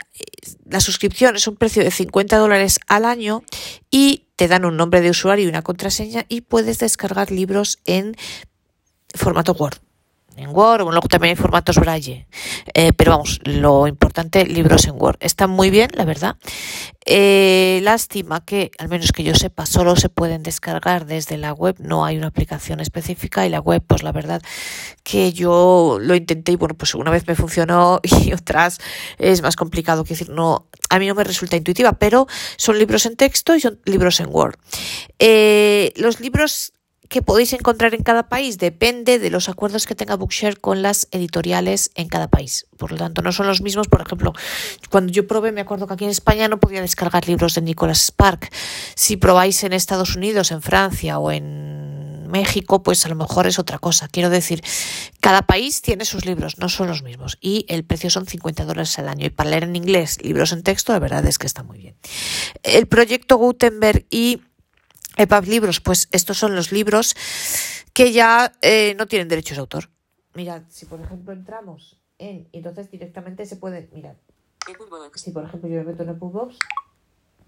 la 0.69 0.81
suscripción 0.81 1.37
es 1.37 1.47
un 1.47 1.55
precio 1.55 1.83
de 1.85 1.91
50 1.91 2.35
dólares 2.37 2.79
al 2.87 3.05
año 3.05 3.43
y 3.89 4.27
te 4.35 4.49
dan 4.49 4.65
un 4.65 4.75
nombre 4.75 4.99
de 4.99 5.09
usuario 5.09 5.45
y 5.45 5.47
una 5.47 5.61
contraseña 5.61 6.25
y 6.27 6.41
puedes 6.41 6.79
descargar 6.79 7.31
libros 7.31 7.79
en 7.85 8.15
formato 9.15 9.53
Word. 9.53 9.77
En 10.37 10.49
Word, 10.49 10.83
bueno, 10.83 10.91
luego 10.91 11.07
también 11.07 11.31
hay 11.31 11.35
formatos 11.35 11.77
Braille. 11.77 12.27
Eh, 12.75 12.93
pero 12.93 13.11
vamos, 13.11 13.39
lo 13.43 13.87
importante, 13.87 14.45
libros 14.45 14.85
en 14.85 14.93
Word. 14.95 15.17
Están 15.19 15.49
muy 15.49 15.71
bien, 15.71 15.89
la 15.95 16.05
verdad. 16.05 16.35
Eh, 17.07 17.79
lástima 17.81 18.45
que, 18.45 18.69
al 18.77 18.87
menos 18.87 19.11
que 19.11 19.23
yo 19.23 19.33
sepa, 19.33 19.65
solo 19.65 19.95
se 19.95 20.09
pueden 20.09 20.43
descargar 20.43 21.07
desde 21.07 21.37
la 21.37 21.53
web. 21.53 21.75
No 21.79 22.05
hay 22.05 22.17
una 22.17 22.27
aplicación 22.27 22.81
específica 22.81 23.47
y 23.47 23.49
la 23.49 23.59
web, 23.59 23.81
pues 23.87 24.03
la 24.03 24.11
verdad 24.11 24.43
que 25.03 25.33
yo 25.33 25.97
lo 25.99 26.13
intenté 26.13 26.51
y 26.51 26.55
bueno, 26.55 26.75
pues 26.75 26.93
una 26.93 27.09
vez 27.09 27.25
me 27.25 27.33
funcionó 27.33 27.99
y 28.03 28.33
otras 28.33 28.77
es 29.17 29.41
más 29.41 29.55
complicado. 29.55 30.03
Quiero 30.03 30.19
decir, 30.19 30.29
no, 30.29 30.67
a 30.89 30.99
mí 30.99 31.07
no 31.07 31.15
me 31.15 31.23
resulta 31.23 31.55
intuitiva, 31.55 31.93
pero 31.93 32.27
son 32.57 32.77
libros 32.77 33.07
en 33.07 33.15
texto 33.15 33.55
y 33.55 33.59
son 33.59 33.79
libros 33.85 34.19
en 34.19 34.27
Word. 34.29 34.55
Eh, 35.17 35.93
los 35.95 36.19
libros 36.19 36.73
que 37.09 37.21
podéis 37.21 37.53
encontrar 37.53 37.93
en 37.93 38.03
cada 38.03 38.29
país 38.29 38.57
depende 38.57 39.19
de 39.19 39.29
los 39.29 39.49
acuerdos 39.49 39.85
que 39.85 39.95
tenga 39.95 40.15
Bookshare 40.15 40.59
con 40.59 40.81
las 40.81 41.07
editoriales 41.11 41.91
en 41.95 42.07
cada 42.07 42.27
país. 42.27 42.67
Por 42.77 42.91
lo 42.91 42.97
tanto, 42.97 43.21
no 43.21 43.31
son 43.31 43.47
los 43.47 43.61
mismos. 43.61 43.87
Por 43.87 44.01
ejemplo, 44.01 44.33
cuando 44.89 45.11
yo 45.11 45.27
probé, 45.27 45.51
me 45.51 45.61
acuerdo 45.61 45.87
que 45.87 45.93
aquí 45.93 46.03
en 46.05 46.11
España 46.11 46.47
no 46.47 46.59
podía 46.59 46.81
descargar 46.81 47.27
libros 47.27 47.55
de 47.55 47.61
Nicholas 47.61 48.05
Spark. 48.07 48.51
Si 48.95 49.17
probáis 49.17 49.63
en 49.63 49.73
Estados 49.73 50.15
Unidos, 50.15 50.51
en 50.51 50.61
Francia 50.61 51.19
o 51.19 51.31
en 51.31 52.27
México, 52.27 52.83
pues 52.83 53.05
a 53.05 53.09
lo 53.09 53.15
mejor 53.15 53.47
es 53.47 53.57
otra 53.57 53.79
cosa. 53.79 54.07
Quiero 54.07 54.29
decir, 54.29 54.61
cada 55.19 55.43
país 55.43 55.81
tiene 55.81 56.05
sus 56.05 56.25
libros, 56.25 56.57
no 56.59 56.69
son 56.69 56.87
los 56.87 57.03
mismos. 57.03 57.37
Y 57.41 57.65
el 57.69 57.83
precio 57.83 58.09
son 58.09 58.27
50 58.27 58.65
dólares 58.65 58.97
al 58.99 59.07
año. 59.07 59.25
Y 59.25 59.29
para 59.29 59.49
leer 59.49 59.63
en 59.63 59.75
inglés 59.75 60.21
libros 60.21 60.51
en 60.51 60.63
texto, 60.63 60.93
la 60.93 60.99
verdad 60.99 61.25
es 61.25 61.37
que 61.37 61.47
está 61.47 61.63
muy 61.63 61.79
bien. 61.79 61.95
El 62.63 62.87
proyecto 62.87 63.37
Gutenberg 63.37 64.05
y 64.09 64.41
EPUB 65.17 65.45
Libros, 65.45 65.81
pues 65.81 66.07
estos 66.11 66.37
son 66.37 66.55
los 66.55 66.71
libros 66.71 67.15
que 67.93 68.11
ya 68.11 68.53
eh, 68.61 68.95
no 68.97 69.07
tienen 69.07 69.27
derechos 69.27 69.57
de 69.57 69.61
autor. 69.61 69.89
Mirad, 70.35 70.63
si 70.69 70.85
por 70.85 71.01
ejemplo 71.01 71.33
entramos 71.33 71.99
en, 72.19 72.47
entonces 72.51 72.89
directamente 72.91 73.45
se 73.45 73.55
puede, 73.55 73.89
mirad, 73.91 74.15
si 75.15 75.31
por 75.31 75.43
ejemplo 75.45 75.69
yo 75.69 75.77
me 75.77 75.83
meto 75.83 76.03
en 76.03 76.09
EPUBbox, 76.09 76.57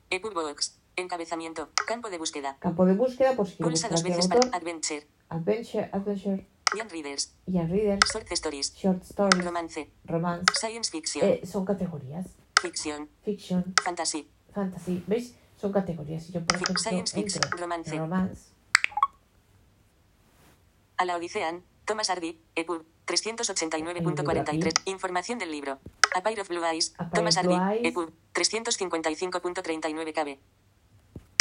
EPUBOX. 0.09 0.79
Encabezamiento. 0.95 1.69
Campo 1.87 2.09
de 2.09 2.17
búsqueda. 2.17 2.57
campo 2.59 2.85
de 2.85 2.93
búsqueda, 2.93 3.33
pues 3.35 3.49
si 3.49 3.63
Pulsa 3.63 3.87
dos 3.87 4.03
veces 4.03 4.25
autor, 4.25 4.49
para 4.49 4.57
Adventure. 4.57 5.07
Adventure, 5.29 5.89
Adventure, 5.93 6.47
Young 6.75 6.89
Readers. 6.91 7.35
Young 7.45 7.69
Reader, 7.69 7.99
Short 8.11 8.29
Stories. 8.31 8.75
Short 8.75 9.03
Stories, 9.03 9.45
Romance. 9.45 9.89
Romance, 10.03 10.45
Science 10.59 10.91
Fiction. 10.91 11.25
eh, 11.25 11.41
son 11.45 11.63
categorías, 11.63 12.25
Ficción. 12.61 13.07
Fiction, 13.23 13.73
Fantasy. 13.81 14.29
Fantasy, 14.53 15.03
¿veis? 15.07 15.35
Son 15.59 15.71
categorías. 15.73 16.23
Si 16.23 16.31
yo 16.31 16.41
por 16.43 16.55
ejemplo 16.55 16.75
Science 16.77 17.13
Fiction, 17.13 17.43
romance. 17.57 17.97
Romance, 17.97 18.51
A 20.97 21.05
la 21.05 21.15
Odicean. 21.17 21.63
Thomas 21.85 22.09
Hardy. 22.09 22.39
EPUB. 22.55 22.85
389.43. 23.07 24.81
Información 24.85 25.39
del 25.39 25.51
libro. 25.51 25.79
A 26.15 26.21
Pair 26.21 26.39
of 26.39 26.47
Blue 26.49 26.63
Eyes. 26.63 26.93
A 26.97 27.09
Thomas 27.09 27.35
Hardy. 27.35 27.87
EPUB. 27.87 28.11
355.39 28.33 30.13
KB. 30.13 30.39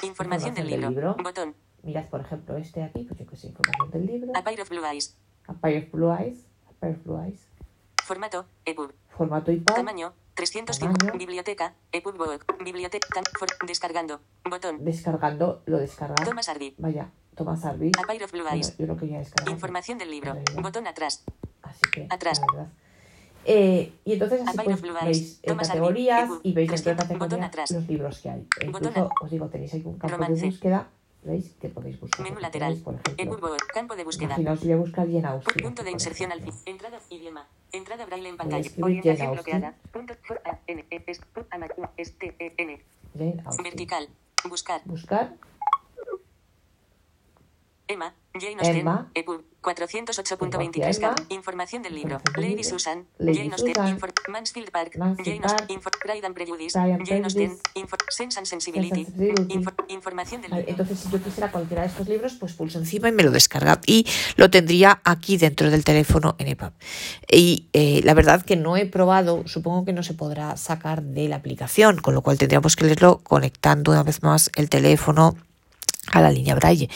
Información 0.06 0.54
del 0.54 0.66
libro. 0.68 0.88
libro. 0.90 1.16
Botón. 1.22 1.54
mirad 1.82 2.08
por 2.08 2.20
ejemplo 2.20 2.56
este 2.56 2.82
aquí, 2.82 3.04
pues 3.04 3.18
yo 3.20 3.26
que 3.26 3.36
sé, 3.36 3.48
información 3.48 3.90
del 3.90 4.06
libro, 4.06 4.32
A 4.34 4.42
Pair 4.42 4.60
of 4.60 4.68
Blue 4.68 4.84
Eyes. 4.84 5.16
A 5.46 5.54
Pair 5.54 5.84
of 5.84 5.90
Blue 5.92 6.12
Eyes, 6.12 6.46
A 6.68 6.72
Pair 6.80 6.96
of 6.96 7.04
Blue 7.04 7.20
Eyes, 7.24 7.40
Formato. 8.04 8.46
EPUB. 8.64 8.92
formato 9.16 9.52
Tamaño. 9.64 10.12
305. 10.38 10.94
Tamaño. 10.98 11.18
Biblioteca. 11.18 11.74
EPUB 11.90 12.16
Book. 12.16 12.44
Biblioteca. 12.64 13.20
Descargando. 13.66 14.20
Botón. 14.48 14.84
Descargando, 14.84 15.62
lo 15.66 15.78
descarga. 15.78 16.14
Thomas 16.24 16.46
Hardy. 16.46 16.74
Vaya, 16.78 17.10
Thomas 17.34 17.60
Hardy. 17.64 17.90
A 17.98 18.06
Pair 18.06 18.22
of 18.22 18.30
Blue 18.30 18.42
Bueno, 18.42 18.54
Eyes. 18.54 18.76
yo 18.78 18.86
lo 18.86 18.96
quería 18.96 19.18
descargar. 19.18 19.52
Información 19.52 19.98
del 19.98 20.12
libro. 20.12 20.36
Botón 20.62 20.86
atrás. 20.86 21.24
Así 21.62 21.80
que, 21.92 22.06
Atrás. 22.08 22.40
la 22.40 22.52
verdad. 22.52 22.72
Eh, 23.44 23.92
y 24.04 24.12
entonces 24.12 24.42
así 24.46 24.58
pues 24.62 24.80
Eyes. 24.82 25.04
veis 25.04 25.40
en 25.42 25.56
categorías 25.56 26.30
y 26.44 26.52
veis 26.52 26.70
dentro 26.70 26.90
de 26.92 26.96
300. 26.96 27.18
Botón 27.18 27.40
categoría 27.40 27.46
atrás. 27.46 27.70
los 27.72 27.88
libros 27.88 28.18
que 28.20 28.30
hay. 28.30 28.46
E 28.60 28.66
incluso 28.66 29.10
os 29.20 29.30
digo, 29.30 29.48
tenéis 29.48 29.74
ahí 29.74 29.82
un 29.84 29.98
campo 29.98 30.16
Romance. 30.16 30.40
de 30.42 30.50
búsqueda, 30.50 30.88
¿veis? 31.24 31.50
Que 31.60 31.68
podéis 31.68 31.98
buscar. 31.98 32.22
Menú 32.24 32.38
lateral. 32.38 32.76
Por 32.76 32.94
ejemplo. 32.94 33.56
Campo 33.74 33.96
de 33.96 34.04
búsqueda. 34.04 34.26
imaginaos, 34.34 34.60
voy 34.62 34.72
a 34.72 34.76
buscar 34.76 35.06
Jane 35.06 35.26
Austen. 35.26 35.62
Punto 35.64 35.82
de 35.82 35.90
inserción 35.90 36.30
al 36.30 36.42
fin. 36.42 36.54
Entrada 36.64 37.00
idioma. 37.10 37.48
Entrada 37.72 38.06
braille 38.06 38.28
en 38.28 38.36
pantalla. 38.36 38.70
Orientación 38.80 39.32
bloqueada. 39.32 39.74
Punto 39.92 40.14
for 40.26 40.40
a 40.44 40.58
n. 40.66 40.84
Vertical. 43.62 44.08
Buscar. 44.48 44.80
Buscar 44.84 45.34
Emma. 47.88 48.14
Jane 48.34 48.54
Austen. 48.58 48.76
Emma. 48.76 49.10
EPUB. 49.14 49.42
Tengo 49.42 49.44
408.23. 49.62 50.68
aquí 50.68 50.82
a 50.82 50.90
Emma. 50.90 51.14
Cap- 51.16 51.26
Información 51.30 51.82
del 51.82 51.94
libro. 51.94 52.20
Lady. 52.36 52.62
Susan. 52.62 53.06
Lady 53.18 53.38
Jane 53.38 53.50
Austen. 53.52 53.98
Mansfield 54.28 54.70
Park. 54.70 54.92
Jane 55.24 55.40
Austen. 55.42 55.68
Infor- 55.68 55.98
Pride 56.00 56.24
and 56.26 56.34
Prejudice. 56.34 56.78
Jane 56.78 57.24
Austen. 57.24 57.58
Infor- 57.74 57.98
Sense 58.08 58.38
and 58.38 58.46
Sensibility. 58.46 59.06
Información 59.88 60.40
del 60.42 60.50
libro. 60.52 60.64
entonces, 60.68 61.00
si 61.00 61.10
yo 61.10 61.20
quisiera 61.22 61.50
cualquiera 61.50 61.82
de 61.82 61.88
estos 61.88 62.06
libros, 62.08 62.34
pues 62.38 62.52
pulso 62.52 62.78
encima 62.78 63.08
y 63.08 63.12
me 63.12 63.22
lo 63.24 63.30
descarga. 63.30 63.80
Y 63.86 64.06
lo 64.36 64.48
tendría 64.50 65.00
aquí 65.04 65.36
dentro 65.36 65.70
del 65.70 65.84
teléfono 65.84 66.36
en 66.38 66.48
EPUB. 66.48 66.72
Y 67.30 67.66
eh, 67.72 68.00
la 68.04 68.14
verdad 68.14 68.42
que 68.42 68.56
no 68.56 68.76
he 68.76 68.86
probado, 68.86 69.42
supongo 69.46 69.84
que 69.84 69.92
no 69.92 70.02
se 70.02 70.14
podrá 70.14 70.56
sacar 70.56 71.02
de 71.02 71.28
la 71.28 71.36
aplicación, 71.36 71.96
con 71.98 72.14
lo 72.14 72.22
cual 72.22 72.38
tendríamos 72.38 72.76
que 72.76 72.84
leerlo 72.84 73.18
conectando 73.24 73.90
una 73.92 74.02
vez 74.04 74.22
más 74.22 74.50
el 74.56 74.68
teléfono 74.70 75.36
a 76.12 76.20
la 76.20 76.30
línea 76.30 76.54
Braille. 76.54 76.88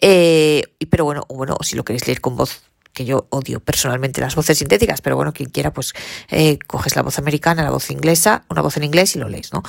Eh, 0.00 0.62
pero 0.88 1.04
bueno, 1.04 1.24
o 1.28 1.34
bueno, 1.36 1.56
si 1.62 1.76
lo 1.76 1.84
queréis 1.84 2.06
leer 2.06 2.20
con 2.20 2.36
voz 2.36 2.62
que 2.92 3.04
yo 3.04 3.26
odio 3.30 3.60
personalmente 3.60 4.20
las 4.20 4.34
voces 4.34 4.58
sintéticas, 4.58 5.00
pero 5.00 5.14
bueno, 5.16 5.32
quien 5.32 5.48
quiera, 5.50 5.72
pues 5.72 5.92
eh, 6.28 6.58
coges 6.66 6.96
la 6.96 7.02
voz 7.02 7.18
americana, 7.18 7.62
la 7.62 7.70
voz 7.70 7.90
inglesa, 7.90 8.44
una 8.48 8.62
voz 8.62 8.76
en 8.76 8.84
inglés 8.84 9.14
y 9.14 9.20
lo 9.20 9.28
lees, 9.28 9.52
¿no? 9.52 9.62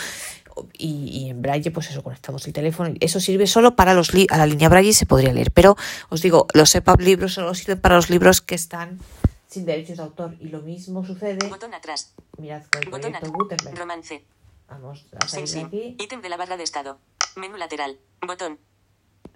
Y, 0.77 1.07
y 1.07 1.29
en 1.29 1.41
braille, 1.41 1.71
pues 1.71 1.89
eso, 1.91 2.03
conectamos 2.03 2.45
el 2.45 2.53
teléfono. 2.53 2.93
Eso 2.99 3.19
sirve 3.19 3.47
solo 3.47 3.75
para 3.75 3.93
los 3.93 4.13
li- 4.13 4.27
a 4.29 4.37
la 4.37 4.45
línea 4.45 4.69
braille 4.69 4.93
se 4.93 5.05
podría 5.05 5.31
leer. 5.33 5.51
Pero 5.51 5.77
os 6.09 6.21
digo, 6.21 6.45
los 6.53 6.73
EPUB 6.75 6.99
libros 6.99 7.33
solo 7.35 7.53
sirven 7.55 7.79
para 7.79 7.95
los 7.95 8.09
libros 8.09 8.41
que 8.41 8.55
están 8.55 8.99
sin 9.47 9.65
derechos 9.65 9.97
de 9.97 10.03
autor. 10.03 10.35
Y 10.39 10.49
lo 10.49 10.61
mismo 10.61 11.05
sucede, 11.05 11.47
Botón 11.47 11.73
atrás. 11.73 12.13
mirad, 12.37 12.63
con 12.71 12.83
el 12.83 12.89
Botón 12.89 13.11
proyecto. 13.11 13.31
Gutenberg. 13.31 13.77
Romance. 13.77 14.23
Vamos 14.69 15.05
a 15.23 15.27
salir 15.27 15.47
de 15.49 15.61
aquí, 15.61 15.95
Ítem 15.99 16.21
de 16.21 16.29
la 16.29 16.37
barra 16.37 16.57
de 16.57 16.63
estado. 16.63 16.99
Menú 17.37 17.55
lateral. 17.57 17.97
Botón. 18.25 18.59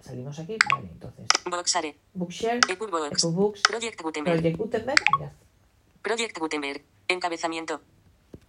Salimos 0.06 0.38
aquí, 0.38 0.56
vale, 0.70 0.88
entonces, 0.92 1.26
Boxare. 1.44 1.96
Bookshare, 2.14 2.60
EPUB 2.68 2.90
Books. 2.90 3.62
Project 3.62 4.00
Gutenberg. 4.00 4.36
Project 4.40 4.58
Gutenberg, 4.58 5.02
mirad, 5.18 5.32
Project 6.02 6.38
Gutenberg. 6.38 6.82
Encabezamiento. 7.08 7.80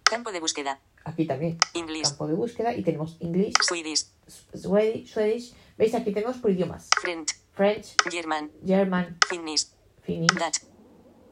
Campo 0.04 0.32
de 0.32 0.40
búsqueda. 0.40 0.80
aquí 1.04 1.26
también, 1.26 1.58
English. 1.74 2.08
campo 2.08 2.26
de 2.26 2.34
búsqueda 2.34 2.74
y 2.74 2.82
tenemos 2.82 3.16
English, 3.20 3.54
Swedish. 3.62 4.06
Swedish, 4.54 5.12
Swedish. 5.12 5.54
¿Veis? 5.76 5.94
Aquí 5.94 6.12
tenemos 6.12 6.36
por 6.38 6.50
idiomas. 6.50 6.88
French. 7.00 7.34
French, 7.54 7.94
German. 8.10 8.50
German, 8.64 9.16
Finnish. 9.28 9.66
Finnish, 10.02 10.32
Dutch. 10.34 10.62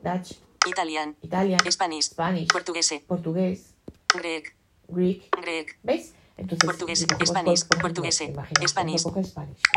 Dutch, 0.03 0.39
Italian. 0.67 1.17
Italian, 1.23 1.61
Spanish. 1.71 2.07
Spanish, 2.07 2.49
Portuguese. 2.49 3.01
portugués, 3.07 3.75
Greek. 4.15 4.55
Greek. 4.89 5.29
Greek. 5.41 5.79
¿Veis? 5.83 6.15
Entonces, 6.37 6.67
Portugués, 6.67 7.07
Spanish, 7.25 7.65
portugués, 7.65 8.23
Spanish. 8.67 9.03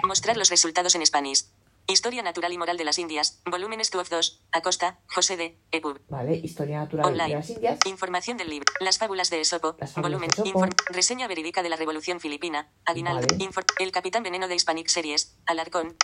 Mostrar 0.06 0.38
los 0.38 0.50
resultados 0.50 0.94
en 0.96 1.06
Spanish. 1.06 1.46
Historia 1.88 2.22
natural 2.22 2.54
y 2.54 2.58
moral 2.58 2.78
de 2.78 2.84
las 2.84 3.00
Indias. 3.00 3.40
Volúmenes 3.46 3.90
2 3.90 4.02
of 4.02 4.10
2. 4.10 4.42
Acosta. 4.52 5.00
José 5.08 5.38
de. 5.38 5.58
EPUB. 5.72 6.00
Vale, 6.10 6.36
historia 6.36 6.80
natural 6.80 7.06
de 7.06 7.12
Online. 7.12 7.36
las 7.36 7.50
Indias. 7.50 7.80
Información 7.86 8.38
del 8.38 8.50
libro. 8.50 8.66
Las 8.80 8.98
fábulas 8.98 9.30
de 9.30 9.42
Esopo. 9.42 9.76
Volumen. 9.98 10.30
de 10.36 10.42
Esopo. 10.50 10.66
Reseña 10.88 11.28
verídica 11.28 11.62
de 11.62 11.70
la 11.70 11.76
Revolución 11.76 12.20
Filipina. 12.20 12.70
Aguinaldo. 12.86 13.28
Vale. 13.30 13.50
El 13.80 13.92
Capitán 13.92 14.24
Veneno 14.24 14.48
de 14.48 14.56
Hispanic 14.56 14.88
Series. 14.88 15.38
Alarcón. 15.46 15.96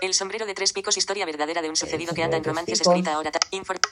El 0.00 0.14
sombrero 0.14 0.46
de 0.46 0.54
tres 0.54 0.72
picos. 0.72 0.96
Historia 0.96 1.26
verdadera 1.26 1.60
de 1.62 1.68
un 1.68 1.76
sucedido 1.76 2.14
que 2.14 2.22
anda 2.22 2.36
en 2.38 2.42
de 2.42 2.48
romances 2.48 2.80
escrita 2.80 3.14
ahora. 3.14 3.30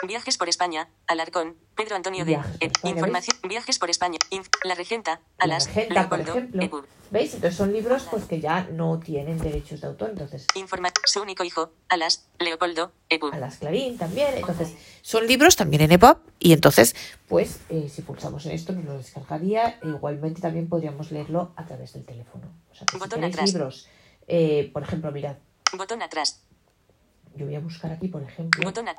viajes 0.06 0.38
por 0.38 0.48
España. 0.48 0.88
Alarcón. 1.06 1.56
Pedro 1.76 1.96
Antonio 1.96 2.24
de. 2.24 2.32
Viajes 2.32 2.56
eh, 2.60 2.70
información. 2.84 3.36
Viajes 3.46 3.78
por 3.78 3.90
España. 3.90 4.18
Inf- 4.30 4.48
la 4.64 4.74
Regenta. 4.74 5.20
La 5.38 5.44
Alas. 5.44 5.68
Por 5.68 5.90
Leopoldo. 5.92 6.30
ejemplo. 6.32 6.62
EPUB. 6.62 6.84
¿Veis? 7.10 7.32
Entonces 7.34 7.56
son 7.56 7.72
libros 7.72 8.06
pues 8.10 8.24
que 8.24 8.38
ya 8.40 8.64
no 8.70 8.98
tienen 9.00 9.38
derechos 9.38 9.80
de 9.80 9.86
autor. 9.86 10.10
Entonces, 10.10 10.46
Informa- 10.54 10.92
su 11.06 11.20
único 11.22 11.42
hijo. 11.44 11.70
Alas. 11.88 12.28
Leopoldo. 12.38 12.92
EPUB. 13.08 13.32
a 13.34 13.38
las 13.38 13.56
Clarín 13.58 13.97
también. 13.98 14.34
Entonces, 14.36 14.74
son 15.02 15.26
libros 15.26 15.56
también 15.56 15.82
en 15.82 15.92
EPUB. 15.92 16.16
Y 16.38 16.52
entonces, 16.52 16.94
pues, 17.28 17.60
eh, 17.68 17.88
si 17.88 18.02
pulsamos 18.02 18.46
en 18.46 18.52
esto, 18.52 18.72
nos 18.72 18.84
lo 18.84 18.96
descargaría. 18.96 19.78
E 19.82 19.88
igualmente 19.88 20.40
también 20.40 20.68
podríamos 20.68 21.10
leerlo 21.10 21.52
a 21.56 21.66
través 21.66 21.92
del 21.92 22.04
teléfono. 22.04 22.46
O 22.70 22.74
sea, 22.74 22.86
que 22.86 22.96
Botón 22.98 23.24
atrás. 23.24 23.52
libros, 23.52 23.88
eh, 24.26 24.70
por 24.72 24.82
ejemplo, 24.84 25.10
mirad, 25.12 25.36
Botón 25.76 26.00
atrás. 26.02 26.42
yo 27.34 27.44
voy 27.46 27.54
a 27.56 27.60
buscar 27.60 27.92
aquí, 27.92 28.08
por 28.08 28.22
ejemplo, 28.22 28.62
Botón 28.64 28.88
a- 28.88 28.94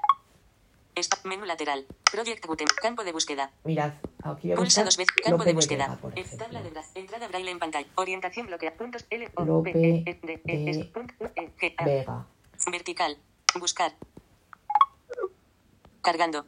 Espa- 0.95 1.19
menú 1.23 1.45
lateral. 1.45 1.85
Project 2.11 2.45
Gutenberg. 2.45 2.75
Campo 2.81 3.03
de 3.05 3.13
búsqueda. 3.13 3.51
mirad, 3.63 3.93
aquí 4.23 4.47
voy 4.49 4.51
a 4.53 4.55
Pulsa 4.55 4.83
dos 4.83 4.97
veces. 4.97 5.15
Campo 5.23 5.31
Lope 5.37 5.43
de 5.45 5.49
de 5.51 5.53
búsqueda. 5.55 5.99
Vega, 6.13 6.37
Tabla 6.37 6.61
de 6.61 6.71
bra- 6.73 6.83
Entrada 6.95 7.27
braille 7.29 7.51
en 7.51 7.59
pantalla. 7.59 7.87
Orientación 7.95 8.47
bloquea. 8.47 8.73
Puntos 8.75 9.05
L 9.09 9.29
O 9.35 9.45
Lope 9.45 9.71
P 9.71 9.79
E 9.79 10.03
S 10.07 10.19
D 10.23 10.41
E 10.45 10.69
S 10.71 10.83
punto 10.85 11.13
E 11.35 11.51
G 11.57 11.73
A. 11.77 11.85
Vega. 11.85 12.25
Vertical. 12.69 13.17
Buscar. 13.59 13.93
Cargando. 16.01 16.45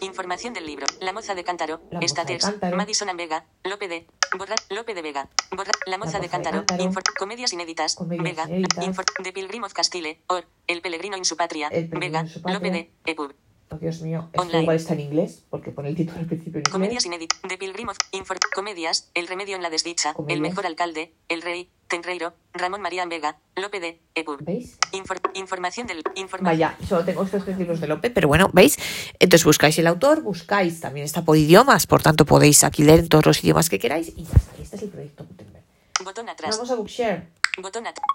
Información 0.00 0.54
del 0.54 0.64
libro. 0.66 0.86
La 1.00 1.12
moza 1.12 1.34
de 1.34 1.42
Cántaro. 1.42 1.80
La 1.90 1.98
de. 1.98 2.38
Cántaro. 2.38 2.76
Madison 2.76 3.08
and 3.08 3.18
Vega. 3.18 3.46
Lope 3.64 3.88
de. 3.88 4.06
Borrar. 4.36 4.58
Lope 4.70 4.94
de 4.94 5.02
Vega. 5.02 5.28
Borrar. 5.50 5.74
La 5.86 5.98
moza 5.98 6.10
moza 6.12 6.18
de 6.18 6.26
de 6.26 6.28
Cántaro. 6.30 6.64
Infor- 6.78 7.02
comedias 7.18 7.52
inéditas. 7.52 7.96
Comedias 7.96 8.22
Vega. 8.24 8.44
inéditas. 8.48 8.84
Infor- 8.86 9.22
de 9.22 9.32
Pilgrim 9.32 9.64
of 9.64 9.72
Castile. 9.72 10.22
Or. 10.28 10.44
El 10.68 10.82
peregrino 10.82 11.16
en 11.16 11.24
su 11.24 11.36
patria. 11.36 11.68
Vega. 11.68 12.26
su 12.28 12.40
patria. 12.42 12.54
Lope 12.54 12.70
de. 12.70 12.92
Epub. 13.06 13.34
Oh, 13.70 13.76
Dios 13.76 14.00
mío, 14.00 14.28
esto 14.32 14.40
Online. 14.40 14.62
igual 14.62 14.76
está 14.76 14.94
en 14.94 15.00
inglés, 15.00 15.44
porque 15.50 15.70
pone 15.70 15.90
el 15.90 15.94
título 15.96 16.18
al 16.20 16.26
principio 16.26 16.54
en 16.54 16.60
inglés. 16.60 16.72
Comedias 16.72 17.04
inéditas. 17.06 17.38
De 17.46 17.58
Pilgrim 17.58 17.88
of. 17.90 17.98
Infor- 18.12 18.38
comedias. 18.54 19.10
El 19.14 19.26
remedio 19.26 19.56
en 19.56 19.62
la 19.62 19.68
desdicha. 19.68 20.14
El 20.28 20.40
mejor 20.40 20.64
alcalde. 20.64 21.12
El 21.28 21.42
rey. 21.42 21.68
Tenreiro. 21.86 22.32
Ramón 22.54 22.80
María 22.80 23.04
Vega. 23.06 23.38
Lope 23.56 23.78
de. 23.80 24.00
Epub. 24.14 24.38
¿Veis? 24.42 24.78
Infor- 24.92 25.20
información 25.34 25.86
del. 25.86 26.02
Información. 26.14 26.44
Vaya, 26.44 26.76
solo 26.88 27.04
tengo 27.04 27.22
estos 27.24 27.44
tres 27.44 27.58
libros 27.58 27.80
de 27.80 27.88
Lope, 27.88 28.08
pero 28.10 28.26
bueno, 28.28 28.48
¿veis? 28.54 28.78
Entonces 29.18 29.44
buscáis 29.44 29.78
el 29.78 29.86
autor, 29.86 30.22
buscáis, 30.22 30.80
también 30.80 31.04
está 31.04 31.22
por 31.24 31.36
idiomas, 31.36 31.86
por 31.86 32.02
tanto 32.02 32.24
podéis 32.24 32.64
aquí 32.64 32.84
leer 32.84 33.00
en 33.00 33.08
todos 33.08 33.26
los 33.26 33.42
idiomas 33.44 33.68
que 33.68 33.78
queráis 33.78 34.08
y 34.16 34.24
ya 34.24 34.34
está. 34.36 34.52
Este 34.62 34.76
es 34.76 34.82
el 34.82 34.88
proyecto 34.90 35.24
Gutenberg. 35.24 35.64
Botón 36.04 36.28
atrás. 36.28 36.56
Vamos 36.56 36.70
a 36.70 36.74
Bookshare. 36.74 37.28
Botón 37.60 37.86
atrás. 37.86 38.06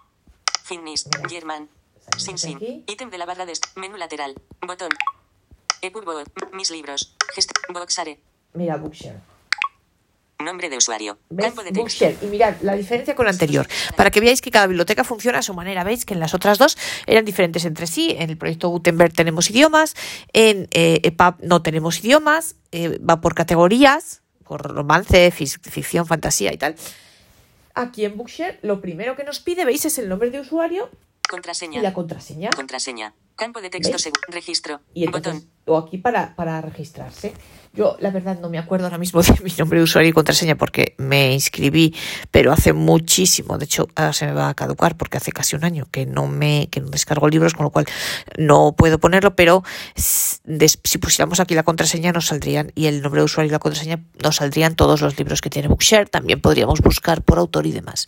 Finnish. 0.64 1.06
German. 1.30 1.68
Sin 2.18 2.38
sin. 2.38 2.60
Ítem 2.88 3.10
de 3.10 3.18
la 3.18 3.26
barra 3.26 3.46
de 3.46 3.54
menú 3.76 3.98
lateral. 3.98 4.36
Botón. 4.66 4.90
Mis 6.54 6.72
libros. 6.72 7.16
Boxare. 7.70 8.20
Mira, 8.54 8.78
Bookshare. 8.78 9.20
Nombre 10.40 10.70
de 10.70 10.78
usuario. 10.78 11.18
Campo 11.36 11.64
de. 11.64 11.72
Bookshare. 11.72 12.18
Y 12.22 12.26
mirad 12.28 12.56
la 12.62 12.76
diferencia 12.76 13.16
con 13.16 13.26
la 13.26 13.32
anterior. 13.32 13.68
Para 13.96 14.12
que 14.12 14.20
veáis 14.20 14.42
que 14.42 14.52
cada 14.52 14.68
biblioteca 14.68 15.04
funciona 15.04 15.40
a 15.40 15.42
su 15.42 15.54
manera. 15.54 15.84
Veis 15.84 16.06
que 16.06 16.14
en 16.14 16.20
las 16.20 16.34
otras 16.34 16.58
dos 16.58 16.78
eran 17.06 17.26
diferentes 17.26 17.66
entre 17.66 17.88
sí. 17.88 18.16
En 18.18 18.30
el 18.30 18.38
proyecto 18.38 18.70
Gutenberg 18.70 19.14
tenemos 19.14 19.50
idiomas. 19.50 19.96
En 20.34 20.68
eh, 20.72 21.00
EPUB 21.04 21.36
no 21.44 21.62
tenemos 21.62 22.00
idiomas. 22.00 22.56
eh, 22.72 23.00
va 23.00 23.22
por 23.22 23.36
categorías. 23.36 24.22
Por 24.44 24.62
romance, 24.62 25.32
ficción, 25.32 26.06
fantasía 26.06 26.54
y 26.54 26.58
tal. 26.58 26.76
Aquí 27.76 28.06
en 28.06 28.18
Bookshare 28.18 28.60
lo 28.62 28.82
primero 28.82 29.16
que 29.16 29.24
nos 29.24 29.40
pide, 29.40 29.66
veis, 29.66 29.86
es 29.86 29.98
el 29.98 30.10
nombre 30.10 30.30
de 30.30 30.42
usuario 30.42 30.90
y 30.92 31.30
Contraseña. 31.30 31.82
la 31.82 31.94
contraseña. 31.94 32.50
Contraseña. 32.56 33.14
Campo 33.36 33.62
de 33.62 33.70
texto. 33.70 33.92
¿Veis? 33.94 34.06
segu- 34.08 34.20
Registro. 34.30 34.82
Y 34.94 35.06
entonces, 35.06 35.34
Botón. 35.34 35.50
o 35.66 35.78
aquí 35.78 35.98
para, 35.98 36.36
para 36.36 36.62
registrarse. 36.62 37.34
Yo, 37.76 37.98
la 38.00 38.12
verdad, 38.12 38.40
no 38.40 38.50
me 38.52 38.60
acuerdo 38.60 38.86
ahora 38.86 39.00
mismo 39.00 39.22
de 39.24 39.34
mi 39.44 39.52
nombre 39.58 39.80
de 39.80 39.84
usuario 39.86 40.10
y 40.10 40.14
contraseña 40.14 40.56
porque 40.56 40.94
me 41.00 41.34
inscribí, 41.34 41.96
pero 42.30 42.52
hace 42.54 42.72
muchísimo. 42.74 43.58
De 43.58 43.66
hecho, 43.66 43.88
ahora 43.96 44.14
se 44.14 44.28
me 44.28 44.34
va 44.34 44.50
a 44.50 44.54
caducar 44.54 44.96
porque 44.96 45.18
hace 45.18 45.32
casi 45.32 45.56
un 45.56 45.66
año 45.66 45.88
que 45.90 46.06
no 46.06 46.28
me 46.28 46.68
que 46.70 46.80
no 46.82 46.90
descargo 46.90 47.28
libros, 47.28 47.56
con 47.56 47.64
lo 47.64 47.72
cual 47.72 47.86
no 48.38 48.76
puedo 48.78 49.00
ponerlo. 49.00 49.36
Pero 49.36 49.64
si 49.96 50.98
pusiéramos 51.00 51.40
aquí 51.40 51.56
la 51.56 51.64
contraseña, 51.64 52.12
nos 52.12 52.28
saldrían, 52.28 52.72
y 52.76 52.86
el 52.86 53.02
nombre 53.02 53.22
de 53.22 53.26
usuario 53.26 53.50
y 53.50 53.52
la 53.52 53.60
contraseña, 53.60 54.04
nos 54.22 54.36
saldrían 54.36 54.76
todos 54.76 55.02
los 55.02 55.18
libros 55.18 55.42
que 55.42 55.50
tiene 55.50 55.68
Bookshare. 55.68 56.08
También 56.08 56.40
podríamos 56.40 56.82
buscar 56.82 57.24
por 57.24 57.40
autor 57.40 57.66
y 57.66 57.72
demás. 57.72 58.06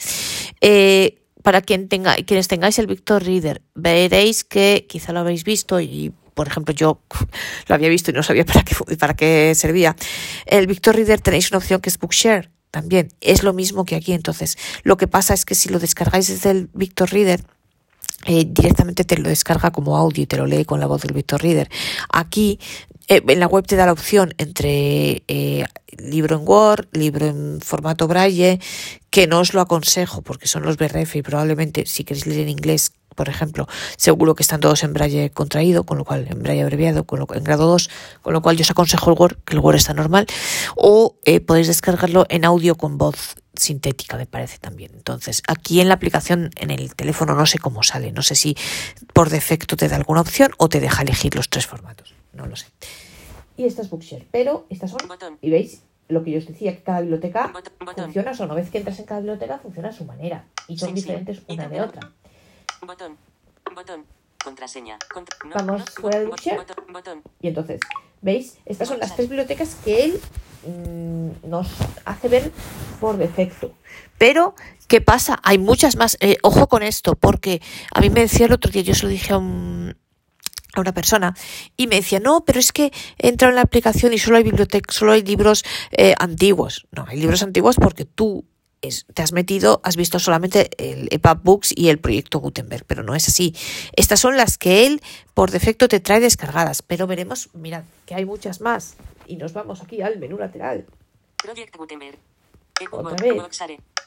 Eh, 0.61 1.17
para 1.45 1.61
quien 1.61 1.87
tenga, 1.89 2.15
quienes 2.15 2.47
tengáis 2.47 2.79
el 2.79 2.87
Victor 2.87 3.23
Reader, 3.23 3.61
veréis 3.75 4.43
que 4.43 4.87
quizá 4.89 5.13
lo 5.13 5.19
habéis 5.19 5.43
visto 5.43 5.79
y 5.79 6.11
por 6.33 6.47
ejemplo, 6.47 6.73
yo 6.73 7.01
lo 7.67 7.75
había 7.75 7.87
visto 7.87 8.09
y 8.09 8.15
no 8.15 8.23
sabía 8.23 8.45
para 8.45 8.63
qué, 8.63 8.75
para 8.97 9.15
qué 9.15 9.53
servía. 9.53 9.95
El 10.47 10.65
Victor 10.65 10.95
Reader 10.95 11.21
tenéis 11.21 11.51
una 11.51 11.59
opción 11.59 11.81
que 11.81 11.89
es 11.89 11.99
Bookshare 11.99 12.49
también. 12.71 13.09
Es 13.21 13.43
lo 13.43 13.53
mismo 13.53 13.85
que 13.85 13.95
aquí. 13.95 14.13
Entonces, 14.13 14.57
lo 14.81 14.97
que 14.97 15.07
pasa 15.07 15.35
es 15.35 15.45
que 15.45 15.53
si 15.53 15.69
lo 15.69 15.77
descargáis 15.77 16.27
desde 16.27 16.49
el 16.49 16.69
Victor 16.73 17.11
Reader, 17.11 17.45
eh, 18.25 18.45
directamente 18.47 19.03
te 19.03 19.15
lo 19.15 19.29
descarga 19.29 19.69
como 19.69 19.95
audio 19.97 20.23
y 20.23 20.25
te 20.25 20.37
lo 20.37 20.47
lee 20.47 20.65
con 20.65 20.79
la 20.79 20.87
voz 20.87 21.03
del 21.03 21.13
Victor 21.13 21.43
Reader. 21.43 21.69
Aquí 22.09 22.59
eh, 23.07 23.21
en 23.27 23.39
la 23.39 23.47
web 23.47 23.65
te 23.65 23.75
da 23.75 23.85
la 23.85 23.91
opción 23.91 24.33
entre 24.37 25.23
eh, 25.27 25.65
libro 25.97 26.37
en 26.37 26.47
Word, 26.47 26.87
libro 26.91 27.27
en 27.27 27.59
formato 27.61 28.07
braille, 28.07 28.59
que 29.09 29.27
no 29.27 29.39
os 29.39 29.53
lo 29.53 29.61
aconsejo 29.61 30.21
porque 30.21 30.47
son 30.47 30.63
los 30.63 30.77
BRF 30.77 31.15
y 31.15 31.21
probablemente 31.21 31.85
si 31.85 32.03
queréis 32.03 32.25
leer 32.25 32.41
en 32.41 32.49
inglés, 32.49 32.93
por 33.15 33.29
ejemplo, 33.29 33.67
seguro 33.97 34.35
que 34.35 34.43
están 34.43 34.59
todos 34.59 34.83
en 34.83 34.93
braille 34.93 35.29
contraído, 35.29 35.85
con 35.85 35.97
lo 35.97 36.03
cual 36.03 36.27
en 36.29 36.43
braille 36.43 36.63
abreviado, 36.63 37.05
con 37.05 37.19
lo, 37.19 37.27
en 37.33 37.43
grado 37.43 37.67
2, 37.67 37.89
con 38.21 38.33
lo 38.33 38.41
cual 38.41 38.57
yo 38.57 38.63
os 38.63 38.71
aconsejo 38.71 39.11
el 39.11 39.17
Word, 39.17 39.37
que 39.45 39.53
el 39.53 39.59
Word 39.59 39.75
está 39.77 39.93
normal, 39.93 40.27
o 40.75 41.15
eh, 41.25 41.39
podéis 41.39 41.67
descargarlo 41.67 42.25
en 42.29 42.43
audio 42.43 42.75
con 42.75 42.97
voz 42.97 43.35
sintética, 43.55 44.17
me 44.17 44.25
parece 44.25 44.57
también. 44.57 44.91
Entonces, 44.95 45.41
aquí 45.47 45.79
en 45.79 45.87
la 45.87 45.93
aplicación, 45.93 46.49
en 46.57 46.71
el 46.71 46.93
teléfono, 46.95 47.35
no 47.35 47.45
sé 47.45 47.57
cómo 47.59 47.83
sale, 47.83 48.11
no 48.11 48.21
sé 48.21 48.35
si 48.35 48.57
por 49.13 49.29
defecto 49.29 49.77
te 49.77 49.87
da 49.87 49.95
alguna 49.95 50.21
opción 50.21 50.51
o 50.57 50.67
te 50.67 50.79
deja 50.79 51.03
elegir 51.03 51.35
los 51.35 51.49
tres 51.49 51.67
formatos, 51.67 52.14
no 52.35 52.45
lo 52.45 52.55
sé. 52.55 52.67
Y 53.57 53.65
esta 53.65 53.81
es 53.81 53.89
Bookshare, 53.89 54.27
pero 54.31 54.65
estas 54.69 54.91
son, 54.91 54.99
y 55.41 55.49
veis, 55.49 55.81
lo 56.09 56.23
que 56.23 56.31
yo 56.31 56.37
os 56.39 56.45
decía, 56.45 56.75
que 56.75 56.83
cada 56.83 57.01
biblioteca 57.01 57.51
Botón. 57.79 58.05
Funciona, 58.05 58.31
o 58.31 58.35
sea, 58.35 58.45
una 58.45 58.55
vez 58.55 58.69
que 58.69 58.77
entras 58.79 58.99
en 58.99 59.05
cada 59.05 59.21
biblioteca, 59.21 59.57
funciona 59.59 59.89
a 59.89 59.93
su 59.93 60.05
manera, 60.05 60.45
y 60.67 60.77
son 60.77 60.93
diferentes 60.93 61.41
una 61.47 61.67
de 61.67 61.81
otra. 61.81 62.11
Botón. 62.85 63.17
Botón. 63.73 64.05
Contraseña. 64.43 64.99
Contra- 65.11 65.37
no, 65.43 65.55
Vamos 65.55 65.79
no, 65.81 66.01
fuera 66.01 66.19
del 66.19 66.29
bot- 66.29 66.39
share. 66.39 66.57
Botón. 66.59 66.93
Botón. 66.93 67.21
Y 67.41 67.47
entonces, 67.47 67.79
¿veis? 68.21 68.57
Estas 68.65 68.87
son 68.87 68.99
las 68.99 69.15
tres 69.15 69.27
bibliotecas 69.27 69.75
que 69.83 70.03
él 70.03 70.19
mm, 70.67 71.49
nos 71.49 71.69
hace 72.05 72.27
ver 72.27 72.51
por 72.99 73.17
defecto. 73.17 73.73
Pero, 74.19 74.53
¿qué 74.87 75.01
pasa? 75.01 75.39
Hay 75.43 75.57
muchas 75.57 75.95
más. 75.95 76.17
Eh, 76.19 76.37
ojo 76.43 76.67
con 76.67 76.83
esto, 76.83 77.15
porque 77.15 77.61
a 77.93 78.01
mí 78.01 78.09
me 78.11 78.19
decía 78.21 78.45
el 78.45 78.51
otro 78.53 78.69
día, 78.71 78.83
yo 78.83 78.93
se 78.93 79.03
lo 79.03 79.09
dije 79.09 79.33
a 79.33 79.37
un 79.37 79.95
a 80.79 80.81
una 80.81 80.93
persona 80.93 81.35
y 81.77 81.87
me 81.87 81.95
decía, 81.97 82.19
no, 82.19 82.43
pero 82.45 82.59
es 82.59 82.71
que 82.71 82.91
he 83.17 83.27
entrado 83.29 83.49
en 83.51 83.55
la 83.55 83.61
aplicación 83.61 84.13
y 84.13 84.17
solo 84.17 84.37
hay 84.37 84.43
bibliotecas, 84.43 84.95
solo 84.95 85.11
hay 85.13 85.23
libros 85.23 85.63
eh, 85.91 86.15
antiguos. 86.19 86.87
No, 86.91 87.05
hay 87.07 87.19
libros 87.19 87.43
antiguos 87.43 87.75
porque 87.75 88.05
tú 88.05 88.45
es- 88.81 89.05
te 89.13 89.21
has 89.23 89.31
metido, 89.31 89.81
has 89.83 89.95
visto 89.95 90.19
solamente 90.19 90.69
el 90.77 91.07
EPUB 91.11 91.41
Books 91.43 91.73
y 91.75 91.89
el 91.89 91.97
proyecto 91.99 92.39
Gutenberg, 92.39 92.85
pero 92.85 93.01
no 93.03 93.15
es 93.15 93.27
así. 93.27 93.55
Estas 93.95 94.19
son 94.19 94.37
las 94.37 94.57
que 94.57 94.85
él 94.85 95.01
por 95.33 95.49
defecto 95.51 95.87
te 95.87 95.99
trae 95.99 96.19
descargadas, 96.19 96.81
pero 96.81 97.07
veremos, 97.07 97.49
mirad, 97.53 97.83
que 98.05 98.15
hay 98.15 98.25
muchas 98.25 98.61
más. 98.61 98.95
Y 99.27 99.37
nos 99.37 99.53
vamos 99.53 99.81
aquí 99.81 100.01
al 100.01 100.19
menú 100.19 100.37
lateral. 100.37 100.85
Project 101.37 101.75
Gutenberg. 101.75 102.17
Otra 102.91 103.11
vez. 103.23 103.33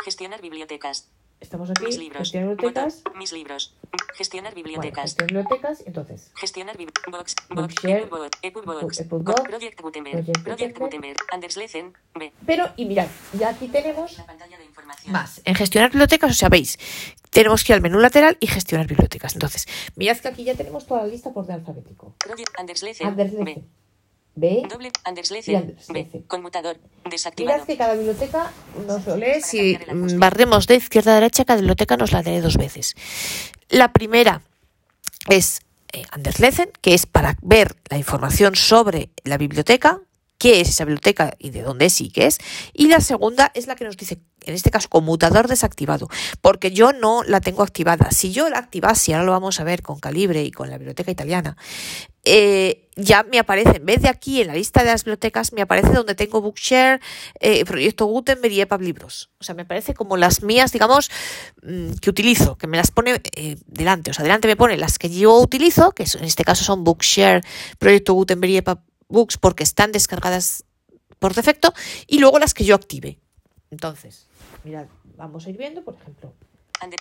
Gestionar 0.04 0.40
bibliotecas. 0.40 1.08
Estamos 1.40 1.70
aquí, 1.70 1.86
Mis 1.86 1.98
libros. 1.98 2.18
gestionar 2.18 2.48
bibliotecas. 2.56 3.02
Botón. 3.04 3.18
Mis 3.18 3.32
libros. 3.32 3.74
Gestionar 4.14 4.52
Bueno, 4.54 4.66
bibliotecas. 4.68 5.02
gestionar 5.04 5.28
bibliotecas, 5.44 5.82
entonces. 5.86 6.30
Gestionar 6.34 6.76
bib 6.76 6.90
box 7.10 7.36
box 7.48 7.74
box 8.66 9.02
Project 9.48 9.80
Gutenberg 9.80 10.24
Project 10.42 10.78
Gutenberg. 10.78 11.16
Anderslezen 11.32 11.92
B 12.14 12.32
Pero, 12.44 12.68
y 12.76 12.84
mirad, 12.86 13.06
ya 13.38 13.50
aquí 13.50 13.68
tenemos 13.68 14.18
la 14.18 14.26
pantalla 14.26 14.58
de 14.58 14.64
información 14.64 15.12
más. 15.12 15.40
En 15.44 15.54
gestionar 15.54 15.90
bibliotecas, 15.90 16.30
o 16.32 16.34
sea, 16.34 16.48
veis, 16.48 16.76
tenemos 17.30 17.62
que 17.62 17.72
ir 17.72 17.74
al 17.76 17.82
menú 17.82 18.00
lateral 18.00 18.36
y 18.40 18.46
gestionar 18.48 18.86
bibliotecas. 18.88 19.34
Entonces, 19.34 19.66
mirad 19.94 20.16
que 20.18 20.28
aquí 20.28 20.44
ya 20.44 20.54
tenemos 20.54 20.86
toda 20.86 21.02
la 21.02 21.06
lista 21.08 21.32
por 21.32 21.44
orden 21.44 21.56
alfabético. 21.60 22.14
Project 22.18 22.50
Anderslezen 22.58 23.06
Anderslezen. 23.06 23.44
B 23.44 23.62
B. 24.38 24.62
doble. 24.68 24.92
B 25.88 26.22
conmutador 26.26 26.76
Mirad 26.76 27.10
desactivado 27.10 27.66
que 27.66 27.76
cada 27.76 27.94
biblioteca 27.94 28.52
nos 28.86 29.06
lo 29.06 29.16
lee. 29.16 29.40
Si 29.42 29.76
mm, 29.76 30.18
barremos 30.18 30.66
de 30.66 30.76
izquierda 30.76 31.12
a 31.12 31.14
derecha, 31.16 31.44
cada 31.44 31.60
biblioteca 31.60 31.96
nos 31.96 32.12
la 32.12 32.22
lee 32.22 32.38
dos 32.40 32.56
veces. 32.56 32.94
La 33.68 33.92
primera 33.92 34.42
es 35.28 35.60
eh, 35.92 36.04
Anderslezen, 36.10 36.70
que 36.80 36.94
es 36.94 37.06
para 37.06 37.36
ver 37.42 37.76
la 37.88 37.98
información 37.98 38.56
sobre 38.56 39.10
la 39.24 39.38
biblioteca, 39.38 40.00
qué 40.38 40.60
es 40.60 40.68
esa 40.68 40.84
biblioteca 40.84 41.34
y 41.38 41.50
de 41.50 41.62
dónde 41.62 41.86
es 41.86 42.00
y 42.00 42.10
qué 42.10 42.26
es. 42.26 42.38
Y 42.72 42.88
la 42.88 43.00
segunda 43.00 43.50
es 43.54 43.66
la 43.66 43.74
que 43.74 43.84
nos 43.84 43.96
dice, 43.96 44.18
en 44.44 44.54
este 44.54 44.70
caso, 44.70 44.88
conmutador 44.88 45.48
desactivado, 45.48 46.08
porque 46.40 46.70
yo 46.70 46.92
no 46.92 47.22
la 47.24 47.40
tengo 47.40 47.62
activada. 47.62 48.10
Si 48.10 48.32
yo 48.32 48.48
la 48.48 48.58
activase, 48.58 49.14
ahora 49.14 49.26
lo 49.26 49.32
vamos 49.32 49.60
a 49.60 49.64
ver 49.64 49.82
con 49.82 49.98
Calibre 49.98 50.42
y 50.42 50.50
con 50.50 50.70
la 50.70 50.78
biblioteca 50.78 51.10
italiana, 51.10 51.56
eh, 52.24 52.88
ya 52.96 53.22
me 53.22 53.38
aparece, 53.38 53.76
en 53.76 53.86
vez 53.86 54.02
de 54.02 54.08
aquí 54.08 54.40
en 54.40 54.48
la 54.48 54.54
lista 54.54 54.82
de 54.82 54.90
las 54.90 55.04
bibliotecas, 55.04 55.52
me 55.52 55.62
aparece 55.62 55.92
donde 55.92 56.14
tengo 56.14 56.40
Bookshare, 56.40 57.00
eh, 57.40 57.64
Proyecto 57.64 58.06
Gutenberg 58.06 58.52
y 58.52 58.60
EPUB 58.60 58.80
Libros. 58.82 59.30
O 59.40 59.44
sea, 59.44 59.54
me 59.54 59.62
aparece 59.62 59.94
como 59.94 60.16
las 60.16 60.42
mías, 60.42 60.72
digamos, 60.72 61.10
mm, 61.62 61.92
que 62.02 62.10
utilizo, 62.10 62.58
que 62.58 62.66
me 62.66 62.76
las 62.76 62.90
pone 62.90 63.22
eh, 63.36 63.56
delante. 63.66 64.10
O 64.10 64.14
sea, 64.14 64.24
delante 64.24 64.48
me 64.48 64.56
pone 64.56 64.76
las 64.76 64.98
que 64.98 65.08
yo 65.08 65.38
utilizo, 65.38 65.92
que 65.92 66.02
en 66.02 66.24
este 66.24 66.44
caso 66.44 66.64
son 66.64 66.84
Bookshare, 66.84 67.42
Proyecto 67.78 68.14
Gutenberg 68.14 68.50
y 68.50 68.56
EPUB 68.58 68.78
Books, 69.08 69.38
porque 69.38 69.62
están 69.62 69.92
descargadas 69.92 70.64
por 71.18 71.34
defecto, 71.34 71.72
y 72.06 72.18
luego 72.18 72.38
las 72.38 72.52
que 72.52 72.64
yo 72.64 72.74
active. 72.74 73.18
Entonces, 73.70 74.27
mirad, 74.68 74.86
vamos 75.16 75.46
a 75.46 75.50
ir 75.50 75.56
viendo, 75.56 75.82
por 75.82 75.94
ejemplo, 75.94 76.32
Ander- 76.80 76.98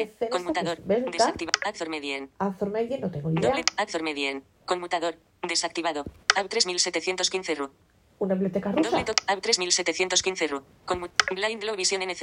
esta, 0.00 0.28
conmutador 0.30 0.76
pues, 0.78 1.02
¿ves? 1.04 1.12
desactiva 1.12 1.52
Azor 1.64 1.88
Medien 1.90 2.30
Azor 2.38 2.70
Media, 2.70 2.98
no 2.98 3.10
tengo 3.10 3.30
ni 3.30 3.38
idea. 3.38 3.50
doble 3.50 3.64
Azor 3.76 4.02
Medien 4.02 4.42
conmutador 4.64 5.16
desactivado 5.46 6.04
AB 6.36 6.48
3715 6.48 7.54
RU 7.54 7.70
Una 8.18 8.34
biblioteca 8.34 8.72
rusa. 8.72 8.90
doble 8.90 9.04
toque 9.04 9.22
AB 9.28 9.40
3715 9.40 10.46
RU 10.48 10.62
Blind 11.34 11.62
Low 11.64 11.76
Vision 11.76 12.00
NZ 12.02 12.22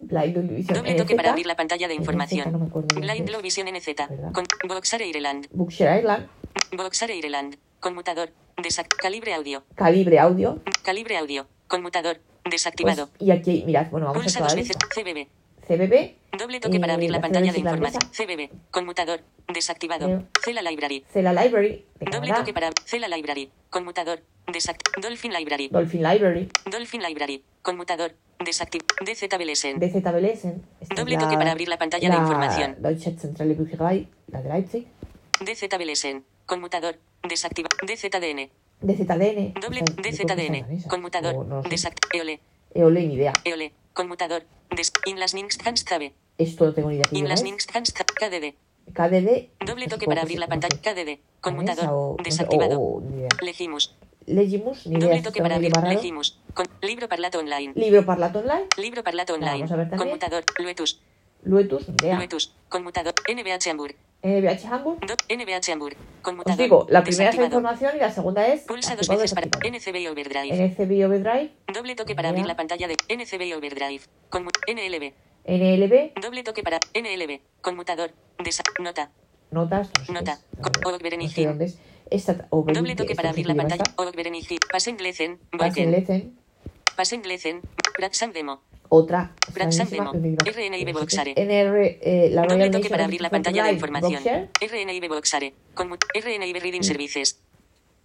Blind 0.00 0.36
Illusion 0.36 0.74
doble 0.78 0.94
toque 0.94 1.14
NZ, 1.14 1.16
para 1.16 1.30
abrir 1.30 1.46
la 1.46 1.54
pantalla 1.56 1.86
de 1.86 1.94
NZ, 1.94 2.00
información 2.00 2.50
no 2.52 2.58
me 2.58 2.66
acuerdo 2.66 2.88
bien 2.96 3.06
qué 3.06 3.12
Blind. 3.12 3.30
Low 3.30 3.42
Vision 3.42 3.66
NZ 3.72 3.86
¿Verdad? 3.86 4.32
con 4.32 4.44
Boxare 4.66 5.06
Ireland 5.06 5.46
Bookshare 5.52 5.98
Island, 6.00 6.28
Boxare 6.76 7.14
Ireland 7.16 7.56
conmutador 7.78 8.30
desac 8.60 8.88
calibre 8.96 9.32
audio 9.34 9.62
Calibre 9.76 10.18
Audio. 10.18 10.60
calibre 10.82 11.16
audio 11.18 11.46
conmutador 11.68 12.20
pues, 12.44 12.52
desactivado 12.52 13.10
y 13.18 13.30
aquí, 13.30 13.64
mirad, 13.66 13.90
bueno, 13.90 14.06
vamos 14.06 14.22
pulsa 14.22 14.38
a 14.38 14.42
dos 14.42 14.54
veces. 14.54 14.76
CBB 14.94 15.26
CBB, 15.66 16.14
doble 16.38 16.60
toque 16.60 16.78
para 16.78 16.92
Eh, 16.92 16.96
abrir 16.96 17.10
la 17.10 17.16
la 17.18 17.22
pantalla 17.22 17.50
de 17.52 17.58
información. 17.58 18.02
CBB 18.12 18.50
conmutador 18.70 19.22
desactivado 19.48 20.06
Creo. 20.06 20.26
Cela 20.44 20.62
Library 20.62 21.04
Cela 21.10 21.32
Library, 21.32 21.84
Doble 22.12 22.32
toque 22.34 22.52
para 22.52 22.70
Cela 22.84 23.08
Library. 23.08 23.50
Conmutador. 23.70 24.20
Desact 24.52 24.82
Dolphin 25.00 25.32
Library. 25.32 25.68
Dolphin 25.68 26.02
Library, 26.02 26.48
Dolphin 26.70 27.02
Library. 27.02 27.42
Conmutador. 27.62 28.14
Desactiv 28.38 28.82
DZBLSN. 29.00 29.80
DZ 29.80 30.02
Belesen. 30.12 30.62
esta 30.80 30.94
es 30.94 31.00
Doble 31.00 31.16
toque 31.16 31.36
para 31.36 31.52
abrir 31.52 31.68
la 31.68 31.78
pantalla 31.78 32.10
de 32.10 32.16
información. 32.16 32.76
Deutsche 32.78 33.16
Zentrale 33.18 33.54
Bücherei, 33.54 34.06
la 34.28 34.42
de 34.42 34.48
Leipzig. 34.50 34.86
DZBLSN. 35.40 36.24
Conmutador. 36.46 36.98
Desactiva. 37.22 37.68
DZDN. 37.86 38.50
DZDN. 38.84 39.54
Doble 39.60 39.80
DZDN. 39.82 40.82
Conmutador. 40.88 41.46
no 41.46 41.62
EOLE. 42.12 42.40
Eole, 42.74 43.06
ni 43.06 43.14
idea. 43.14 43.32
EOLE. 43.44 43.72
Conmutador. 43.92 44.42
Des 44.76 44.92
Inlasningsthanstzabe. 45.06 46.12
Esto 46.38 46.66
no 46.66 46.74
tengo 46.74 46.88
ni 46.90 46.96
idea 46.96 47.04
qué 47.08 47.16
idioma 47.16 47.34
es. 47.34 47.40
Inlasningsthanstzabe. 47.40 48.12
KDD. 48.14 48.54
KDD. 48.92 49.50
Doble 49.66 49.86
toque 49.86 50.06
para 50.06 50.22
abrir 50.22 50.38
la 50.38 50.48
pantalla. 50.48 50.76
KDD. 50.80 51.20
Conmutador. 51.40 52.22
Desactivado. 52.22 52.78
o- 52.80 52.96
o 52.96 53.00
ni 53.00 53.18
idea. 53.18 53.28
Legimus. 53.40 53.94
Legimus, 54.26 54.86
ni 54.86 54.96
idea. 54.96 55.08
Doble 55.08 55.22
toque 55.22 55.42
para 55.42 55.56
abrir. 55.56 55.72
Legimus. 55.76 56.38
Con 56.54 56.66
Libro 56.82 57.08
Parlato 57.08 57.38
Online. 57.38 57.72
Libro 57.76 58.04
Parlato 58.04 58.38
Online. 58.40 58.66
Libro 58.76 59.02
Parlato 59.04 59.34
Online. 59.34 59.66
Conmutador. 59.96 60.44
Luetus. 60.58 61.00
Luetus. 61.44 61.84
Luetus. 62.02 62.52
Conmutador. 62.68 63.14
NBH 63.28 63.68
Hamburg. 63.70 63.94
NBH 64.24 64.64
Hamburg. 64.72 65.00
Do- 65.06 65.14
NBH 65.28 65.70
Hamburg. 65.72 65.96
Os 66.46 66.56
digo, 66.56 66.86
la 66.88 67.04
primera 67.04 67.28
es 67.30 67.36
la 67.36 67.44
información 67.44 67.92
y 67.94 67.98
la 68.00 68.10
segunda 68.10 68.46
es 68.48 68.62
Pulsa 68.62 68.96
dos 68.96 69.06
veces 69.08 69.34
para. 69.34 69.46
NCB 69.46 70.10
Overdrive. 70.10 70.56
NCB 70.56 71.04
Overdrive, 71.06 71.50
Doble 71.72 71.94
toque 71.94 72.14
para 72.14 72.30
abrir 72.30 72.46
la 72.46 72.56
pantalla 72.56 72.88
de 72.88 72.96
NCB 73.08 73.54
Overdrive. 73.56 74.00
NLB. 74.66 75.12
NLB, 75.46 76.14
Doble 76.22 76.42
toque 76.42 76.62
para 76.62 76.80
NLB. 76.94 77.40
Conmutador. 77.60 78.12
Desa 78.42 78.62
nota. 78.80 79.10
notas, 79.50 79.90
Nota. 80.08 80.40
dónde 80.80 81.64
es. 81.66 81.78
Esta, 82.10 82.48
Doble 82.50 82.96
toque 82.96 83.14
para 83.14 83.28
abrir 83.30 83.46
la 83.46 83.54
pantalla. 83.54 83.82
está. 83.86 84.02
Org 84.02 84.16
Berenigin. 84.16 84.58
Pasenglesen. 84.72 85.38
Pasen 85.50 85.58
Boiken. 85.58 85.90
Lecen, 85.90 86.38
Pasenglesen. 86.96 87.60
Praxam 87.96 88.32
Demo. 88.32 88.62
Otra. 88.88 89.34
RNIB 89.54 89.64
no 89.64 89.72
sé 89.72 89.86
qué 89.86 90.90
es. 90.90 90.94
Boxare. 90.94 91.34
NR, 91.36 91.98
eh, 92.02 92.30
la 92.32 92.42
Doble 92.42 92.70
toque 92.70 92.90
para 92.90 93.04
abrir 93.04 93.20
la 93.20 93.30
pantalla 93.30 93.64
de 93.64 93.72
información. 93.72 94.22
Boxshare, 94.22 94.50
RNIB 94.60 95.08
Boxare. 95.08 95.54
RNIB 95.76 96.62
Reading 96.62 96.82
Services. 96.82 97.40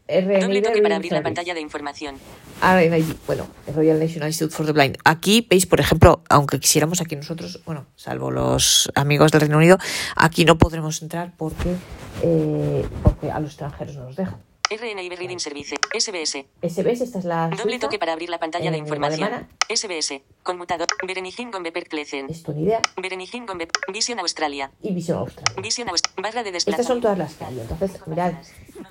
Doble 0.08 0.62
toque 0.62 0.82
para 0.82 0.96
abrir 0.96 1.12
la 1.12 1.22
pantalla 1.22 1.54
de 1.54 1.62
información. 1.62 2.16
RNIB, 2.62 3.16
bueno, 3.28 3.48
Royal 3.76 4.00
National 4.00 4.30
Institute 4.30 4.56
for 4.56 4.66
the 4.66 4.72
Blind. 4.72 4.98
Aquí 5.06 5.46
veis, 5.50 5.66
por 5.66 5.80
ejemplo, 5.80 6.24
aunque 6.30 6.60
quisiéramos 6.60 7.00
aquí 7.02 7.16
nosotros, 7.16 7.62
bueno, 7.66 7.86
salvo 7.96 8.32
los 8.32 8.92
amigos 8.96 9.32
del 9.32 9.42
Reino 9.42 9.58
Unido, 9.58 9.78
aquí 10.16 10.46
no 10.46 10.58
podremos 10.58 11.02
entrar 11.02 11.34
porque, 11.38 11.76
eh, 12.24 12.86
porque 13.04 13.32
a 13.32 13.40
los 13.40 13.52
extranjeros 13.52 13.96
no 13.96 14.06
nos 14.06 14.16
dejan. 14.16 14.49
RNIB 14.70 15.18
Reading 15.18 15.40
Service. 15.40 15.76
SBS. 15.98 16.46
SBS, 16.62 17.02
esta 17.04 17.20
es 17.20 17.26
la 17.26 17.48
Doble 17.50 17.64
suiza, 17.64 17.80
toque 17.80 17.98
para 17.98 18.14
abrir 18.14 18.30
la 18.30 18.40
pantalla 18.40 18.70
de 18.72 18.78
información. 18.78 19.24
alemana. 19.28 19.50
SBS. 19.70 20.22
Conmutador. 20.44 20.88
Berenigin 21.08 21.52
con 21.52 21.64
Beper 21.64 21.86
Clecen. 21.88 22.28
esto 22.30 22.54
ni 22.54 22.64
idea, 22.64 22.82
Berenigin 23.02 23.46
con. 23.46 23.58
Vision 23.92 24.20
Australia. 24.20 24.72
y 24.82 24.94
Visión 24.94 25.18
Australia. 25.20 25.62
Vision 25.62 25.88
Aus- 25.88 26.02
Barra 26.22 26.44
de 26.44 26.50
Estas 26.50 26.66
desplazamiento. 26.66 26.94
son 26.94 27.02
todas 27.02 27.18
las 27.18 27.34
que 27.34 27.46
hay. 27.46 27.60
Entonces, 27.60 28.02
mirad, 28.08 28.34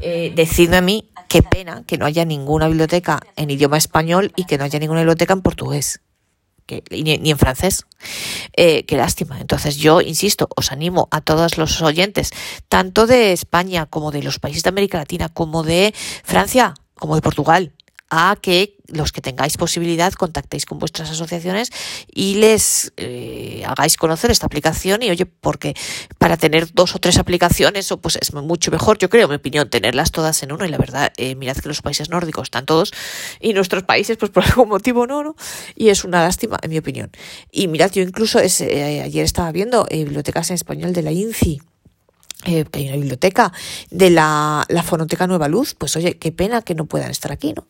eh, 0.00 0.32
decidme 0.34 0.76
a 0.78 0.80
mí 0.82 1.08
qué 1.28 1.42
pena 1.42 1.84
que 1.86 1.96
no 1.98 2.06
haya 2.06 2.24
ninguna 2.24 2.66
biblioteca 2.68 3.20
en 3.36 3.50
idioma 3.50 3.76
español 3.78 4.32
y 4.36 4.44
que 4.46 4.58
no 4.58 4.64
haya 4.64 4.78
ninguna 4.78 5.00
biblioteca 5.00 5.32
en 5.32 5.42
portugués. 5.42 6.00
Que, 6.68 6.84
ni, 6.90 7.16
ni 7.16 7.30
en 7.30 7.38
francés. 7.38 7.86
Eh, 8.52 8.84
qué 8.84 8.98
lástima. 8.98 9.40
Entonces 9.40 9.78
yo, 9.78 10.02
insisto, 10.02 10.50
os 10.54 10.70
animo 10.70 11.08
a 11.10 11.22
todos 11.22 11.56
los 11.56 11.80
oyentes, 11.80 12.30
tanto 12.68 13.06
de 13.06 13.32
España 13.32 13.86
como 13.86 14.10
de 14.10 14.22
los 14.22 14.38
países 14.38 14.62
de 14.62 14.68
América 14.68 14.98
Latina, 14.98 15.30
como 15.30 15.62
de 15.62 15.94
Francia, 16.24 16.74
como 16.94 17.14
de 17.14 17.22
Portugal, 17.22 17.72
a 18.10 18.36
que 18.40 18.76
los 18.88 19.12
que 19.12 19.20
tengáis 19.20 19.56
posibilidad 19.56 20.12
contactéis 20.12 20.64
con 20.64 20.78
vuestras 20.78 21.10
asociaciones 21.10 21.70
y 22.12 22.36
les 22.36 22.92
eh, 22.96 23.62
hagáis 23.66 23.96
conocer 23.96 24.30
esta 24.30 24.46
aplicación 24.46 25.02
y 25.02 25.10
oye, 25.10 25.26
porque 25.26 25.74
para 26.16 26.36
tener 26.36 26.72
dos 26.72 26.94
o 26.94 26.98
tres 26.98 27.18
aplicaciones 27.18 27.92
o 27.92 27.98
pues 28.00 28.16
es 28.16 28.32
mucho 28.32 28.70
mejor, 28.70 28.98
yo 28.98 29.10
creo, 29.10 29.24
en 29.24 29.30
mi 29.30 29.36
opinión, 29.36 29.68
tenerlas 29.68 30.10
todas 30.10 30.42
en 30.42 30.52
uno 30.52 30.64
y 30.64 30.68
la 30.68 30.78
verdad, 30.78 31.12
eh, 31.16 31.34
mirad 31.34 31.56
que 31.56 31.68
los 31.68 31.82
países 31.82 32.08
nórdicos 32.08 32.44
están 32.44 32.64
todos 32.64 32.92
y 33.40 33.52
nuestros 33.52 33.82
países 33.82 34.16
pues 34.16 34.30
por 34.30 34.44
algún 34.44 34.68
motivo 34.68 35.06
no, 35.06 35.22
¿no? 35.22 35.36
Y 35.74 35.90
es 35.90 36.04
una 36.04 36.22
lástima, 36.22 36.58
en 36.62 36.70
mi 36.70 36.78
opinión. 36.78 37.10
Y 37.52 37.68
mirad, 37.68 37.90
yo 37.92 38.02
incluso 38.02 38.40
eh, 38.40 39.02
ayer 39.02 39.24
estaba 39.24 39.52
viendo 39.52 39.86
eh, 39.90 40.04
bibliotecas 40.04 40.50
en 40.50 40.54
español 40.54 40.92
de 40.92 41.02
la 41.02 41.12
INCI, 41.12 41.60
eh, 42.44 42.64
que 42.64 42.78
hay 42.80 42.88
una 42.88 42.96
biblioteca 42.96 43.52
de 43.90 44.10
la, 44.10 44.64
la 44.68 44.82
Fonoteca 44.82 45.26
Nueva 45.26 45.48
Luz, 45.48 45.74
pues 45.74 45.96
oye, 45.96 46.18
qué 46.18 46.32
pena 46.32 46.62
que 46.62 46.74
no 46.74 46.86
puedan 46.86 47.10
estar 47.10 47.32
aquí, 47.32 47.52
¿no? 47.54 47.66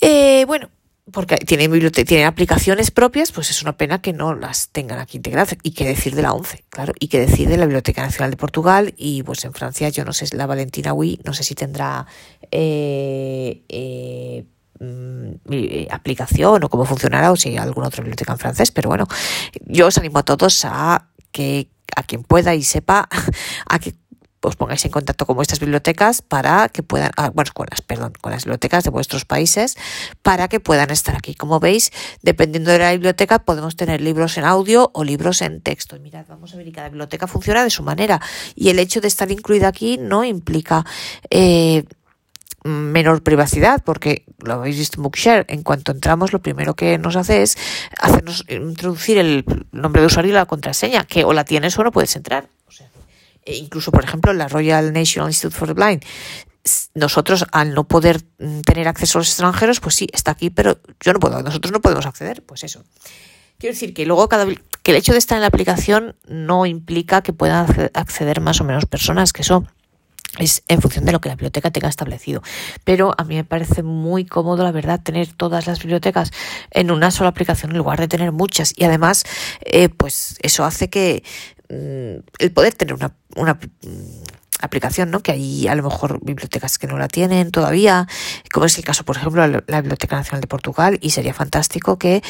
Eh, 0.00 0.44
bueno, 0.46 0.70
porque 1.12 1.36
tienen, 1.36 1.70
tienen 1.90 2.26
aplicaciones 2.26 2.90
propias, 2.90 3.32
pues 3.32 3.50
es 3.50 3.62
una 3.62 3.76
pena 3.76 4.00
que 4.00 4.12
no 4.12 4.34
las 4.34 4.68
tengan 4.68 4.98
aquí 4.98 5.18
integradas. 5.18 5.56
Y 5.62 5.72
qué 5.72 5.84
decir 5.84 6.14
de 6.14 6.22
la 6.22 6.32
ONCE, 6.32 6.64
claro, 6.68 6.92
y 6.98 7.08
qué 7.08 7.18
decir 7.18 7.48
de 7.48 7.56
la 7.56 7.66
Biblioteca 7.66 8.02
Nacional 8.02 8.30
de 8.30 8.36
Portugal, 8.36 8.94
y 8.96 9.22
pues 9.22 9.44
en 9.44 9.52
Francia, 9.52 9.88
yo 9.88 10.04
no 10.04 10.12
sé, 10.12 10.34
la 10.36 10.46
Valentina 10.46 10.92
Wii, 10.92 11.20
no 11.24 11.34
sé 11.34 11.42
si 11.42 11.54
tendrá 11.54 12.06
eh, 12.50 13.62
eh, 13.68 14.44
mm, 14.78 15.90
aplicación 15.90 16.64
o 16.64 16.68
cómo 16.68 16.84
funcionará 16.84 17.32
o 17.32 17.36
si 17.36 17.50
hay 17.50 17.56
alguna 17.56 17.88
otra 17.88 18.02
biblioteca 18.02 18.32
en 18.32 18.38
francés, 18.38 18.70
pero 18.70 18.88
bueno, 18.88 19.06
yo 19.66 19.88
os 19.88 19.98
animo 19.98 20.18
a 20.18 20.22
todos 20.22 20.64
a 20.64 21.08
que 21.32 21.68
a 21.96 22.02
quien 22.02 22.22
pueda 22.22 22.54
y 22.54 22.62
sepa 22.62 23.08
a 23.66 23.78
que 23.78 23.94
os 24.42 24.56
pongáis 24.56 24.84
en 24.84 24.90
contacto 24.90 25.26
con 25.26 25.36
vuestras 25.36 25.60
bibliotecas 25.60 26.22
para 26.22 26.68
que 26.68 26.82
puedan, 26.82 27.10
ah, 27.16 27.30
bueno, 27.34 27.50
con 27.52 27.66
las, 27.70 27.82
perdón, 27.82 28.12
con 28.20 28.32
las 28.32 28.44
bibliotecas 28.44 28.84
de 28.84 28.90
vuestros 28.90 29.24
países 29.24 29.76
para 30.22 30.48
que 30.48 30.60
puedan 30.60 30.90
estar 30.90 31.14
aquí. 31.14 31.34
Como 31.34 31.60
veis, 31.60 31.92
dependiendo 32.22 32.70
de 32.70 32.78
la 32.78 32.92
biblioteca, 32.92 33.40
podemos 33.40 33.76
tener 33.76 34.00
libros 34.00 34.38
en 34.38 34.44
audio 34.44 34.90
o 34.94 35.04
libros 35.04 35.42
en 35.42 35.60
texto. 35.60 35.96
Y 35.96 36.00
mirad, 36.00 36.24
vamos 36.28 36.54
a 36.54 36.56
ver, 36.56 36.66
y 36.66 36.72
cada 36.72 36.88
biblioteca 36.88 37.26
funciona 37.26 37.62
de 37.64 37.70
su 37.70 37.82
manera. 37.82 38.20
Y 38.54 38.70
el 38.70 38.78
hecho 38.78 39.00
de 39.00 39.08
estar 39.08 39.30
incluida 39.30 39.68
aquí 39.68 39.98
no 39.98 40.24
implica 40.24 40.86
eh, 41.28 41.84
menor 42.64 43.22
privacidad, 43.22 43.82
porque 43.84 44.24
lo 44.44 44.54
habéis 44.54 44.76
visto 44.76 44.98
en 44.98 45.02
Bookshare, 45.04 45.44
en 45.48 45.62
cuanto 45.62 45.92
entramos, 45.92 46.32
lo 46.32 46.40
primero 46.42 46.74
que 46.74 46.98
nos 46.98 47.16
hace 47.16 47.42
es 47.42 47.56
hacernos 48.00 48.44
introducir 48.48 49.18
el 49.18 49.44
nombre 49.72 50.00
de 50.02 50.06
usuario 50.06 50.30
y 50.30 50.34
la 50.34 50.46
contraseña, 50.46 51.04
que 51.04 51.24
o 51.24 51.32
la 51.32 51.44
tienes 51.44 51.78
o 51.78 51.84
no 51.84 51.92
puedes 51.92 52.14
entrar. 52.16 52.48
O 52.68 52.72
sea, 52.72 52.88
e 53.44 53.56
incluso, 53.56 53.90
por 53.92 54.04
ejemplo, 54.04 54.32
la 54.32 54.48
Royal 54.48 54.92
National 54.92 55.30
Institute 55.30 55.56
for 55.56 55.68
the 55.68 55.74
Blind, 55.74 56.04
nosotros 56.94 57.46
al 57.52 57.74
no 57.74 57.84
poder 57.84 58.20
mm, 58.38 58.60
tener 58.60 58.86
acceso 58.88 59.18
a 59.18 59.20
los 59.20 59.28
extranjeros, 59.28 59.80
pues 59.80 59.94
sí, 59.94 60.08
está 60.12 60.32
aquí, 60.32 60.50
pero 60.50 60.78
yo 61.00 61.12
no 61.12 61.18
puedo, 61.20 61.42
nosotros 61.42 61.72
no 61.72 61.80
podemos 61.80 62.04
acceder, 62.06 62.42
pues 62.44 62.64
eso. 62.64 62.84
Quiero 63.58 63.74
decir 63.74 63.94
que 63.94 64.06
luego 64.06 64.28
cada 64.28 64.46
que 64.82 64.90
el 64.92 64.96
hecho 64.96 65.12
de 65.12 65.18
estar 65.18 65.36
en 65.36 65.42
la 65.42 65.48
aplicación 65.48 66.16
no 66.26 66.64
implica 66.66 67.22
que 67.22 67.32
puedan 67.34 67.66
acce- 67.66 67.90
acceder 67.94 68.40
más 68.40 68.60
o 68.60 68.64
menos 68.64 68.86
personas, 68.86 69.32
que 69.32 69.42
eso 69.42 69.66
es 70.38 70.62
en 70.68 70.80
función 70.80 71.04
de 71.04 71.12
lo 71.12 71.20
que 71.20 71.28
la 71.28 71.34
biblioteca 71.34 71.70
tenga 71.70 71.88
establecido. 71.88 72.42
Pero 72.84 73.14
a 73.18 73.24
mí 73.24 73.34
me 73.34 73.44
parece 73.44 73.82
muy 73.82 74.24
cómodo, 74.24 74.62
la 74.62 74.72
verdad, 74.72 75.00
tener 75.02 75.32
todas 75.32 75.66
las 75.66 75.80
bibliotecas 75.80 76.30
en 76.70 76.90
una 76.90 77.10
sola 77.10 77.30
aplicación 77.30 77.72
en 77.72 77.78
lugar 77.78 77.98
de 77.98 78.08
tener 78.08 78.32
muchas. 78.32 78.72
Y 78.76 78.84
además, 78.84 79.24
eh, 79.62 79.88
pues 79.88 80.36
eso 80.42 80.64
hace 80.64 80.88
que 80.88 81.24
mm, 81.68 82.22
el 82.38 82.52
poder 82.52 82.74
tener 82.74 82.94
una, 82.94 83.12
una 83.34 83.54
mm, 83.54 84.22
aplicación, 84.60 85.10
¿no? 85.10 85.20
Que 85.20 85.32
hay 85.32 85.66
a 85.66 85.74
lo 85.74 85.82
mejor 85.82 86.20
bibliotecas 86.22 86.78
que 86.78 86.86
no 86.86 86.96
la 86.96 87.08
tienen 87.08 87.50
todavía, 87.50 88.06
como 88.52 88.66
es 88.66 88.78
el 88.78 88.84
caso, 88.84 89.04
por 89.04 89.16
ejemplo, 89.16 89.46
la 89.46 89.80
Biblioteca 89.80 90.16
Nacional 90.16 90.42
de 90.42 90.46
Portugal, 90.46 90.98
y 91.00 91.10
sería 91.10 91.34
fantástico 91.34 91.98
que 91.98 92.22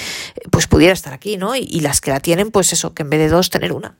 pues 0.51 0.67
pudiera 0.67 0.95
estar 0.95 1.13
aquí, 1.13 1.37
¿no? 1.37 1.55
Y, 1.55 1.67
y 1.71 1.81
las 1.81 2.01
que 2.01 2.13
la 2.13 2.21
tienen, 2.21 2.51
pues 2.51 2.73
eso, 2.73 2.95
que 2.95 3.03
en 3.03 3.11
vez 3.11 3.21
de 3.21 3.29
dos, 3.29 3.51
tener 3.51 3.73
una. 3.73 3.97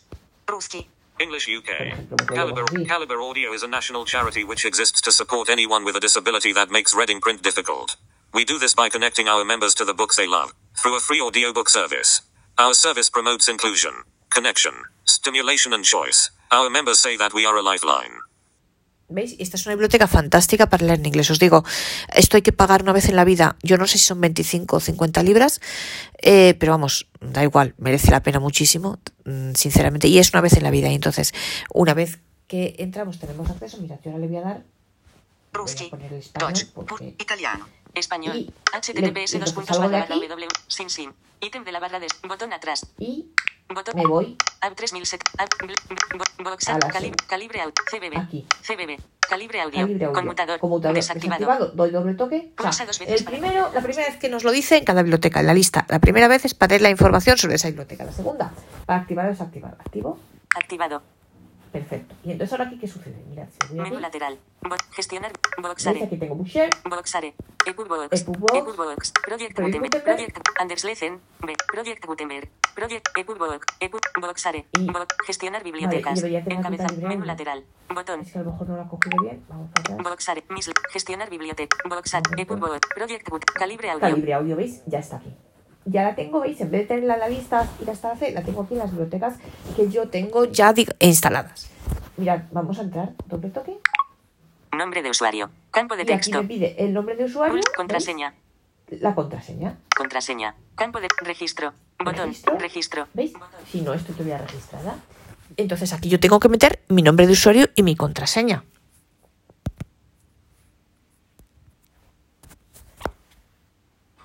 Ruski. 0.47 0.87
English 1.21 1.49
UK. 1.49 1.71
ejemplo, 1.71 2.17
me 2.17 2.27
podemos 2.27 2.35
Caliber. 2.35 2.87
Caliber 2.87 3.21
Audio 3.21 3.53
is 3.53 3.63
a 3.63 3.69
national 3.69 4.05
charity 4.07 4.43
which 4.43 4.65
exists 4.65 5.01
to 5.03 5.13
support 5.13 5.51
anyone 5.51 5.85
with 5.85 5.95
a 5.97 6.01
disability 6.01 6.53
that 6.55 6.71
makes 6.71 6.95
reading 6.95 7.21
print 7.21 7.43
difficult. 7.43 7.97
We 8.33 8.45
do 8.45 8.59
this 8.59 8.75
by 8.75 8.89
connecting 8.89 9.29
our 9.29 9.45
members 9.45 9.75
to 9.75 9.85
the 9.85 9.95
books 9.95 10.17
they 10.17 10.27
love 10.27 10.55
through 10.81 10.97
a 10.97 11.01
free 11.01 11.21
audiobook 11.21 11.69
service. 11.69 12.23
Our 12.59 12.73
service 12.75 13.11
promotes 13.11 13.49
inclusion, 13.49 13.93
connection, 14.31 14.73
stimulation, 15.05 15.73
and 15.75 15.85
choice. 15.85 16.31
Our 16.51 16.71
members 16.71 16.99
say 16.99 17.17
that 17.19 17.35
we 17.35 17.45
are 17.45 17.57
a 17.57 17.63
lifeline. 17.63 18.21
¿Veis? 19.11 19.35
Esta 19.38 19.57
es 19.57 19.66
una 19.66 19.75
biblioteca 19.75 20.07
fantástica 20.07 20.68
para 20.68 20.87
leer 20.87 21.01
en 21.01 21.07
inglés. 21.07 21.31
Os 21.31 21.38
digo, 21.38 21.64
esto 22.14 22.37
hay 22.37 22.42
que 22.42 22.53
pagar 22.53 22.83
una 22.83 22.92
vez 22.92 23.09
en 23.09 23.16
la 23.16 23.25
vida. 23.25 23.57
Yo 23.62 23.77
no 23.77 23.87
sé 23.87 23.99
si 23.99 24.05
son 24.05 24.20
25 24.20 24.77
o 24.77 24.81
50 24.81 25.23
libras, 25.25 25.61
eh, 26.22 26.55
pero 26.59 26.72
vamos, 26.72 27.09
da 27.20 27.43
igual, 27.43 27.74
merece 27.76 28.11
la 28.12 28.22
pena 28.22 28.39
muchísimo, 28.39 28.99
mm, 29.24 29.53
sinceramente. 29.55 30.07
Y 30.09 30.18
es 30.18 30.32
una 30.32 30.41
vez 30.41 30.55
en 30.55 30.62
la 30.62 30.70
vida. 30.70 30.89
Y 30.89 30.95
entonces, 30.95 31.35
una 31.74 31.93
vez 31.93 32.20
que 32.47 32.76
entramos, 32.78 33.18
tenemos 33.18 33.51
acceso. 33.51 33.78
Mirad, 33.78 33.99
yo 34.05 34.11
ahora 34.12 34.20
le 34.20 34.28
voy 34.28 34.37
a 34.37 34.43
dar. 34.43 34.64
Ruski. 35.53 35.91
Deutsch. 36.39 36.66
porque. 36.72 37.14
Italiano. 37.18 37.68
Español. 37.95 38.53
Https 38.72 39.41
dos 39.41 39.53
puntos 39.53 39.78
barra 39.78 40.01
barra 40.01 40.14
aquí. 40.14 40.26
w. 40.28 40.49
Sin 40.68 40.89
sin. 40.89 41.12
Ítem 41.41 41.64
de 41.64 41.72
la 41.72 41.80
barra 41.80 41.99
de. 41.99 42.07
Botón 42.28 42.53
atrás. 42.53 42.87
Y. 42.99 43.26
me 43.95 44.07
voy 44.07 44.37
App 44.61 44.75
3007. 44.75 45.25
App. 45.39 45.49
bl- 45.61 46.18
bo- 46.18 46.51
Box. 46.51 46.68
A 46.68 46.79
la. 46.79 46.89
Calibre 47.29 47.61
audio. 47.61 47.75
CBB. 47.91 48.16
aquí. 48.18 48.47
CBB. 48.62 48.99
Calibre 49.29 49.61
audio. 49.61 49.81
Calibre 49.81 50.05
audio. 50.07 50.12
Conmutador. 50.12 50.59
Conmutador 50.61 50.95
Desactivado. 50.97 51.68
Doy 51.68 51.91
doble 51.91 52.14
toque. 52.14 52.53
O 52.59 52.62
sea, 52.62 52.71
Pulsa 52.71 52.87
dos 52.87 52.99
veces 52.99 53.21
el 53.21 53.27
primero, 53.27 53.71
la 53.73 53.81
primera 53.81 54.09
vez 54.09 54.18
que 54.18 54.29
nos 54.29 54.43
lo 54.45 54.51
dice 54.51 54.77
en 54.77 54.85
cada 54.85 55.03
biblioteca, 55.03 55.41
en 55.41 55.47
la 55.47 55.55
lista. 55.55 55.87
La 55.89 55.99
primera 56.01 56.29
vez 56.29 56.45
es 56.45 56.55
para 56.55 56.71
leer 56.71 56.83
la 56.83 56.91
información 56.91 57.39
sobre 57.39 57.55
esa 57.55 57.68
biblioteca. 57.68 58.05
La 58.05 58.12
segunda, 58.12 58.51
para 58.87 59.01
activar 59.01 59.27
o 59.27 59.29
desactivar. 59.31 59.77
Activo. 59.79 60.18
Activado. 60.57 61.03
Perfecto. 61.73 62.14
Y 62.25 62.33
entonces 62.33 62.53
ahora 62.53 62.66
aquí, 62.68 62.79
¿qué 62.79 62.89
sucede? 62.89 63.23
Mirad, 63.29 63.47
si 63.49 63.68
voy 63.68 63.77
Menú 63.85 63.95
aquí, 63.97 64.03
lateral. 64.03 64.39
Bo- 64.62 64.77
gestionar. 64.93 65.33
Boxare. 65.62 66.03
Aquí 66.05 66.16
tengo 66.16 66.35
Bookshare. 66.35 66.71
Boxare. 66.85 67.35
EPUBOX. 67.66 68.09
EPUBOX. 68.21 69.12
Project 69.25 69.57
Gutenberg. 69.57 69.83
Gutenberg. 69.83 70.05
Project 70.05 70.39
Anderslesen. 70.59 71.21
B. 71.47 71.55
Project 71.73 72.05
Gutenberg. 72.05 72.49
Project 72.75 73.07
EPUBOX. 73.16 73.66
EPUBOXare. 73.81 74.66
Gestionar 75.27 75.62
bibliotecas. 75.62 76.23
Encabezar. 76.25 76.93
Menú 76.97 77.25
lateral. 77.25 77.64
Botón. 77.95 78.21
Es 78.23 78.33
que 78.33 78.39
a 78.39 78.43
lo 78.43 78.53
mejor 78.53 78.68
no 78.68 78.77
lo 78.77 78.83
ha 78.83 78.89
cogido 78.89 79.16
bien. 79.23 79.45
Vamos 79.49 79.71
atrás. 79.71 79.99
Boxare. 79.99 80.45
Mis. 80.49 80.71
Gestionar 80.93 81.31
biblioteca. 81.31 81.77
Boxar. 81.89 82.23
Perfecto. 82.23 82.55
EPUBOX. 82.55 82.81
Project 82.95 83.29
Gut. 83.29 83.45
Calibre 83.45 83.91
audio. 83.91 84.01
Calibre 84.01 84.35
audio, 84.35 84.57
¿veis? 84.57 84.83
Ya 84.87 84.99
está 84.99 85.16
aquí. 85.16 85.33
Ya 85.87 86.03
la 86.03 86.14
tengo, 86.14 86.41
¿veis? 86.41 86.61
En 86.61 86.70
vez 86.70 86.83
de 86.83 86.87
tenerla 86.89 87.14
en 87.14 87.20
la 87.20 87.28
lista 87.28 87.68
y 87.81 87.85
la 87.85 87.93
está 87.93 88.14
la 88.14 88.43
tengo 88.43 88.62
aquí 88.62 88.74
en 88.74 88.81
las 88.81 88.91
bibliotecas 88.91 89.37
que 89.76 89.89
yo 89.89 90.09
tengo 90.09 90.45
ya 90.45 90.74
instaladas. 91.01 91.70
Mirad, 92.16 92.43
vamos 92.53 92.78
a 92.78 92.83
entrar. 92.83 93.12
Doble 93.26 93.51
toque. 93.51 93.78
Nombre 94.76 95.03
de 95.03 95.11
usuario. 95.11 95.51
Campo 95.70 95.97
de 95.97 96.03
Y 96.03 96.05
aquí 96.05 96.12
texto. 96.14 96.43
me 96.43 96.49
pide 96.49 96.85
el 96.85 96.93
nombre 96.93 97.16
de 97.16 97.24
usuario. 97.24 97.55
Pulse 97.55 97.68
¿veis? 97.68 97.76
contraseña. 97.76 98.35
La 98.91 99.14
contraseña. 99.14 99.78
Contraseña. 99.97 100.55
Campo 100.74 101.01
de 101.01 101.09
registro. 101.22 101.72
Botón. 101.99 102.28
Registro. 102.28 102.59
Registro. 102.59 103.09
¿Veis? 103.14 103.33
Si 103.70 103.81
no 103.81 103.95
estoy 103.95 104.14
todavía 104.14 104.39
registrada. 104.39 104.97
Entonces 105.57 105.93
aquí 105.93 106.09
yo 106.09 106.20
tengo 106.20 106.41
que 106.41 106.49
meter 106.49 106.81
mi 106.89 107.03
nombre 107.03 107.26
de 107.26 107.33
usuario 107.33 107.68
y 107.74 107.83
mi 107.83 107.97
contraseña. 107.97 108.64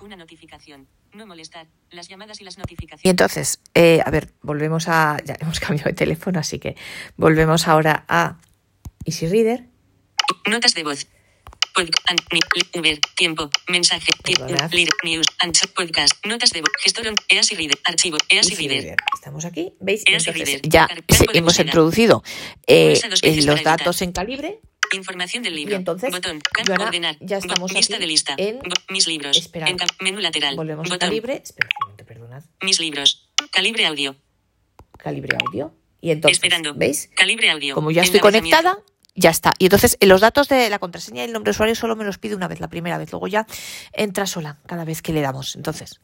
Una 0.01 0.16
notificación. 0.16 0.88
No 1.16 1.26
molestar. 1.26 1.68
Las 1.91 2.09
llamadas 2.09 2.41
y 2.41 2.43
las 2.43 2.57
Y 2.57 2.59
notificaciones. 2.59 3.09
entonces, 3.09 3.61
eh, 3.74 4.01
a 4.05 4.11
ver, 4.11 4.34
volvemos 4.41 4.89
a. 4.89 5.18
Ya 5.26 5.38
hemos 5.39 5.61
cambiado 5.61 5.89
de 5.89 5.95
teléfono, 5.95 6.39
así 6.39 6.59
que 6.59 6.76
volvemos 7.16 7.70
ahora 7.70 8.03
a 8.09 8.38
Easy 9.05 9.28
Reader. 9.28 9.63
Notas 10.45 10.74
de 10.74 10.84
voz. 10.84 11.07
Uber. 12.74 12.99
Tiempo. 13.16 13.49
Mensaje. 13.68 14.11
Lead. 14.72 14.89
News. 15.03 15.26
Podcast. 15.74 16.13
Notas 16.26 16.49
de 16.51 16.61
voz. 16.61 16.72
Gestor. 16.82 17.05
Easy 17.30 17.55
Reader. 17.55 17.78
Archivo. 17.86 18.18
Easy 18.30 18.68
Reader. 18.68 18.97
Estamos 19.13 19.45
aquí, 19.45 19.74
¿veis? 19.80 20.03
Entonces, 20.05 20.61
ya 20.63 20.88
hemos 21.34 21.57
introducido 21.59 22.24
eh, 22.68 22.99
eh, 23.22 23.41
los 23.43 23.63
datos 23.63 24.01
en 24.01 24.11
calibre. 24.11 24.59
Información 24.94 25.44
del 25.44 25.54
Y 25.54 25.58
libro. 25.58 25.76
entonces, 25.76 26.12
Botón. 26.12 26.40
ahora 26.70 26.86
ordenar. 26.86 27.18
ya 27.20 27.38
estamos 27.38 27.72
Lista 27.74 27.96
aquí 27.96 28.02
de 28.02 28.08
lista. 28.08 28.36
en- 28.38 28.60
Mis 28.90 29.08
libros. 29.08 29.50
En 29.54 29.78
cap- 29.78 29.90
menú 30.00 30.20
lateral. 30.20 30.56
Volvemos 30.56 30.86
a 30.88 30.94
Botón. 30.94 31.00
calibre. 31.10 31.42
Espera 31.44 31.70
un 31.82 31.86
momento, 31.88 32.06
perdonad. 32.06 32.44
Mis 32.62 32.80
libros. 32.80 33.30
Calibre 33.52 33.86
audio. 33.86 34.16
Calibre 34.98 35.38
audio. 35.46 35.74
Y 36.02 36.12
entonces, 36.12 36.38
Esperando. 36.38 36.74
¿veis? 36.76 37.10
Calibre 37.16 37.50
audio. 37.50 37.74
Como 37.76 37.92
ya 37.92 38.04
estoy 38.04 38.20
conectada, 38.20 38.80
ya 39.16 39.30
está. 39.30 39.52
Y 39.60 39.66
entonces 39.66 39.98
eh, 40.00 40.06
los 40.06 40.22
datos 40.22 40.48
de 40.50 40.70
la 40.70 40.80
contraseña 40.80 41.22
y 41.24 41.26
el 41.26 41.34
nombre 41.34 41.50
de 41.50 41.56
usuario 41.56 41.76
solo 41.76 41.96
me 41.96 42.04
los 42.06 42.18
pide 42.18 42.36
una 42.36 42.48
vez, 42.48 42.60
la 42.60 42.70
primera 42.70 42.98
vez. 42.98 43.12
Luego 43.12 43.28
ya 43.28 43.46
entra 43.94 44.26
sola 44.28 44.60
cada 44.68 44.86
vez 44.86 45.02
que 45.02 45.14
le 45.14 45.22
damos. 45.22 45.56
Entonces, 45.56 46.00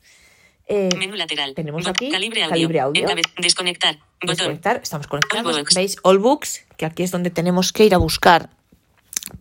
eh, 0.67 0.89
Menú 0.97 1.15
lateral. 1.15 1.53
Tenemos 1.53 1.85
aquí 1.87 2.09
Calibre 2.09 2.43
audio. 2.43 2.69
calibre 3.05 3.21
Desconectar. 3.37 3.95
Botón. 4.21 4.27
desconectar, 4.37 4.79
estamos 4.81 5.07
conectados. 5.07 5.45
All 5.45 5.59
books. 5.61 5.75
¿Veis? 5.75 5.95
All 6.03 6.19
Books, 6.19 6.65
que 6.77 6.85
aquí 6.85 7.03
es 7.03 7.11
donde 7.11 7.29
tenemos 7.29 7.73
que 7.73 7.85
ir 7.85 7.93
a 7.93 7.97
buscar 7.97 8.49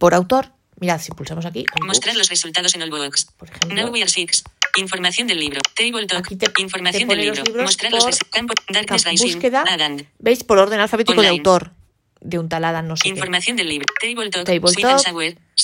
por 0.00 0.14
autor. 0.14 0.46
Mirad, 0.80 0.98
si 1.00 1.12
pulsamos 1.12 1.44
aquí. 1.44 1.66
Mostrar 1.86 2.16
los 2.16 2.28
resultados 2.30 2.74
en 2.74 2.82
Allbox. 2.82 3.26
Por 3.36 3.48
ejemplo. 3.50 3.74
Now 3.74 3.92
we 3.92 4.00
are 4.00 4.08
six. 4.10 4.42
Información 4.76 5.26
del 5.28 5.38
libro. 5.38 5.60
Table 5.76 6.06
talk. 6.06 6.26
Te- 6.26 6.62
Información 6.62 7.06
te 7.08 7.14
del 7.16 7.26
los 7.28 7.36
libro. 7.36 7.44
libros 7.44 7.64
Mostrar 7.64 7.92
los 7.92 8.18
campo. 8.30 8.54
Darkness 8.68 9.04
Rising. 9.04 9.34
búsqueda. 9.34 9.64
¿Veis? 10.18 10.42
Por 10.42 10.58
orden 10.58 10.80
alfabético 10.80 11.20
de 11.20 11.28
autor. 11.28 11.72
De 12.22 12.38
un 12.38 12.48
tal 12.48 12.64
Adam, 12.64 12.86
no 12.86 12.96
sé 12.96 13.04
qué. 13.04 13.08
Información 13.10 13.56
del 13.56 13.68
libro. 13.68 13.86
Table 14.00 14.30
talk. 14.30 14.46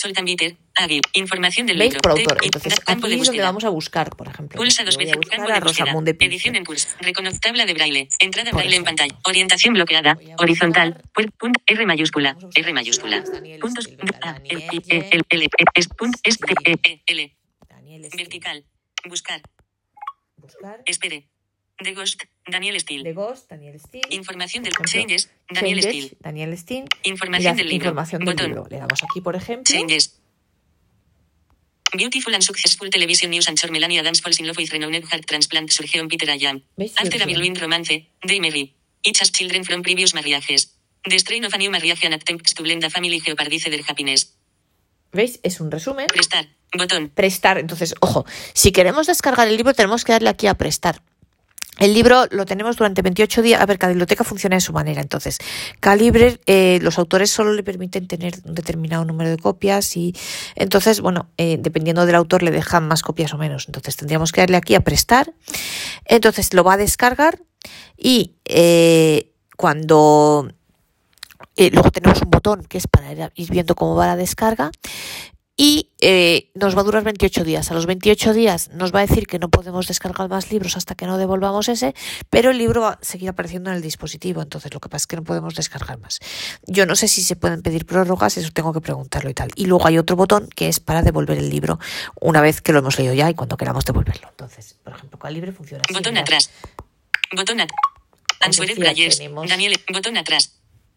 And 0.04 0.26
bitter. 0.26 0.56
Águil. 0.74 1.00
Información 1.14 1.66
del 1.66 1.78
¿Veis? 1.78 1.94
libro. 1.94 2.02
Por 2.02 2.10
autor. 2.12 2.38
Entonces, 2.42 2.70
da- 2.70 2.76
aquí 2.76 2.84
campo 2.84 3.08
de 3.08 3.14
es 3.14 3.26
donde 3.26 3.42
vamos 3.42 3.64
a 3.64 3.70
buscar, 3.70 4.10
por 4.10 4.28
ejemplo. 4.28 4.58
Pulsa 4.58 4.84
dos 4.84 4.96
veces. 4.96 5.16
buscar 5.16 5.38
Campo 5.38 5.52
de 5.52 5.60
búsqueda. 5.60 5.92
Edición 6.26 6.56
en 6.56 6.64
curso. 6.64 6.88
Reconoce 7.00 7.38
tabla 7.38 7.64
de 7.64 7.72
braille. 7.74 8.08
Entrada 8.18 8.50
Por 8.50 8.58
braille 8.60 8.76
en 8.76 8.84
pantalla. 8.84 9.16
Orientación 9.24 9.74
bloqueada. 9.74 10.18
Horizontal. 10.38 10.94
buscar- 10.94 11.12
Puer- 11.14 11.32
punt- 11.38 11.62
R 11.66 11.86
mayúscula. 11.86 12.36
R 12.54 12.72
mayúscula. 12.72 13.24
Puntos. 13.60 13.88
A, 14.22 14.36
L, 14.44 14.66
L, 14.88 15.24
L, 15.30 15.48
es, 15.74 15.88
punt, 15.88 16.14
es, 16.22 16.38
T, 16.38 16.54
E, 16.64 16.76
E, 16.82 17.02
L. 17.06 17.36
Vertical. 18.16 18.64
Buscar. 19.08 19.40
Buscar. 20.36 20.82
Espere. 20.84 21.26
The 21.78 21.92
Ghost. 21.92 22.22
Daniel 22.46 22.80
Steele. 22.80 23.04
The 23.04 23.12
Ghost, 23.12 23.50
Daniel 23.50 23.78
Steele. 23.78 24.08
Información 24.10 24.64
del 24.64 24.72
Changes. 24.84 25.30
Daniel 25.50 25.82
Steele. 25.82 26.16
Daniel 26.20 26.56
Steele. 26.56 26.88
Información 27.02 27.56
del 27.56 27.68
libro. 27.68 27.88
Información 27.88 28.24
del 28.24 28.34
Botón. 28.34 28.46
libro. 28.48 28.66
Le 28.70 28.78
damos 28.78 29.02
aquí, 29.02 29.20
por 29.20 29.36
ejemplo. 29.36 29.64
Changes. 29.64 30.20
Beautiful 31.92 32.34
and 32.34 32.42
successful 32.42 32.90
television 32.90 33.30
news 33.30 33.48
and 33.48 33.58
Melania 33.70 34.02
Dance 34.02 34.20
falls 34.20 34.40
in 34.40 34.46
love 34.46 34.56
with 34.56 34.72
renowned 34.72 35.04
heart 35.04 35.24
transplant 35.26 35.70
surgeon 35.70 36.08
Peter 36.08 36.28
Ayam. 36.28 36.62
¿Veis? 36.76 36.94
After 36.96 37.22
a 37.22 37.26
whirlwind 37.26 37.60
romance, 37.60 38.08
they 38.26 38.40
marry. 38.40 38.74
Each 39.02 39.20
has 39.20 39.30
children 39.30 39.64
from 39.64 39.82
previous 39.82 40.12
marriages. 40.12 40.74
The 41.04 41.18
strain 41.18 41.44
of 41.44 41.54
a 41.54 41.58
new 41.58 41.70
marriage 41.70 42.04
and 42.04 42.14
attempts 42.14 42.54
to 42.54 42.62
blend 42.62 42.82
a 42.84 42.90
family 42.90 43.20
jeopardize 43.20 43.70
their 43.70 43.82
happiness. 43.86 44.34
¿Veis? 45.12 45.38
Es 45.42 45.60
un 45.60 45.70
resumen. 45.70 46.08
Prestar. 46.08 46.48
Botón. 46.76 47.10
Prestar. 47.10 47.58
Entonces, 47.58 47.94
ojo, 48.00 48.26
si 48.52 48.72
queremos 48.72 49.06
descargar 49.06 49.46
el 49.46 49.56
libro, 49.56 49.72
tenemos 49.72 50.04
que 50.04 50.12
darle 50.12 50.28
aquí 50.28 50.48
a 50.48 50.54
prestar. 50.54 51.02
El 51.78 51.92
libro 51.92 52.24
lo 52.30 52.46
tenemos 52.46 52.76
durante 52.76 53.02
28 53.02 53.42
días. 53.42 53.60
A 53.60 53.66
ver, 53.66 53.78
cada 53.78 53.90
biblioteca 53.92 54.24
funciona 54.24 54.56
de 54.56 54.60
su 54.60 54.72
manera. 54.72 55.02
Entonces, 55.02 55.38
Calibre, 55.80 56.40
eh, 56.46 56.78
los 56.80 56.98
autores 56.98 57.30
solo 57.30 57.52
le 57.52 57.62
permiten 57.62 58.08
tener 58.08 58.34
un 58.44 58.54
determinado 58.54 59.04
número 59.04 59.28
de 59.28 59.36
copias 59.36 59.94
y 59.96 60.14
entonces, 60.54 61.00
bueno, 61.02 61.28
eh, 61.36 61.58
dependiendo 61.60 62.06
del 62.06 62.14
autor 62.14 62.42
le 62.42 62.50
dejan 62.50 62.88
más 62.88 63.02
copias 63.02 63.34
o 63.34 63.38
menos. 63.38 63.66
Entonces, 63.66 63.94
tendríamos 63.96 64.32
que 64.32 64.40
darle 64.40 64.56
aquí 64.56 64.74
a 64.74 64.80
prestar. 64.80 65.34
Entonces, 66.06 66.54
lo 66.54 66.64
va 66.64 66.74
a 66.74 66.76
descargar 66.78 67.40
y 67.96 68.36
eh, 68.46 69.32
cuando 69.56 70.50
eh, 71.56 71.70
luego 71.72 71.90
tenemos 71.90 72.22
un 72.22 72.30
botón 72.30 72.62
que 72.64 72.78
es 72.78 72.86
para 72.86 73.12
ir- 73.12 73.32
ir 73.34 73.50
viendo 73.50 73.74
cómo 73.74 73.94
va 73.96 74.06
la 74.06 74.16
descarga 74.16 74.70
y 75.56 75.90
eh, 76.00 76.50
nos 76.54 76.76
va 76.76 76.82
a 76.82 76.84
durar 76.84 77.02
28 77.02 77.42
días. 77.42 77.70
A 77.70 77.74
los 77.74 77.86
28 77.86 78.34
días 78.34 78.68
nos 78.74 78.94
va 78.94 79.00
a 79.00 79.06
decir 79.06 79.26
que 79.26 79.38
no 79.38 79.48
podemos 79.48 79.88
descargar 79.88 80.28
más 80.28 80.50
libros 80.52 80.76
hasta 80.76 80.94
que 80.94 81.06
no 81.06 81.16
devolvamos 81.16 81.68
ese, 81.68 81.94
pero 82.28 82.50
el 82.50 82.58
libro 82.58 82.82
va 82.82 82.90
a 82.90 82.98
seguir 83.00 83.30
apareciendo 83.30 83.70
en 83.70 83.76
el 83.76 83.82
dispositivo. 83.82 84.42
Entonces 84.42 84.72
lo 84.74 84.80
que 84.80 84.88
pasa 84.88 85.04
es 85.04 85.06
que 85.06 85.16
no 85.16 85.24
podemos 85.24 85.54
descargar 85.54 85.98
más. 85.98 86.20
Yo 86.66 86.84
no 86.84 86.94
sé 86.94 87.08
si 87.08 87.22
se 87.22 87.36
pueden 87.36 87.62
pedir 87.62 87.86
prórrogas, 87.86 88.36
eso 88.36 88.50
tengo 88.52 88.72
que 88.74 88.82
preguntarlo 88.82 89.30
y 89.30 89.34
tal. 89.34 89.50
Y 89.56 89.64
luego 89.64 89.86
hay 89.86 89.96
otro 89.96 90.14
botón 90.14 90.48
que 90.54 90.68
es 90.68 90.78
para 90.78 91.02
devolver 91.02 91.38
el 91.38 91.48
libro 91.48 91.78
una 92.20 92.42
vez 92.42 92.60
que 92.60 92.72
lo 92.72 92.80
hemos 92.80 92.98
leído 92.98 93.14
ya 93.14 93.30
y 93.30 93.34
cuando 93.34 93.56
queramos 93.56 93.84
devolverlo. 93.86 94.28
Entonces, 94.28 94.76
por 94.84 94.94
ejemplo, 94.94 95.18
con 95.18 95.28
el 95.28 95.34
libro 95.34 95.52
funciona 95.52 95.82
así. 95.86 95.94
Botón 95.94 96.18
atrás. 96.18 96.50
Botón 97.34 97.60
atrás. 97.60 97.80
Daniel. 99.48 99.80
Botón 99.90 100.18
atrás. 100.18 100.55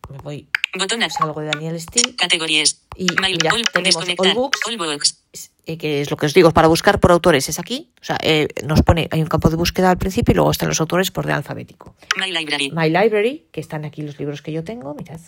Me 0.10 0.18
voy, 0.18 0.48
Botón 0.78 1.02
salgo 1.10 1.42
de 1.42 1.48
Daniel 1.48 1.80
Steele, 1.80 2.16
Categorías. 2.16 2.82
Y 2.96 3.08
all, 3.12 3.64
tenemos 3.72 3.96
all 3.96 4.34
books. 4.34 4.60
All 4.68 4.78
books. 4.78 5.24
eh, 5.66 5.78
que 5.78 6.02
es 6.02 6.12
lo 6.12 6.18
que 6.18 6.26
os 6.26 6.34
digo, 6.34 6.52
para 6.52 6.68
buscar 6.68 7.00
por 7.00 7.12
autores 7.12 7.48
es 7.48 7.60
aquí. 7.60 7.92
O 8.02 8.04
sea, 8.04 8.18
eh, 8.22 8.48
nos 8.64 8.82
pone, 8.82 9.08
hay 9.12 9.22
un 9.22 9.28
campo 9.28 9.50
de 9.50 9.56
búsqueda 9.56 9.92
al 9.92 9.98
principio 9.98 10.34
y 10.34 10.36
luego 10.36 10.52
están 10.52 10.68
los 10.68 10.82
autores 10.82 11.12
por 11.12 11.26
orden 11.26 11.38
alfabético. 11.38 11.96
My 12.18 12.32
Library. 12.32 12.72
My 12.72 12.90
Library, 12.90 13.48
que 13.52 13.62
están 13.62 13.86
aquí 13.86 14.02
los 14.02 14.20
libros 14.20 14.42
que 14.42 14.52
yo 14.52 14.64
tengo, 14.64 14.94
mirad. 14.96 15.20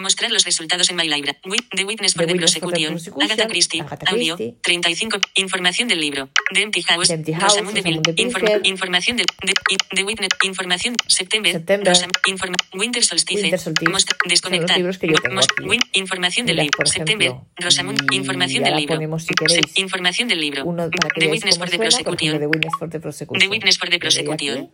Mostrar 0.00 0.30
los 0.30 0.44
resultados 0.44 0.88
en 0.90 0.96
My 0.96 1.08
Library. 1.08 1.36
The 1.74 1.84
Witness 1.84 2.14
for 2.14 2.26
The 2.26 2.34
Prosecution. 2.36 2.92
Prosecution. 2.94 3.30
Agatha 3.30 3.48
Christie. 3.48 3.80
Agatha 3.80 4.10
Audio. 4.10 4.36
Christie. 4.36 4.56
35. 4.62 5.18
Información 5.34 5.88
del 5.88 6.00
libro. 6.00 6.28
The 6.54 6.62
Empty 6.62 6.82
House. 6.82 7.08
The 7.08 7.14
Empty 7.14 7.32
House, 7.32 7.42
Rosamund 7.42 7.74
de 7.74 7.80
Rosamund 7.82 8.06
de 8.06 8.12
Pil- 8.14 8.26
Inform- 8.28 8.40
Pilcher. 8.46 8.60
información 8.66 9.16
del. 9.16 9.26
The, 9.42 9.54
the 9.96 10.04
Witness. 10.04 10.28
Información. 10.44 10.94
September. 11.06 11.52
September. 11.52 11.92
Rosam- 11.92 12.10
inform- 12.28 12.54
Winter 12.74 13.04
Solstice. 13.04 13.42
Winter 13.42 13.60
los 13.90 14.04
desconectar. 14.26 14.76
libros 14.76 14.98
que 14.98 15.08
yo 15.08 15.14
tengo 15.14 15.34
Mos- 15.36 15.46
aquí. 15.50 15.64
win- 15.68 15.80
información 15.94 16.46
del 16.46 16.56
libro. 16.56 16.86
September. 16.86 17.34
Rosamund. 17.56 18.00
Información 18.12 18.64
del 18.64 18.76
libro. 18.76 18.94
ponemos, 18.96 19.22
si 19.22 19.28
Se- 19.28 19.34
queréis, 19.34 19.76
información 19.78 20.28
del 20.28 20.40
libro. 20.40 20.64
Uno 20.64 20.88
para 20.90 21.10
que 21.10 21.20
The 21.20 21.26
veáis 21.26 21.42
Witness 21.42 21.58
for 21.58 21.68
the 21.70 21.76
suena, 21.76 21.90
Prosecution. 21.90 22.38
The 22.38 22.46
Witness 22.46 22.72
for 22.78 22.88
the 22.90 23.00
Prosecution. 23.00 23.40
The 23.40 23.48
Witness 23.48 23.78
for 23.78 23.88
the. 23.90 23.98
Prosecution. 23.98 24.70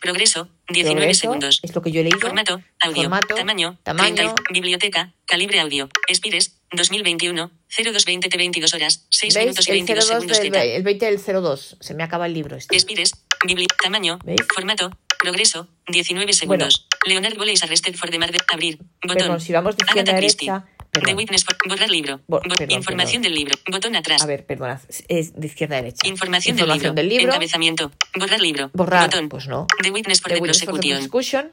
Progreso. 0.00 0.48
19 0.68 0.94
Progreso, 1.00 1.20
segundos. 1.20 1.60
Es 1.62 1.74
lo 1.74 1.82
que 1.82 1.90
yo 1.92 2.00
he 2.00 2.04
leído. 2.04 2.18
Formato, 2.20 2.60
audio, 2.80 3.02
Formato, 3.02 3.34
tamaño, 3.34 3.78
tamaño. 3.82 4.14
30 4.14 4.34
y- 4.50 4.52
biblioteca, 4.52 5.12
calibre 5.24 5.60
audio, 5.60 5.88
Spires, 6.12 6.58
2021, 6.72 7.50
0220 7.68 8.28
T 8.28 8.36
22 8.36 8.74
horas, 8.74 9.06
6 9.10 9.34
¿Veis? 9.34 9.44
minutos 9.46 9.68
y 9.68 9.70
El 9.70 9.76
22 9.78 10.04
02 10.08 10.08
segundos 10.08 10.40
del, 10.40 10.54
el 10.54 10.82
20 10.82 11.06
del 11.06 11.18
02. 11.42 11.76
Se 11.80 11.94
me 11.94 12.02
acaba 12.02 12.26
el 12.26 12.34
libro 12.34 12.56
este. 12.56 12.78
Spires, 12.78 13.12
Bibli. 13.46 13.66
Tamaño. 13.82 14.18
¿Veis? 14.24 14.40
Formato. 14.54 14.90
Progreso. 15.18 15.68
19 15.88 16.32
segundos. 16.34 16.86
Leonard 17.06 17.38
Wallace 17.38 17.64
arrested 17.64 17.94
for 17.94 18.10
the 18.10 18.18
murder. 18.18 18.40
Abrir. 18.52 18.78
Botón. 19.06 19.40
Si 19.40 19.52
vamos 19.52 19.76
de 19.76 19.84
izquierda 19.84 20.12
a 20.12 20.14
Agatha 20.16 20.18
Christie. 20.26 20.50
derecha. 20.50 20.75
The. 21.00 21.14
Witness. 21.14 21.44
Borrar 21.68 21.90
libro. 21.90 22.20
Bo- 22.26 22.40
perdón, 22.40 22.70
información 22.70 23.22
perdón. 23.22 23.22
del 23.22 23.34
libro. 23.34 23.54
Botón 23.70 23.96
atrás. 23.96 24.22
A 24.22 24.26
ver, 24.26 24.44
perdona, 24.46 24.80
es 25.08 25.34
de 25.38 25.46
izquierda 25.46 25.76
a 25.76 25.82
derecha. 25.82 26.06
Información, 26.08 26.56
Información 26.56 26.94
del, 26.94 27.04
del 27.04 27.08
libro. 27.08 27.20
libro. 27.22 27.34
Encabezamiento. 27.34 27.92
Borrar 28.18 28.40
libro. 28.40 28.70
Borrar, 28.72 29.10
Botón. 29.10 29.28
pues 29.28 29.46
no. 29.48 29.66
The 29.82 29.90
Witness 29.90 30.20
for 30.20 30.28
The 30.30 30.36
the 30.36 30.40
Witness 30.42 30.64
for 30.64 30.80
the 30.80 30.88
Prosecution. 30.88 31.52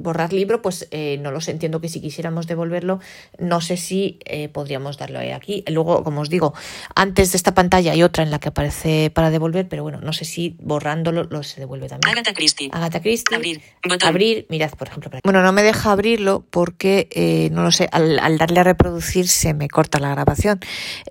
Borrar 0.00 0.32
libro, 0.32 0.62
pues 0.62 0.88
eh, 0.90 1.18
no 1.20 1.30
lo 1.30 1.40
sé, 1.40 1.50
entiendo 1.50 1.80
que 1.80 1.88
si 1.88 2.00
quisiéramos 2.00 2.46
devolverlo, 2.46 3.00
no 3.38 3.60
sé 3.60 3.76
si 3.76 4.18
eh, 4.24 4.48
podríamos 4.48 4.98
darlo 4.98 5.20
aquí. 5.34 5.64
Luego, 5.68 6.02
como 6.02 6.22
os 6.22 6.30
digo, 6.30 6.54
antes 6.94 7.32
de 7.32 7.36
esta 7.36 7.54
pantalla 7.54 7.92
hay 7.92 8.02
otra 8.02 8.22
en 8.22 8.30
la 8.30 8.38
que 8.38 8.48
aparece 8.48 9.10
para 9.10 9.30
devolver, 9.30 9.68
pero 9.68 9.82
bueno, 9.82 10.00
no 10.00 10.12
sé 10.12 10.24
si 10.24 10.56
borrándolo 10.60 11.24
lo 11.24 11.42
se 11.42 11.60
devuelve 11.60 11.88
también. 11.88 12.12
Agatha 12.12 12.32
Christie. 12.32 12.70
Agatha 12.72 13.00
Christie. 13.00 13.36
Abrir. 13.36 13.60
Botón. 13.86 14.08
Abrir, 14.08 14.46
mirad, 14.48 14.70
por 14.70 14.88
ejemplo. 14.88 15.10
Bueno, 15.24 15.42
no 15.42 15.52
me 15.52 15.62
deja 15.62 15.92
abrirlo 15.92 16.44
porque, 16.50 17.08
eh, 17.12 17.50
no 17.52 17.62
lo 17.62 17.70
sé, 17.70 17.88
al, 17.92 18.18
al 18.18 18.38
darle 18.38 18.60
a 18.60 18.64
reproducir 18.64 19.28
se 19.28 19.54
me 19.54 19.68
corta 19.68 19.98
la 19.98 20.10
grabación. 20.10 20.60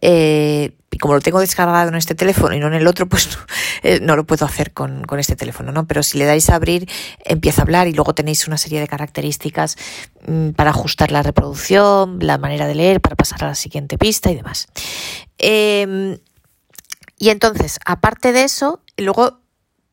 Eh, 0.01 0.71
y 0.91 0.97
como 0.97 1.13
lo 1.13 1.21
tengo 1.21 1.39
descargado 1.39 1.89
en 1.89 1.95
este 1.95 2.15
teléfono 2.15 2.55
y 2.55 2.59
no 2.59 2.67
en 2.67 2.73
el 2.73 2.87
otro, 2.87 3.05
pues 3.09 3.29
no, 3.29 3.37
eh, 3.83 3.99
no 4.01 4.15
lo 4.15 4.25
puedo 4.25 4.45
hacer 4.45 4.73
con, 4.73 5.03
con 5.05 5.19
este 5.19 5.35
teléfono, 5.35 5.71
¿no? 5.71 5.87
Pero 5.87 6.03
si 6.03 6.17
le 6.17 6.25
dais 6.25 6.49
a 6.49 6.55
abrir, 6.55 6.89
empieza 7.25 7.61
a 7.61 7.63
hablar 7.63 7.87
y 7.87 7.93
luego 7.93 8.13
tenéis 8.13 8.47
una 8.47 8.57
serie 8.57 8.79
de 8.79 8.87
características 8.87 9.77
mm, 10.27 10.51
para 10.51 10.71
ajustar 10.71 11.11
la 11.11 11.23
reproducción, 11.23 12.19
la 12.21 12.37
manera 12.37 12.67
de 12.67 12.75
leer, 12.75 13.01
para 13.01 13.15
pasar 13.15 13.43
a 13.43 13.47
la 13.47 13.55
siguiente 13.55 13.97
pista 13.97 14.31
y 14.31 14.35
demás. 14.35 14.67
Eh, 15.37 16.19
y 17.17 17.29
entonces, 17.29 17.79
aparte 17.85 18.31
de 18.31 18.43
eso, 18.43 18.81
luego, 18.97 19.41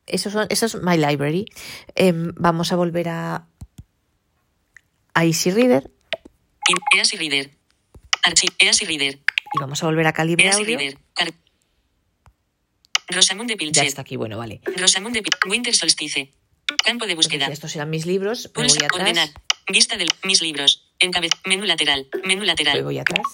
eso, 0.05 0.31
son, 0.31 0.47
eso 0.49 0.65
es 0.65 0.75
My 0.81 0.97
Library. 0.97 1.45
Em, 1.95 2.31
vamos 2.37 2.71
a 2.71 2.77
volver 2.77 3.09
a, 3.09 3.47
a 5.13 5.25
Easy 5.25 5.51
Reader 5.51 5.91
Easy 6.95 7.17
Reader. 7.17 7.51
Easy 8.59 8.85
Reader. 8.85 9.19
Y 9.53 9.59
vamos 9.59 9.81
a 9.83 9.85
volver 9.87 10.07
a 10.07 10.13
Calibre 10.13 10.49
Audio. 10.49 10.77
Rosamund 13.09 13.47
de 13.49 13.53
Ya 13.53 13.57
Pilchet. 13.57 13.85
está 13.85 14.01
aquí, 14.01 14.15
bueno, 14.17 14.37
vale. 14.37 14.59
Rosamund 14.75 15.15
de 15.15 15.23
Pil- 15.23 15.49
Winter 15.49 15.73
Solstice. 15.73 16.33
Campo 16.83 17.05
de 17.07 17.15
búsqueda. 17.15 17.45
Entonces, 17.45 17.53
estos 17.59 17.75
eran 17.75 17.89
mis 17.89 18.05
libros, 18.05 18.51
me 18.55 18.67
voy 18.67 18.77
atrás, 18.83 18.91
Ordenar. 18.93 19.29
Vista 19.69 19.95
de 19.95 20.05
mis 20.23 20.41
libros. 20.41 20.89
Encabez. 20.99 21.31
Menú 21.45 21.63
lateral. 21.65 22.07
Menú 22.25 22.41
me 22.41 22.47
lateral. 22.47 22.83
voy 22.83 22.97
atrás. 22.99 23.25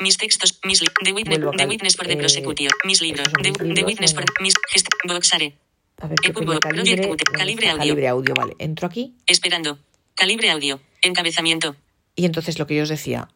Mis 0.00 0.16
textos. 0.18 0.58
Mis 0.64 0.80
li 0.82 0.88
The 1.04 1.12
Witness. 1.12 1.38
The 1.56 1.66
Witness 1.66 1.96
for 1.96 2.06
the 2.06 2.14
eh, 2.14 2.16
Prosecution. 2.16 2.70
Mis 2.84 3.00
libros. 3.00 3.28
The, 3.40 3.50
mis 3.50 3.58
The 3.58 3.64
libros, 3.64 3.84
Witness 3.86 4.14
for 4.14 4.24
mis 4.40 4.54
gest 4.72 4.88
Boxare. 5.06 5.56
A 5.98 6.08
ver, 6.08 6.18
¿qué 6.20 6.30
Epub- 6.32 6.44
ponía 6.44 6.58
Project 6.58 6.76
Calibre? 6.88 7.02
Ut- 7.04 7.22
¿Dónde 7.24 7.38
Calibre? 7.38 7.68
Audio. 7.68 7.78
Calibre 7.78 8.08
Audio, 8.08 8.34
vale. 8.34 8.54
Entro 8.58 8.88
aquí 8.88 9.14
Esperando. 9.28 9.78
Calibre 10.16 10.50
audio. 10.50 10.80
Encabezamiento. 11.02 11.76
y 12.16 12.24
entonces 12.24 12.58
lo 12.58 12.66
que 12.66 12.76
yo 12.76 12.82
os 12.84 12.88
decía. 12.88 13.28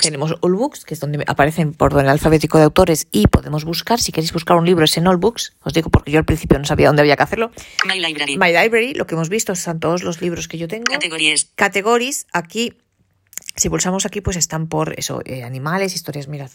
Tenemos 0.00 0.34
All 0.40 0.54
Books, 0.54 0.84
que 0.84 0.94
es 0.94 1.00
donde 1.00 1.24
aparecen 1.26 1.72
por 1.72 1.94
orden 1.94 2.08
alfabético 2.08 2.58
de 2.58 2.64
autores 2.64 3.08
y 3.10 3.26
podemos 3.26 3.64
buscar, 3.64 4.00
si 4.00 4.12
queréis 4.12 4.32
buscar 4.32 4.56
un 4.56 4.66
libro 4.66 4.84
es 4.84 4.96
en 4.96 5.06
All 5.06 5.16
Books, 5.16 5.54
os 5.62 5.72
digo 5.72 5.90
porque 5.90 6.10
yo 6.10 6.18
al 6.18 6.24
principio 6.24 6.58
no 6.58 6.64
sabía 6.64 6.88
dónde 6.88 7.02
había 7.02 7.16
que 7.16 7.22
hacerlo. 7.22 7.50
My 7.86 8.00
library. 8.00 8.36
My 8.36 8.48
Library, 8.48 8.94
lo 8.94 9.06
que 9.06 9.14
hemos 9.14 9.28
visto 9.28 9.54
son 9.54 9.80
todos 9.80 10.02
los 10.02 10.20
libros 10.20 10.48
que 10.48 10.58
yo 10.58 10.68
tengo. 10.68 10.84
Categorías. 10.84 11.50
Categories, 11.54 12.26
aquí, 12.32 12.74
si 13.56 13.68
pulsamos 13.68 14.06
aquí, 14.06 14.20
pues 14.20 14.36
están 14.36 14.68
por 14.68 14.98
eso, 14.98 15.20
eh, 15.24 15.44
animales, 15.44 15.94
historias, 15.94 16.28
mirad. 16.28 16.50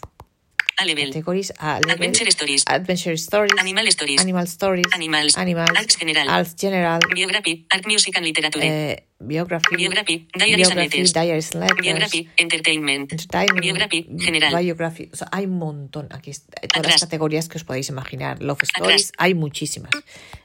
A 0.80 0.84
level. 0.86 1.06
Categories, 1.12 1.52
a 1.58 1.74
level, 1.80 1.90
Adventure 1.92 2.30
stories. 2.30 2.62
Adventure 2.66 3.16
Stories, 3.18 3.52
Animal 3.58 3.86
stories. 3.88 4.20
Animal 4.20 4.46
Stories, 4.46 4.86
Animals. 4.94 5.36
Animals, 5.36 5.70
Arts 5.76 5.96
general. 5.98 6.28
Arts 6.30 6.54
General, 6.56 6.98
Biography. 7.14 7.66
Art 7.70 7.86
music 7.86 8.16
and 8.16 8.24
literature. 8.24 8.60
eh, 8.62 9.04
Biography, 9.22 9.76
Biography. 9.76 10.26
Diaries 10.32 10.68
and 10.68 10.76
Biography, 10.76 10.96
letters. 10.98 11.12
Diaries 11.12 11.50
and 11.54 11.60
Letters, 11.60 11.78
Biography. 11.84 12.28
Entertainment. 12.38 13.12
Entertainment, 13.12 13.60
Biography. 13.60 14.06
General. 14.18 14.56
Biography, 14.64 15.10
o 15.12 15.16
sea, 15.16 15.28
hay 15.32 15.44
un 15.44 15.58
montón 15.58 16.08
aquí, 16.10 16.32
todas 16.32 16.64
Atrás. 16.78 16.92
las 16.94 17.00
categorías 17.02 17.48
que 17.50 17.58
os 17.58 17.64
podéis 17.64 17.90
imaginar, 17.90 18.40
Love 18.42 18.62
Stories, 18.62 19.10
Atrás. 19.10 19.12
hay 19.18 19.34
muchísimas. 19.34 19.90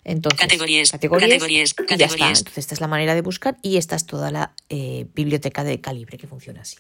Entonces, 0.04 0.40
Categorías, 0.42 0.92
categorías, 0.92 1.30
categorías, 1.30 1.50
y 1.50 1.56
ya 1.56 1.64
está. 1.64 1.86
categorías. 1.86 2.40
Entonces, 2.40 2.58
esta 2.64 2.74
es 2.76 2.82
la 2.82 2.88
manera 2.90 3.16
de 3.16 3.22
buscar 3.22 3.56
y 3.62 3.78
esta 3.78 3.96
es 3.96 4.06
toda 4.06 4.30
la 4.32 4.52
eh, 4.68 5.06
biblioteca 5.16 5.64
de 5.64 5.80
calibre 5.80 6.18
que 6.18 6.28
funciona 6.28 6.62
así. 6.62 6.76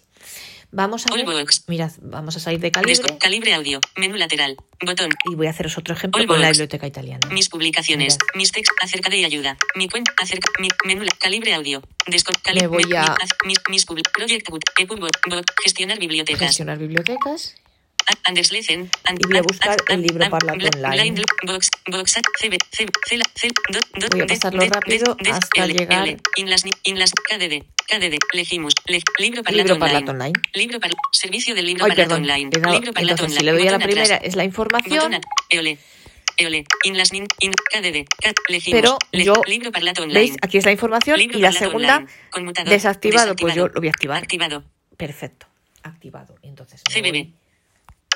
Vamos 0.72 1.06
a 1.06 1.14
All 1.14 1.26
ver, 1.26 1.46
mirad, 1.68 1.92
vamos 2.02 2.36
a 2.36 2.40
salir 2.40 2.60
de 2.60 2.70
calibre 2.72 3.18
Calibre 3.20 3.54
audio. 3.54 3.80
Menú 3.96 4.16
lateral. 4.16 4.58
Botón. 4.86 5.10
y 5.32 5.36
voy 5.36 5.48
a 5.48 5.52
haceros 5.52 5.78
otro 5.78 5.94
ejemplo 5.94 6.22
All 6.22 6.28
con 6.28 6.40
la 6.42 6.48
books. 6.48 6.58
biblioteca 6.58 6.86
italiana. 6.88 7.28
Mis 7.32 7.48
publicaciones. 7.50 8.16
Mirad. 8.18 8.28
Mis 8.36 8.52
textos 8.52 8.76
acerca 8.82 9.10
de 9.10 9.24
ayuda. 9.26 9.58
Mi 9.76 9.88
cuenta 9.88 10.12
acerca. 10.22 10.50
Mi 10.60 10.68
menú. 10.86 11.04
la- 11.04 11.12
Calibre 11.20 11.54
audio. 11.54 11.82
Desco- 12.08 12.34
cali- 12.44 12.60
Me 12.62 12.68
voy 12.68 12.84
a- 12.96 13.16
mis, 13.46 13.58
mis 13.70 13.88
publi- 13.88 14.04
Project. 14.14 14.50
Bot. 14.50 14.62
Gestionar 15.64 15.98
bibliotecas. 16.00 16.48
Gestionar 16.50 16.78
bibliotecas. 16.78 17.56
Y 19.20 19.28
voy 19.28 19.38
a 19.38 19.42
buscar 19.42 19.78
el 19.90 20.02
libro 20.02 20.20
Parlato 20.30 20.58
Online. 20.78 20.96
Voy 24.12 24.22
a 24.22 24.26
pasarlo 24.28 24.60
rápido 24.74 25.16
hasta 25.34 25.62
llegar-. 25.74 26.04
KDD. 27.88 28.18
Le- 28.86 29.02
libro 29.18 29.44
Parlato 29.80 30.12
Online. 30.12 30.34
Libro 30.54 30.80
Parla- 30.80 30.98
Servicio 31.12 31.56
del 31.56 31.66
libro 31.66 31.84
Parlato. 32.06 32.16
Online. 32.32 32.50
Libro 32.80 32.94
Parlato 32.94 33.24
Online. 33.26 33.40
si 33.40 33.46
le 33.46 33.52
doy 33.52 33.62
a 33.68 33.72
la 33.72 33.78
primera 33.94 34.16
es 34.28 34.36
la 34.36 34.44
información, 34.44 35.12
pero 38.76 38.98
yo. 39.26 39.34
¿veis? 40.20 40.36
Aquí 40.42 40.58
es 40.58 40.66
la 40.66 40.72
información 40.72 41.18
y 41.38 41.42
la 41.42 41.50
segunda 41.60 42.06
desactivado, 42.72 43.36
pues 43.38 43.54
yo 43.56 43.68
lo 43.74 43.80
voy 43.82 43.88
a 43.88 43.92
activar. 43.92 44.22
Perfecto, 44.98 45.48
activado. 45.84 46.36
Entonces 46.42 46.82
CBB. 46.92 47.34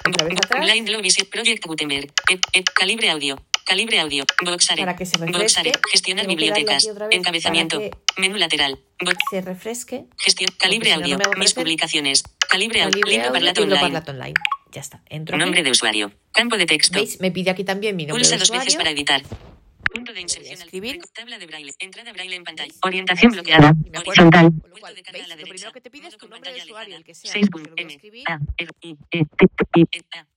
Otra 0.08 0.26
vez 0.28 0.36
atrás 0.38 0.62
Blind 0.66 1.02
Visit 1.02 1.30
Project 1.30 1.66
Gutenberg. 1.66 2.12
Ep- 2.30 2.42
ep- 2.54 2.70
calibre 2.74 3.10
audio. 3.10 3.38
Calibre 3.66 4.00
audio. 4.00 4.26
Boxare. 4.44 4.82
Para 4.82 4.96
que 4.96 5.06
se 5.06 5.18
refresque, 5.18 5.38
Boxare. 5.44 5.72
Gestionar 5.92 6.26
bibliotecas. 6.28 6.90
Encabezamiento. 7.12 7.80
Menú 8.18 8.38
lateral. 8.38 8.80
Bot- 9.00 9.16
se 9.30 9.42
refresque. 9.42 10.06
Gestión. 10.18 10.50
Calibre 10.58 10.90
si 10.92 11.00
no, 11.00 11.08
no 11.08 11.16
audio. 11.16 11.38
Mis 11.38 11.54
publicaciones. 11.54 12.24
Calibre 12.50 12.82
audio. 12.82 13.02
Calibre 13.02 13.22
audio, 13.22 13.34
Parlato 13.34 13.62
Online. 13.62 13.80
Parlato 13.82 14.12
Online. 14.12 14.34
Ya 14.72 14.82
está. 14.82 15.02
Entro 15.10 15.36
aquí. 15.36 15.44
Nombre 15.44 15.64
de 15.64 15.72
usuario. 15.72 16.12
Campo 16.32 16.58
de 16.58 16.66
texto. 16.66 16.98
¿Veis? 16.98 17.20
Me 17.20 17.32
pide 17.32 17.52
aquí 17.52 17.64
también 17.64 17.96
mi 17.96 18.06
nombre 18.06 18.20
Pulsa 18.22 18.36
de 18.36 18.40
dos 18.40 18.50
veces 18.52 18.68
usuario. 18.76 18.78
para 18.80 18.90
editar. 18.92 19.22
Punto 19.94 20.14
de 20.14 20.22
inserción 20.22 20.56
al 20.56 20.68
escribir. 20.68 21.00
Tabla 21.14 21.38
de 21.38 21.46
braille. 21.46 21.74
Entrada 21.80 22.14
braille 22.14 22.36
en 22.36 22.44
pantalla. 22.44 22.74
Orientación 22.84 23.32
bloqueada. 23.32 23.74
Horizontal. 24.06 24.52
cual, 24.80 24.96
de 24.96 25.04
carga 25.04 25.24
a 25.24 25.28
la 25.28 25.36
Lo 25.36 25.42
primero 25.42 25.54
derecha. 25.54 25.72
que 25.72 25.82
te 25.82 25.90
pide 25.92 26.08
es 26.08 26.18
tu 26.18 26.28
nombre 26.28 26.54
de 26.54 26.62
usuario, 26.62 26.96
el 26.96 27.04
que 27.04 27.16
sea. 27.16 27.32
Seis 27.32 27.48
porque 27.52 27.70
punto 27.70 27.70
lo 27.72 27.76
voy 27.76 27.82
a 27.82 27.86
M, 27.86 27.94
escribir. 27.94 28.24
A, 28.30 28.40
R, 28.58 28.72
I, 28.82 28.98
E, 29.12 29.26
T, 29.26 29.46
I, 29.76 29.86
A. 30.18 30.28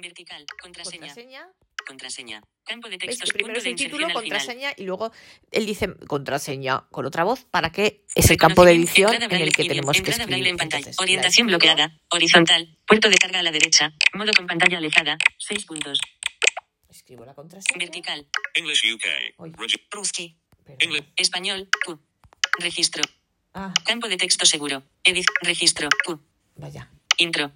Vertical. 0.00 0.46
Contraseña. 0.62 1.00
Contraseña. 1.00 1.48
Contraseña. 1.86 2.42
Campo 2.64 2.88
de 2.88 2.98
textos. 2.98 3.30
Primero 3.30 3.54
Punto 3.54 3.58
es 3.58 3.64
de 3.64 3.70
el 3.70 3.76
título, 3.76 4.08
contraseña 4.12 4.72
y 4.76 4.84
luego 4.84 5.10
él 5.50 5.64
dice 5.64 5.94
contraseña 6.06 6.86
con 6.90 7.06
otra 7.06 7.24
voz 7.24 7.46
para 7.46 7.72
que 7.72 8.04
es 8.14 8.30
el 8.30 8.36
campo 8.36 8.64
de 8.64 8.72
edición 8.72 9.14
en 9.14 9.32
el 9.32 9.52
que 9.52 9.64
tenemos 9.64 10.00
que 10.00 10.10
escribir. 10.10 10.54
Orientación 10.98 11.46
bloqueada. 11.46 11.98
Horizontal. 12.10 12.76
Puerto 12.86 13.08
de 13.08 13.16
carga 13.16 13.40
a 13.40 13.42
la 13.42 13.50
derecha. 13.50 13.94
Modo 14.14 14.32
con 14.36 14.46
pantalla 14.46 14.78
alejada. 14.78 15.16
6 15.38 15.64
puntos. 15.64 15.98
Escribo 17.08 17.24
la 17.24 17.32
contraseña. 17.32 17.78
Vertical. 17.78 18.26
English 18.54 18.82
UK. 18.92 19.06
Ruski. 19.90 20.36
English. 20.78 21.04
Español. 21.16 21.66
Q. 21.86 21.98
Registro. 22.60 23.02
Ah, 23.54 23.72
Campo 23.86 24.08
de 24.08 24.18
texto 24.18 24.44
seguro. 24.44 24.82
Edit. 25.04 25.24
Registro. 25.40 25.88
Q. 26.04 26.20
vaya. 26.56 26.90
Intro. 27.16 27.50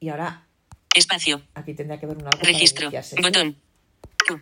Y 0.00 0.08
ahora 0.08 0.44
Espacio. 0.92 1.40
aquí 1.54 1.72
tendría 1.74 2.00
que 2.00 2.06
ver 2.06 2.16
un 2.16 2.22
algo 2.24 2.30
para 2.40 2.50
Registro. 2.50 2.90
Botón. 3.22 3.54
Q. 4.26 4.40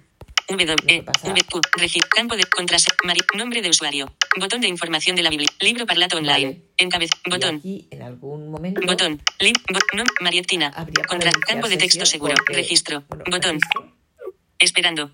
W. 0.49 0.77
E. 0.87 1.03
V. 1.03 1.43
Q. 1.51 1.61
Regi. 1.77 2.01
Campo 2.01 2.35
de 2.35 2.45
contraseña. 2.45 2.97
Nombre 3.37 3.61
de 3.61 3.69
usuario. 3.69 4.17
Botón 4.41 4.63
de 4.63 4.69
información 4.69 5.15
de 5.15 5.25
la 5.25 5.29
Biblia. 5.29 5.51
Libro 5.61 5.85
Parlato 5.85 6.17
Online. 6.17 6.33
Vale. 6.33 6.63
Encabez. 6.79 7.11
Y 7.27 7.31
Botón. 7.31 7.57
aquí 7.57 7.87
en 7.91 8.01
algún 8.01 8.51
momento 8.51 8.81
Botón. 8.87 9.21
Lib. 9.41 9.57
Bot. 9.71 9.83
Habría 10.75 11.03
para 11.03 11.07
Contra. 11.07 11.33
Campo 11.47 11.69
de 11.69 11.77
texto 11.77 12.07
seguro. 12.07 12.35
porque- 12.35 12.55
Registro. 12.55 13.05
bueno, 13.11 13.25
Botón. 13.27 13.61
registro. 13.61 13.98
Esperando. 14.59 15.13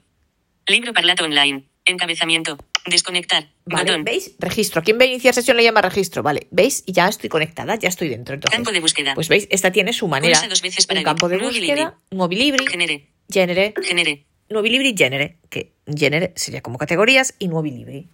Libro 0.67 0.93
Parlato 0.93 1.25
Online. 1.25 1.65
Encabezamiento. 1.85 2.57
Desconectar. 2.87 3.49
Vale, 3.67 3.85
Botón. 3.91 4.05
¿veis? 4.05 4.35
Registro. 4.39 4.83
¿Quién 4.83 4.99
ve 4.99 5.05
a 5.05 5.09
iniciar 5.09 5.35
sesión 5.35 5.57
le 5.57 5.63
llama 5.65 5.83
registro? 5.83 6.23
Vale, 6.23 6.47
¿veis? 6.51 6.83
Y 6.87 6.93
ya 6.93 7.09
estoy 7.09 7.29
conectada, 7.29 7.77
ya 7.77 7.89
estoy 7.89 8.09
dentro. 8.09 8.35
Entonces, 8.35 8.57
Campo 8.57 8.73
de 8.73 8.81
búsqueda. 8.81 9.15
Pues 9.15 9.29
veis, 9.29 9.47
esta 9.51 9.71
tiene 9.71 9.93
su 9.93 10.09
manera. 10.09 10.35
Pulsa 10.35 10.49
dos 10.49 10.63
veces 10.63 10.87
para 10.87 11.01
un 11.01 11.05
campo 11.05 11.29
de 11.29 11.39
búsqueda, 11.39 11.99
nuovi 12.11 12.37
libri, 12.37 12.67
Genere. 12.67 13.11
genere, 13.31 13.75
Genere. 13.83 14.27
nuovi 14.51 14.71
libri 14.71 14.91
y 14.91 14.97
genere, 14.97 15.39
que 15.51 15.73
genere 15.95 16.33
sería 16.37 16.61
como 16.63 16.79
categorías 16.79 17.35
y 17.39 17.49
nuovi 17.49 17.71
libri. 17.71 18.09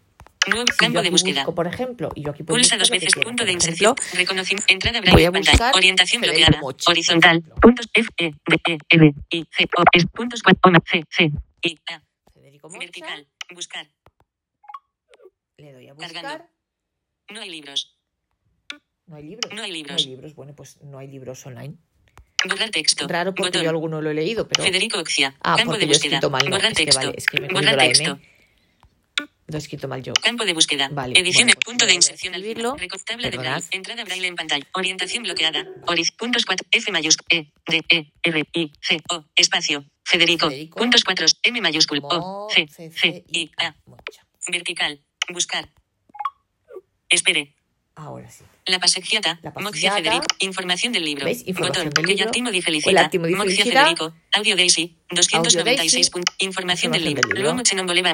Nuevo 0.49 0.65
Si 0.67 0.73
yo 0.73 0.77
campo 0.79 1.03
de 1.03 1.11
búsqueda. 1.11 1.41
busco, 1.43 1.55
por 1.55 1.67
ejemplo, 1.67 2.09
y 2.15 2.23
yo 2.25 2.31
aquí 2.31 2.43
puedo 2.43 2.57
Pulsa 2.57 2.79
dos 2.79 2.89
veces 2.91 3.13
quiera. 3.15 3.29
punto 3.29 3.45
de 3.45 3.53
inserción. 3.53 3.95
Reconocimiento. 4.15 4.73
Entrada 4.73 5.01
voy 5.13 5.25
a 5.25 5.33
pantalla. 5.33 5.73
Orientación 5.75 6.23
bloqueada. 6.23 6.61
Horizontal. 6.87 7.43
Puntos 7.61 7.89
F, 7.93 8.09
E, 8.17 8.31
D, 8.47 8.61
E, 8.67 8.79
R, 8.89 9.15
I, 9.31 9.45
C, 9.51 9.69
O, 9.77 9.83
S. 9.93 10.07
Puntos 10.09 10.43
4, 10.43 10.73
C, 10.91 11.05
C, 11.11 11.31
I, 11.63 11.79
A. 11.93 12.03
Vertical. 12.79 13.27
Buscar. 13.55 13.87
Le 15.59 15.73
doy 15.73 15.89
a 15.89 15.95
Cargando. 15.95 16.29
buscar. 16.29 16.49
No 17.31 17.41
hay 17.41 17.51
libros. 17.51 17.97
No 19.07 19.17
hay 19.17 19.25
libros. 19.25 19.53
No 19.53 19.63
hay 19.63 19.73
libros. 19.73 19.93
No 19.93 19.99
hay 19.99 20.05
libros. 20.07 20.35
Bueno, 20.35 20.55
pues 20.55 20.81
no 20.83 20.99
hay 20.99 21.09
libros 21.09 21.45
online. 21.47 21.75
Borrar 22.49 22.71
texto. 22.71 23.07
Raro 23.07 23.35
porque 23.35 23.49
Botón. 23.51 23.65
yo 23.65 23.71
alguno 23.71 24.01
lo 24.01 24.11
he 24.11 24.15
leído, 24.15 24.49
pero 24.49 24.65
Federico 24.65 24.99
Oxia. 24.99 25.37
Ah, 25.43 25.57
Campo 25.57 25.73
porque 25.73 25.81
de 25.81 25.87
yo 25.87 25.89
búsqueda. 25.99 26.17
escrito 26.17 26.31
mal, 26.31 26.45
no, 26.45 26.51
Borrar 26.57 26.73
es 26.73 26.79
que 26.79 26.85
texto. 26.87 27.01
vale, 27.07 27.15
es 27.19 27.27
que 27.27 27.41
me 27.41 27.47
he 27.47 27.53
Borrar 27.53 27.75
comido 27.75 27.77
la 27.77 27.89
texto. 27.93 28.11
M. 28.13 28.30
lo 29.51 29.57
he 29.57 29.59
escrito 29.59 29.89
mal 29.89 30.03
yo. 30.03 30.13
Campo 30.15 30.45
de 30.45 30.53
búsqueda. 30.55 30.89
Vale, 30.93 31.19
Edición 31.19 31.47
bueno, 31.47 31.55
pues 31.55 31.65
punto 31.65 31.87
de 31.87 31.93
a 31.93 31.95
inserción 31.95 32.35
al. 32.35 32.43
Reco- 32.43 33.03
Tabla 33.05 33.31
de 33.31 33.37
braille. 33.39 33.67
Entrada 33.73 34.05
braille 34.05 34.27
en 34.27 34.37
pantalla. 34.37 34.67
Orientación 34.75 35.23
bloqueada. 35.23 35.67
Oriz. 35.87 36.13
Puntos 36.13 36.45
4. 36.45 36.67
F 36.71 36.93
mayúsculo. 36.93 37.27
E. 37.31 37.53
D. 37.67 37.85
E. 37.89 38.13
R. 38.23 38.45
I. 38.53 38.73
G. 38.81 39.03
O. 39.11 39.25
Espacio. 39.37 39.85
Federico. 40.05 40.49
Federico. 40.49 40.77
Puntos 40.79 41.05
4. 41.05 41.27
M 41.45 41.61
mayúsculo. 41.61 42.01
O. 42.05 42.49
C. 42.55 42.67
C. 42.69 42.91
C, 42.91 43.25
I. 43.33 43.51
A. 43.59 43.75
Vertical. 44.49 45.01
Buscar. 45.29 45.69
Espere. 47.09 47.55
Ahora 48.01 48.31
sí. 48.31 48.45
La 48.65 48.79
pasecchiata. 48.79 49.39
La 49.43 49.53
Moxia. 49.57 49.93
Federico. 49.93 50.25
Información 50.39 50.93
del 50.93 51.05
libro. 51.05 51.25
¿Veis? 51.27 51.43
Información 51.47 51.87
Botón. 51.89 52.03
del 52.03 52.07
Que 52.07 52.13
libro. 52.15 52.31
Di 52.51 52.63
El 53.21 53.31
di 53.31 53.35
Moxia. 53.37 53.65
Federico. 53.65 54.15
Audio 54.33 54.57
Daisy. 54.57 54.97
296. 55.11 55.93
Daisy. 55.93 56.11
punto- 56.11 56.33
Información 56.39 56.93
del 56.93 57.05
libro. 57.05 57.29
L'uomo 57.35 57.63
che 57.63 57.75
non 57.75 57.85
voleva 57.87 58.09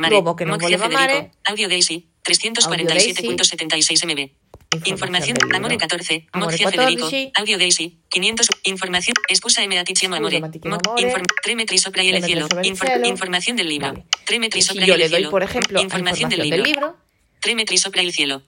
non 0.44 0.54
Moxia 0.54 0.76
voleva 0.78 0.88
Federico. 0.88 1.16
amare. 1.18 1.30
Audio 1.44 1.68
Daisy. 1.68 2.08
347.76 2.22 4.04
MB. 4.04 4.30
Información. 4.86 5.36
Amore 5.54 5.76
14. 5.76 6.26
Amore 6.32 6.50
Moxia 6.50 6.70
Federico. 6.70 7.04
14. 7.06 7.30
Audio 7.34 7.58
Daisy. 7.58 7.98
500. 8.08 8.48
Información. 8.64 9.14
Excusa 9.28 9.62
M. 9.62 9.78
Aticiamo 9.78 10.16
amore. 10.16 10.36
Scusa, 10.38 10.46
Maticiamo 10.46 10.76
Mo- 10.76 10.90
amore. 10.90 11.02
inform- 11.06 11.26
Tre 11.42 11.54
metri 11.54 11.78
sopra 11.78 12.02
Tre 12.02 12.12
metri 12.12 12.32
cielo. 12.32 12.48
Información 13.06 13.56
del 13.56 13.68
libro. 13.68 13.88
Vale. 13.92 14.04
Tre 14.24 14.38
metri 14.40 14.58
Y 14.58 14.62
si 14.62 14.68
sopra 14.68 14.84
le 14.86 14.92
doy, 14.92 15.08
cielo. 15.08 15.30
Información 15.80 16.28
del 16.30 16.40
libro. 16.40 16.62
libro, 16.64 16.96
Tre 17.38 17.54
metri 17.54 17.76
sopra 17.78 18.02
il 18.02 18.12
cielo. 18.12 18.42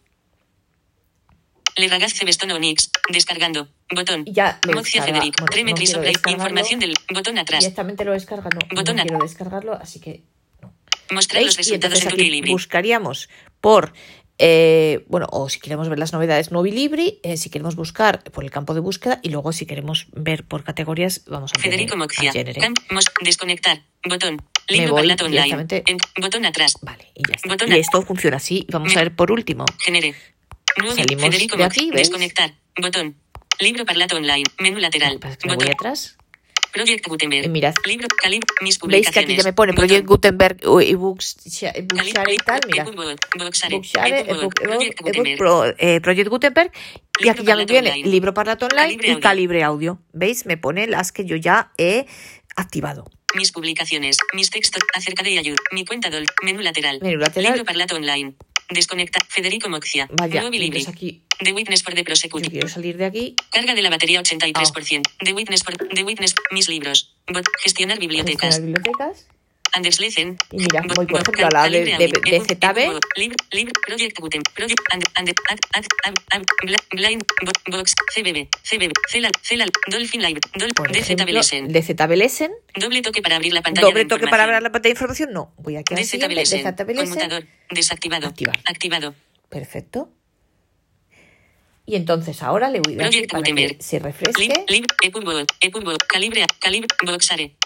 Le 1.79 1.89
vestono 2.27 2.57
Onyx. 2.57 2.91
Descargando. 3.09 3.69
Botón. 3.95 4.25
y 4.27 4.33
ya 4.33 4.59
lo. 4.67 4.83
Federico. 4.83 5.45
Tre 5.47 5.65
no 5.65 5.75
descargarlo. 5.75 6.31
Información 6.33 6.81
del 6.81 6.95
botón 7.13 7.39
atrás. 7.39 7.61
Directamente 7.61 8.05
lo 8.05 8.13
descarga, 8.13 8.51
no, 8.51 8.59
Botón 8.75 8.97
no 8.97 9.03
quiero 9.05 9.19
descargarlo, 9.19 9.75
así 9.75 10.01
que 10.01 10.23
no. 10.61 10.75
Mostrar 11.11 11.43
los 11.43 11.57
resultados 11.57 12.03
en 12.03 12.11
tu 12.11 12.17
Libri. 12.17 12.51
buscaríamos 12.51 13.29
por, 13.61 13.93
eh, 14.39 15.05
bueno, 15.09 15.27
o 15.31 15.49
si 15.49 15.61
queremos 15.61 15.89
ver 15.89 15.99
las 15.99 16.13
novedades 16.13 16.51
Novi 16.51 16.71
Libri, 16.71 17.21
eh, 17.23 17.37
si 17.37 17.49
queremos 17.49 17.77
buscar 17.77 18.23
por 18.25 18.45
el 18.45 18.51
campo 18.51 18.75
de 18.75 18.81
búsqueda 18.81 19.21
y 19.23 19.31
luego 19.31 19.53
si 19.53 19.65
queremos 19.65 20.09
ver 20.13 20.45
por 20.45 20.65
categorías, 20.65 21.25
vamos 21.27 21.53
a 21.57 21.61
Federico 21.61 21.93
poner 21.97 22.09
Moxia. 22.09 22.33
desconectar. 23.23 23.83
Botón. 24.05 24.43
Me 24.71 24.91
voy 24.91 25.03
directamente- 25.07 25.83
En- 25.87 25.99
botón 26.21 26.45
atrás. 26.45 26.75
Vale, 26.83 27.11
y 27.15 27.23
ya 27.27 27.37
está. 27.37 27.49
Botón 27.49 27.73
Y 27.73 27.79
esto 27.79 28.03
funciona 28.03 28.37
así. 28.37 28.67
Vamos 28.71 28.95
a 28.97 29.01
ver 29.01 29.17
por 29.17 29.33
último. 29.33 29.65
Genere. 29.79 30.15
Nuevo 30.77 30.95
Salimos 30.95 31.25
Federico 31.25 31.57
de 31.57 31.65
aquí, 31.65 31.91
¿ves? 31.91 32.09
Desconectar. 32.09 32.55
Botón. 32.81 33.17
Libro 33.61 33.85
parlato 33.85 34.17
online. 34.17 34.45
Menú 34.61 34.79
lateral. 34.79 35.15
Que 35.15 35.19
pasa 35.19 35.37
que 35.37 35.49
me 35.49 35.57
voy 35.57 35.69
atrás. 35.69 36.17
Project 36.73 37.07
Gutenberg. 37.09 37.47
Eh, 37.47 37.49
mirad. 37.49 37.75
Libro. 37.87 38.07
Calib. 38.23 38.43
Veis 38.43 38.63
Mis 38.63 38.77
que 38.77 38.81
publicaciones. 38.81 39.31
aquí 39.31 39.37
ya 39.37 39.43
me 39.43 39.53
pone. 39.53 39.73
Project 39.73 40.07
Gutenberg 40.07 40.59
ebooks, 40.63 41.37
Sha- 41.47 41.73
Calib. 41.73 41.89
Bookshare 41.89 42.35
y 42.35 42.37
tal. 42.37 42.61
Mira. 42.71 42.85
Bookshare. 42.85 43.75
Ebook- 43.75 44.55
Project 46.03 46.29
Gutenberg. 46.29 46.71
eh. 46.73 47.01
Y 47.21 47.29
aquí 47.29 47.43
ya 47.45 47.57
me 47.57 47.65
viene. 47.65 47.97
Libro 48.05 48.33
Parlato 48.35 48.67
Online 48.67 48.99
y. 49.03 49.17
Calibre 49.21 49.63
Audio. 49.65 49.99
¿Veis? 50.13 50.47
Me 50.47 50.57
pone 50.57 50.87
las 50.87 51.11
que 51.11 51.25
yo 51.25 51.35
ya 51.37 51.73
he 51.79 52.07
activado. 52.55 53.05
Mis 53.35 53.51
publicaciones, 53.53 54.17
mis 54.35 54.51
textos 54.51 54.83
acerca 54.95 55.23
de 55.23 55.35
Yayud, 55.35 55.57
mi 55.73 55.85
cuenta 55.85 56.09
DOL, 56.11 56.25
menú 56.43 56.61
lateral. 56.61 56.99
Menú 57.03 57.19
lateral. 57.19 57.53
Libro 57.53 57.65
parlato 57.65 57.95
online. 57.97 58.35
Desconecta. 58.69 59.21
Federico 59.29 59.69
Moxia. 59.69 60.09
Vaya, 60.13 60.43
entonces 60.43 60.89
aquí 60.89 61.23
The 61.39 61.53
Witness 61.53 61.83
for 61.83 61.95
the 61.95 62.01
yo 62.01 62.05
Prosecute. 62.05 62.51
quiero 62.51 62.69
salir 62.69 62.97
de 62.97 63.07
aquí. 63.07 63.35
Carga 63.51 63.75
de 63.75 63.83
la 63.83 63.91
batería 63.91 64.21
83%. 64.21 65.03
The 65.25 65.33
Witness 65.33 65.63
for 65.63 65.77
The 65.77 66.03
Witness. 66.05 66.35
Mis 66.51 66.69
libros. 66.69 67.15
Bot. 67.27 67.47
Gestionar 67.63 67.99
bibliotecas. 67.99 68.57
gestionar 68.57 68.81
bibliotecas. 68.83 69.27
Anders. 69.73 69.99
Y 70.01 70.15
mira, 70.59 70.83
bot- 70.83 71.21
ejemplo, 71.21 71.47
a 71.47 71.51
la 71.51 71.69
de- 71.69 71.85
de- 71.85 72.09
de 72.09 72.41
ZB. 72.41 73.01
Project 73.87 74.19
Project 74.55 74.81
and, 74.93 75.05
and, 75.15 76.47
blind, 76.93 77.23
box, 77.71 77.95
CBB, 78.15 78.49
CBB, 78.63 78.93
Celal, 79.09 79.33
Celal, 79.43 79.71
Dolphin 79.91 80.23
Live, 80.23 80.41
DZB 80.55 81.33
Lesson. 81.33 81.69
DZB. 81.69 82.51
Doble 82.77 83.03
toque 83.03 83.23
para 83.23 83.37
abrir 83.37 83.53
la 83.53 83.63
pantalla 83.63 83.87
Doble 83.87 84.05
toque 84.05 84.27
para 84.29 84.45
abrir 84.45 84.63
la 84.63 84.71
pantalla 84.73 84.91
de 84.91 84.97
información. 84.97 85.33
No, 85.33 85.53
voy 85.59 85.77
aquí 85.77 85.95
a. 85.95 85.97
DZB. 85.97 86.35
Conmutador. 86.97 87.45
Desactivado. 87.71 88.27
Activar. 88.29 88.59
Activado. 88.67 89.15
Perfecto. 89.49 90.11
Y 91.87 91.97
entonces 91.97 92.43
ahora 92.43 92.69
le 92.69 92.81
voy 92.81 92.95
a 92.95 92.97
dar 93.05 93.11
para 93.29 93.43
que 93.43 93.77
se 93.83 93.99
refresque. 93.99 94.33
Calibre, 96.07 96.45
calibre, 96.61 96.87
boxare, 97.07 97.57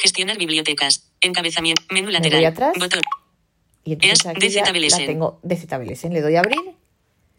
gestionar 0.00 0.38
bibliotecas, 0.38 1.10
encabezamiento, 1.26 1.82
menú 1.90 2.06
voy 2.06 2.12
lateral, 2.14 2.44
atrás. 2.46 2.72
botón, 2.78 3.00
Y 3.84 3.92
entonces 3.94 4.20
Es 4.20 4.26
aquí 4.26 4.48
ya 4.50 4.62
la 4.62 5.06
tengo. 5.06 5.40
Le 6.10 6.20
doy 6.20 6.36
a 6.36 6.40
abrir. 6.40 6.58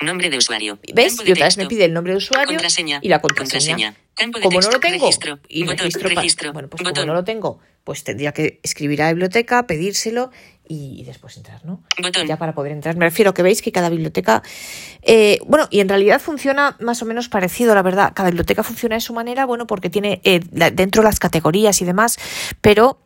nombre 0.02 0.30
de 0.30 0.38
usuario. 0.38 0.78
¿Ves? 0.94 1.18
De 1.18 1.24
Y 1.30 1.32
otra 1.32 1.46
vez 1.46 1.58
me 1.58 1.68
pide 1.68 1.86
el 1.86 1.94
nombre 1.94 2.14
de 2.14 2.18
usuario 2.18 2.48
Contraseña. 2.48 3.00
y 3.02 3.08
la 3.10 3.22
contraseña. 3.22 3.96
Contraseña. 4.16 4.42
Como 4.42 4.56
no 4.56 4.60
texto. 4.60 4.72
lo 4.72 4.80
tengo 4.80 5.00
Registro. 5.06 5.40
y 5.50 5.64
Botón. 5.64 5.90
registro, 6.02 6.54
bueno, 6.54 6.70
pues 6.70 6.82
Botón. 6.84 6.94
como 6.94 7.06
no 7.08 7.14
lo 7.14 7.24
tengo, 7.24 7.60
pues 7.84 8.04
tendría 8.04 8.32
que 8.34 8.60
escribir 8.64 9.02
a 9.02 9.06
la 9.06 9.12
biblioteca, 9.14 9.68
pedírselo 9.68 10.32
y, 10.68 11.00
y 11.00 11.04
después 11.04 11.36
entrar, 11.38 11.64
¿no? 11.66 11.84
Botón. 12.02 12.26
Ya 12.28 12.38
para 12.38 12.54
poder 12.54 12.72
entrar. 12.72 12.96
Me 12.98 13.06
refiero 13.06 13.34
que 13.34 13.42
veis 13.44 13.62
que 13.62 13.72
cada 13.72 13.90
biblioteca, 13.90 14.42
eh, 15.02 15.40
bueno, 15.46 15.68
y 15.70 15.80
en 15.82 15.90
realidad 15.90 16.20
funciona 16.22 16.76
más 16.80 17.02
o 17.02 17.06
menos 17.06 17.28
parecido, 17.30 17.76
la 17.76 17.82
verdad. 17.82 18.14
Cada 18.16 18.30
biblioteca 18.30 18.64
funciona 18.64 18.96
de 18.96 19.02
su 19.02 19.14
manera, 19.14 19.46
bueno, 19.46 19.68
porque 19.68 19.90
tiene 19.90 20.22
eh, 20.24 20.40
dentro 20.74 21.04
las 21.04 21.20
categorías 21.20 21.82
y 21.82 21.86
demás, 21.86 22.18
pero 22.62 23.00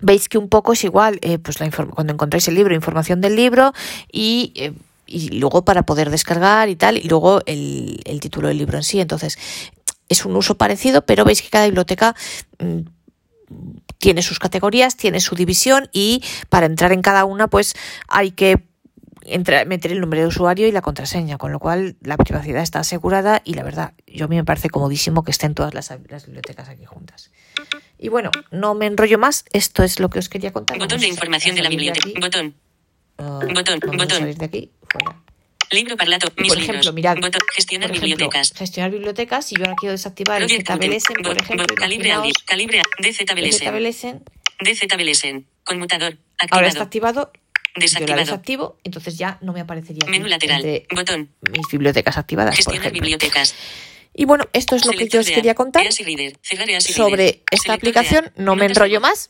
veis 0.00 0.28
que 0.28 0.38
un 0.38 0.48
poco 0.48 0.72
es 0.72 0.84
igual, 0.84 1.18
eh, 1.22 1.38
pues 1.38 1.60
la 1.60 1.70
cuando 1.70 2.12
encontráis 2.12 2.48
el 2.48 2.54
libro, 2.54 2.74
información 2.74 3.20
del 3.20 3.36
libro 3.36 3.72
y, 4.12 4.52
eh, 4.56 4.72
y 5.06 5.38
luego 5.38 5.64
para 5.64 5.84
poder 5.84 6.10
descargar 6.10 6.68
y 6.68 6.76
tal, 6.76 6.98
y 6.98 7.08
luego 7.08 7.40
el, 7.46 8.00
el 8.04 8.20
título 8.20 8.48
del 8.48 8.58
libro 8.58 8.76
en 8.76 8.84
sí. 8.84 9.00
Entonces, 9.00 9.38
es 10.08 10.24
un 10.24 10.36
uso 10.36 10.56
parecido, 10.56 11.04
pero 11.04 11.24
veis 11.24 11.42
que 11.42 11.48
cada 11.48 11.66
biblioteca 11.66 12.14
mm, 12.58 12.80
tiene 13.98 14.22
sus 14.22 14.38
categorías, 14.38 14.96
tiene 14.96 15.20
su 15.20 15.34
división 15.34 15.88
y 15.92 16.22
para 16.48 16.66
entrar 16.66 16.92
en 16.92 17.02
cada 17.02 17.24
una, 17.24 17.48
pues 17.48 17.74
hay 18.08 18.32
que 18.32 18.64
entrar, 19.22 19.66
meter 19.66 19.92
el 19.92 20.00
nombre 20.00 20.20
de 20.20 20.26
usuario 20.26 20.66
y 20.66 20.72
la 20.72 20.82
contraseña, 20.82 21.38
con 21.38 21.52
lo 21.52 21.58
cual 21.58 21.96
la 22.02 22.16
privacidad 22.16 22.62
está 22.62 22.80
asegurada 22.80 23.42
y 23.44 23.54
la 23.54 23.62
verdad, 23.62 23.94
yo 24.06 24.26
a 24.26 24.28
mí 24.28 24.36
me 24.36 24.44
parece 24.44 24.70
comodísimo 24.70 25.22
que 25.22 25.30
estén 25.30 25.54
todas 25.54 25.74
las, 25.74 25.92
las 26.08 26.26
bibliotecas 26.26 26.68
aquí 26.68 26.84
juntas. 26.84 27.30
Y 27.98 28.08
bueno, 28.08 28.30
no 28.50 28.74
me 28.74 28.86
enrollo 28.86 29.18
más, 29.18 29.44
esto 29.52 29.82
es 29.82 29.98
lo 30.00 30.10
que 30.10 30.18
os 30.18 30.28
quería 30.28 30.52
contar. 30.52 30.78
Botón 30.78 31.00
de 31.00 31.08
información 31.08 31.56
de 31.56 31.62
la 31.62 31.68
biblioteca. 31.68 32.08
aquí. 32.08 32.20
Botón. 32.20 32.54
Ah, 33.18 33.40
Botón, 33.54 33.80
botón. 33.96 34.34
de 34.34 34.44
aquí, 34.44 34.70
fuera. 34.90 35.22
Libro 35.70 35.96
parlato. 35.96 36.28
Mis 36.36 36.48
por 36.48 36.58
ejemplo, 36.58 36.74
libros. 36.80 36.94
mirad, 36.94 37.16
Botón. 37.16 37.40
Gestionar 37.54 37.88
por 37.88 37.96
ejemplo, 37.96 38.16
bibliotecas. 38.16 38.52
gestionar 38.54 38.90
bibliotecas, 38.92 39.46
si 39.46 39.56
yo 39.56 39.64
ahora 39.64 39.74
quiero 39.80 39.92
desactivar 39.92 40.42
el. 40.42 40.48
ZBLSN, 40.50 41.22
por 41.24 41.36
ejemplo, 41.40 41.66
Calibre 41.74 42.08
imaginaos 42.10 42.32
Calibre. 42.44 42.82
el 42.98 43.12
DZBLSN. 43.12 43.66
ZBLSN, 43.70 44.24
DZBLSN. 44.60 45.46
Conmutador. 45.64 46.18
ahora 46.50 46.68
está 46.68 46.84
Activado. 46.84 47.20
activado, 47.22 47.32
yo 47.34 47.40
la 47.74 47.80
Desactivado. 47.80 48.20
desactivo, 48.20 48.78
entonces 48.84 49.18
ya 49.18 49.38
no 49.40 49.52
me 49.52 49.60
aparecería 49.60 50.08
Menú 50.08 50.26
lateral. 50.28 50.84
Botón. 50.94 51.30
mis 51.50 51.66
bibliotecas 51.72 52.16
activadas, 52.16 52.50
por 52.54 52.56
Gestionar 52.56 52.82
ejemplo. 52.82 53.00
bibliotecas. 53.00 53.54
Y 54.18 54.24
bueno, 54.24 54.44
esto 54.54 54.76
es 54.76 54.86
lo 54.86 54.92
que 54.92 55.08
yo 55.08 55.20
os 55.20 55.30
quería 55.30 55.54
contar 55.54 55.86
sobre 56.80 57.42
esta 57.50 57.74
aplicación. 57.74 58.32
No 58.36 58.56
me 58.56 58.64
enrollo 58.64 59.00
más. 59.00 59.28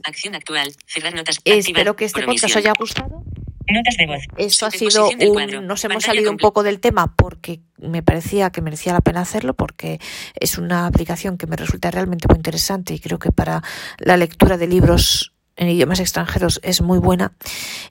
Espero 1.44 1.96
que 1.96 2.04
este 2.04 2.22
podcast 2.22 2.44
os 2.44 2.56
haya 2.56 2.72
gustado. 2.78 3.24
Notas 3.68 3.96
de 3.96 4.06
voz. 4.06 4.22
Esto 4.36 4.66
ha 4.66 4.70
sido 4.70 5.08
un... 5.08 5.66
Nos 5.66 5.84
hemos 5.84 6.04
salido 6.04 6.30
un 6.30 6.36
poco 6.36 6.62
del 6.62 6.78
tema 6.78 7.16
porque 7.16 7.58
me 7.78 8.04
parecía 8.04 8.50
que 8.50 8.62
merecía 8.62 8.92
la 8.92 9.00
pena 9.00 9.22
hacerlo 9.22 9.54
porque 9.54 9.98
es 10.38 10.56
una 10.56 10.86
aplicación 10.86 11.36
que 11.36 11.48
me 11.48 11.56
resulta 11.56 11.90
realmente 11.90 12.28
muy 12.28 12.36
interesante 12.36 12.94
y 12.94 13.00
creo 13.00 13.18
que 13.18 13.32
para 13.32 13.64
la 13.98 14.16
lectura 14.16 14.56
de 14.56 14.68
libros 14.68 15.32
en 15.56 15.68
idiomas 15.68 15.98
extranjeros 15.98 16.60
es 16.62 16.80
muy 16.80 17.00
buena 17.00 17.32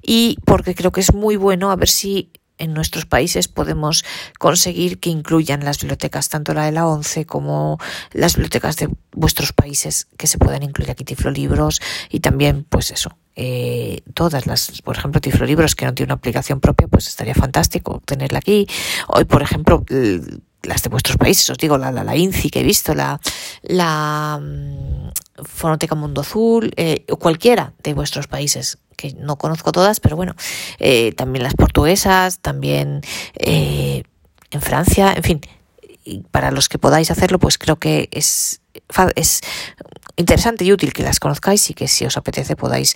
y 0.01 0.37
porque 0.45 0.75
creo 0.75 0.93
que 0.93 1.01
es 1.01 1.13
muy 1.13 1.35
bueno 1.35 1.71
a 1.71 1.75
ver 1.75 1.89
si 1.89 2.31
en 2.57 2.73
nuestros 2.73 3.05
países 3.05 3.47
podemos 3.47 4.05
conseguir 4.39 4.99
que 4.99 5.09
incluyan 5.09 5.63
las 5.63 5.79
bibliotecas, 5.79 6.29
tanto 6.29 6.53
la 6.53 6.65
de 6.65 6.71
la 6.71 6.87
ONCE 6.87 7.25
como 7.25 7.79
las 8.11 8.35
bibliotecas 8.35 8.77
de 8.77 8.89
vuestros 9.11 9.53
países, 9.53 10.07
que 10.17 10.27
se 10.27 10.37
puedan 10.37 10.63
incluir 10.63 10.91
aquí 10.91 11.03
Tiflolibros 11.03 11.81
y 12.09 12.19
también, 12.19 12.65
pues 12.67 12.91
eso, 12.91 13.17
eh, 13.35 14.01
todas 14.13 14.47
las, 14.47 14.81
por 14.81 14.97
ejemplo, 14.97 15.19
Tiflolibros 15.19 15.75
que 15.75 15.85
no 15.85 15.93
tiene 15.93 16.07
una 16.07 16.15
aplicación 16.15 16.59
propia, 16.59 16.87
pues 16.87 17.07
estaría 17.07 17.35
fantástico 17.35 18.01
tenerla 18.05 18.39
aquí. 18.39 18.67
Hoy, 19.07 19.25
por 19.25 19.41
ejemplo, 19.41 19.83
las 20.63 20.83
de 20.83 20.89
vuestros 20.89 21.17
países, 21.17 21.49
os 21.49 21.57
digo, 21.57 21.77
la, 21.77 21.91
la, 21.91 22.03
la 22.03 22.15
INCI 22.15 22.49
que 22.49 22.61
he 22.61 22.63
visto, 22.63 22.93
la, 22.93 23.19
la 23.61 24.39
mm, 24.41 25.43
Fonoteca 25.43 25.95
Mundo 25.95 26.21
Azul, 26.21 26.73
eh, 26.77 27.05
o 27.09 27.17
cualquiera 27.17 27.73
de 27.83 27.93
vuestros 27.93 28.27
países 28.27 28.77
no 29.13 29.37
conozco 29.37 29.71
todas, 29.71 29.99
pero 29.99 30.15
bueno, 30.15 30.35
eh, 30.79 31.13
también 31.13 31.43
las 31.43 31.53
portuguesas, 31.53 32.39
también 32.39 33.01
eh, 33.35 34.03
en 34.51 34.61
Francia, 34.61 35.13
en 35.15 35.23
fin, 35.23 35.41
y 36.05 36.19
para 36.31 36.51
los 36.51 36.69
que 36.69 36.77
podáis 36.77 37.11
hacerlo, 37.11 37.39
pues 37.39 37.57
creo 37.57 37.77
que 37.77 38.07
es, 38.11 38.61
es 39.15 39.41
interesante 40.15 40.63
y 40.63 40.71
útil 40.71 40.93
que 40.93 41.03
las 41.03 41.19
conozcáis 41.19 41.69
y 41.71 41.73
que 41.73 41.87
si 41.87 42.05
os 42.05 42.15
apetece 42.15 42.55
podáis 42.55 42.95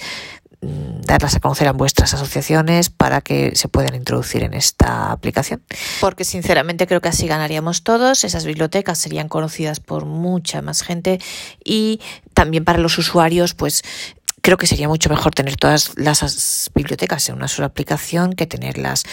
mm, 0.61 1.01
darlas 1.01 1.35
a 1.35 1.39
conocer 1.39 1.67
a 1.67 1.73
vuestras 1.73 2.13
asociaciones 2.13 2.91
para 2.91 3.21
que 3.21 3.55
se 3.55 3.67
puedan 3.67 3.95
introducir 3.95 4.43
en 4.43 4.53
esta 4.53 5.11
aplicación. 5.11 5.63
Porque 5.99 6.23
sinceramente 6.23 6.85
creo 6.85 7.01
que 7.01 7.09
así 7.09 7.27
ganaríamos 7.27 7.83
todos, 7.83 8.23
esas 8.23 8.45
bibliotecas 8.45 8.99
serían 8.99 9.27
conocidas 9.27 9.79
por 9.79 10.05
mucha 10.05 10.61
más 10.61 10.83
gente 10.83 11.19
y 11.65 11.99
también 12.35 12.63
para 12.63 12.77
los 12.77 12.97
usuarios 12.99 13.55
pues 13.55 13.81
creo 14.41 14.57
que 14.57 14.67
sería 14.67 14.87
mucho 14.87 15.09
mejor 15.09 15.33
tener 15.33 15.55
todas 15.55 15.93
las 15.97 16.69
bibliotecas 16.73 17.29
en 17.29 17.35
una 17.35 17.47
sola 17.47 17.67
aplicación 17.67 18.33
que 18.33 18.47
tener 18.47 18.77
las 18.77 19.03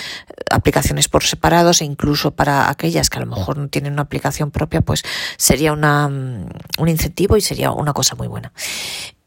aplicaciones 0.50 1.08
por 1.08 1.24
separados 1.24 1.80
e 1.80 1.84
incluso 1.84 2.32
para 2.32 2.70
aquellas 2.70 3.10
que 3.10 3.18
a 3.18 3.20
lo 3.20 3.26
mejor 3.26 3.58
no 3.58 3.68
tienen 3.68 3.94
una 3.94 4.02
aplicación 4.02 4.50
propia, 4.50 4.80
pues 4.80 5.02
sería 5.36 5.72
una, 5.72 6.08
mm, 6.08 6.48
un 6.78 6.88
incentivo 6.88 7.36
y 7.36 7.40
sería 7.40 7.70
una 7.70 7.92
cosa 7.92 8.14
muy 8.14 8.28
buena. 8.28 8.52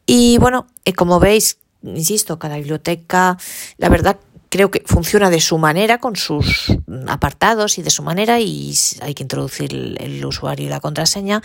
Y 0.06 0.38
bueno, 0.38 0.66
eh, 0.84 0.92
como 0.92 1.20
veis, 1.20 1.58
insisto, 1.82 2.38
cada 2.38 2.56
biblioteca, 2.56 3.38
la 3.78 3.88
verdad 3.88 4.18
creo 4.48 4.70
que 4.70 4.82
funciona 4.84 5.30
de 5.30 5.40
su 5.40 5.56
manera, 5.58 5.98
con 5.98 6.16
sus 6.16 6.66
apartados 7.06 7.78
y 7.78 7.82
de 7.82 7.90
su 7.90 8.02
manera, 8.02 8.40
y 8.40 8.74
hay 9.00 9.14
que 9.14 9.22
introducir 9.22 9.96
el 9.98 10.24
usuario 10.24 10.66
y 10.66 10.68
la 10.68 10.80
contraseña. 10.80 11.42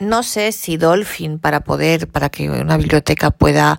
No 0.00 0.22
sé 0.22 0.52
si 0.52 0.76
Dolphin, 0.76 1.40
para 1.40 1.60
poder, 1.60 2.06
para 2.06 2.28
que 2.28 2.48
una 2.48 2.76
biblioteca 2.76 3.32
pueda 3.32 3.78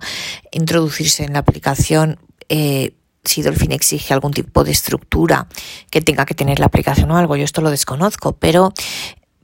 introducirse 0.52 1.24
en 1.24 1.32
la 1.32 1.38
aplicación, 1.38 2.18
eh, 2.50 2.94
si 3.24 3.42
Dolphin 3.42 3.72
exige 3.72 4.12
algún 4.12 4.32
tipo 4.32 4.62
de 4.64 4.70
estructura 4.70 5.46
que 5.90 6.02
tenga 6.02 6.26
que 6.26 6.34
tener 6.34 6.58
la 6.58 6.66
aplicación 6.66 7.10
o 7.10 7.16
algo, 7.16 7.36
yo 7.36 7.44
esto 7.44 7.62
lo 7.62 7.70
desconozco, 7.70 8.32
pero 8.32 8.72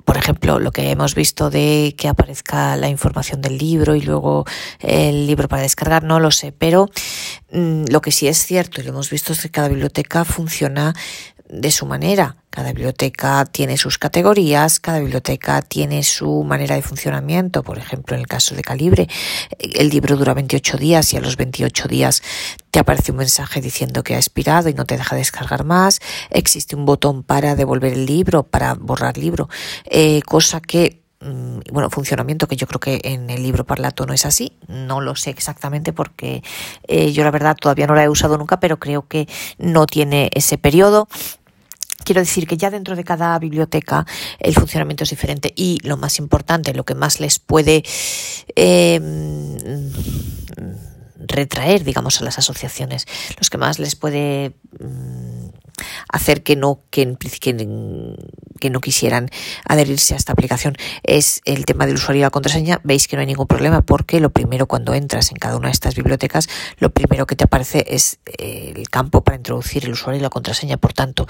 por 0.06 0.16
ejemplo, 0.16 0.60
lo 0.60 0.70
que 0.70 0.88
hemos 0.92 1.16
visto 1.16 1.50
de 1.50 1.96
que 1.98 2.06
aparezca 2.06 2.76
la 2.76 2.88
información 2.88 3.40
del 3.40 3.58
libro 3.58 3.96
y 3.96 4.02
luego 4.02 4.44
el 4.78 5.26
libro 5.26 5.48
para 5.48 5.62
descargar, 5.62 6.04
no 6.04 6.20
lo 6.20 6.30
sé, 6.30 6.52
pero 6.52 6.88
mm, 7.50 7.86
lo 7.90 8.00
que 8.00 8.12
sí 8.12 8.28
es 8.28 8.38
cierto 8.38 8.80
y 8.80 8.84
lo 8.84 8.90
hemos 8.90 9.10
visto 9.10 9.32
es 9.32 9.42
que 9.42 9.50
cada 9.50 9.66
biblioteca 9.66 10.24
funciona 10.24 10.94
de 11.48 11.70
su 11.70 11.86
manera. 11.86 12.36
Cada 12.50 12.72
biblioteca 12.72 13.44
tiene 13.44 13.76
sus 13.76 13.98
categorías, 13.98 14.80
cada 14.80 15.00
biblioteca 15.00 15.60
tiene 15.62 16.02
su 16.02 16.42
manera 16.42 16.74
de 16.74 16.82
funcionamiento. 16.82 17.62
Por 17.62 17.78
ejemplo, 17.78 18.16
en 18.16 18.20
el 18.20 18.26
caso 18.26 18.54
de 18.54 18.62
Calibre, 18.62 19.08
el 19.58 19.88
libro 19.90 20.16
dura 20.16 20.34
28 20.34 20.78
días 20.78 21.12
y 21.12 21.16
a 21.16 21.20
los 21.20 21.36
28 21.36 21.88
días 21.88 22.22
te 22.70 22.80
aparece 22.80 23.12
un 23.12 23.18
mensaje 23.18 23.60
diciendo 23.60 24.02
que 24.02 24.14
ha 24.14 24.18
expirado 24.18 24.68
y 24.68 24.74
no 24.74 24.86
te 24.86 24.96
deja 24.96 25.16
descargar 25.16 25.64
más. 25.64 26.00
Existe 26.30 26.76
un 26.76 26.86
botón 26.86 27.22
para 27.22 27.56
devolver 27.56 27.92
el 27.92 28.06
libro, 28.06 28.44
para 28.44 28.74
borrar 28.74 29.18
libro, 29.18 29.48
eh, 29.84 30.22
cosa 30.22 30.60
que 30.60 31.05
bueno, 31.20 31.90
funcionamiento 31.90 32.46
que 32.46 32.56
yo 32.56 32.66
creo 32.66 32.80
que 32.80 33.00
en 33.04 33.30
el 33.30 33.42
libro 33.42 33.64
Parlato 33.64 34.06
no 34.06 34.12
es 34.12 34.26
así, 34.26 34.52
no 34.68 35.00
lo 35.00 35.16
sé 35.16 35.30
exactamente 35.30 35.92
porque 35.92 36.42
eh, 36.86 37.12
yo 37.12 37.24
la 37.24 37.30
verdad 37.30 37.56
todavía 37.58 37.86
no 37.86 37.94
la 37.94 38.04
he 38.04 38.08
usado 38.08 38.36
nunca, 38.36 38.60
pero 38.60 38.78
creo 38.78 39.08
que 39.08 39.26
no 39.58 39.86
tiene 39.86 40.30
ese 40.34 40.58
periodo. 40.58 41.08
Quiero 42.04 42.20
decir 42.20 42.46
que 42.46 42.56
ya 42.56 42.70
dentro 42.70 42.94
de 42.94 43.02
cada 43.02 43.36
biblioteca 43.38 44.06
el 44.38 44.54
funcionamiento 44.54 45.04
es 45.04 45.10
diferente 45.10 45.52
y 45.56 45.80
lo 45.82 45.96
más 45.96 46.18
importante, 46.18 46.74
lo 46.74 46.84
que 46.84 46.94
más 46.94 47.18
les 47.18 47.38
puede 47.38 47.82
eh, 48.54 49.00
retraer, 51.18 51.82
digamos, 51.82 52.20
a 52.20 52.24
las 52.24 52.38
asociaciones, 52.38 53.06
los 53.38 53.50
que 53.50 53.58
más 53.58 53.78
les 53.78 53.96
puede 53.96 54.54
mm, 54.78 55.48
hacer 56.08 56.42
que 56.42 56.56
no, 56.56 56.80
que, 56.90 57.16
que, 57.40 58.70
no 58.70 58.80
quisieran 58.80 59.28
adherirse 59.64 60.14
a 60.14 60.16
esta 60.16 60.32
aplicación 60.32 60.76
es 61.02 61.40
el 61.44 61.64
tema 61.64 61.86
del 61.86 61.96
usuario 61.96 62.20
y 62.20 62.22
la 62.22 62.30
contraseña. 62.30 62.80
Veis 62.84 63.08
que 63.08 63.16
no 63.16 63.20
hay 63.20 63.26
ningún 63.26 63.46
problema 63.46 63.82
porque 63.82 64.20
lo 64.20 64.30
primero 64.30 64.66
cuando 64.66 64.94
entras 64.94 65.30
en 65.30 65.36
cada 65.36 65.56
una 65.56 65.68
de 65.68 65.72
estas 65.72 65.94
bibliotecas, 65.94 66.48
lo 66.78 66.90
primero 66.90 67.26
que 67.26 67.36
te 67.36 67.44
aparece 67.44 67.84
es 67.88 68.18
eh, 68.38 68.72
el 68.76 68.88
campo 68.88 69.22
para 69.22 69.36
introducir 69.36 69.84
el 69.84 69.92
usuario 69.92 70.20
y 70.20 70.22
la 70.22 70.30
contraseña. 70.30 70.76
Por 70.76 70.92
tanto, 70.92 71.26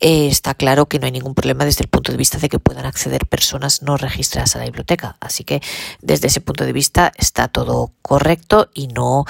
eh, 0.00 0.28
está 0.28 0.54
claro 0.54 0.86
que 0.86 0.98
no 0.98 1.06
hay 1.06 1.12
ningún 1.12 1.34
problema 1.34 1.64
desde 1.64 1.82
el 1.82 1.88
punto 1.88 2.12
de 2.12 2.18
vista 2.18 2.38
de 2.38 2.48
que 2.48 2.58
puedan 2.58 2.86
acceder 2.86 3.26
personas 3.26 3.82
no 3.82 3.96
registradas 3.96 4.56
a 4.56 4.58
la 4.58 4.64
biblioteca. 4.64 5.16
Así 5.20 5.44
que 5.44 5.60
desde 6.00 6.28
ese 6.28 6.40
punto 6.40 6.64
de 6.64 6.72
vista 6.72 7.12
está 7.16 7.48
todo 7.48 7.92
correcto 8.02 8.70
y 8.74 8.88
no 8.88 9.24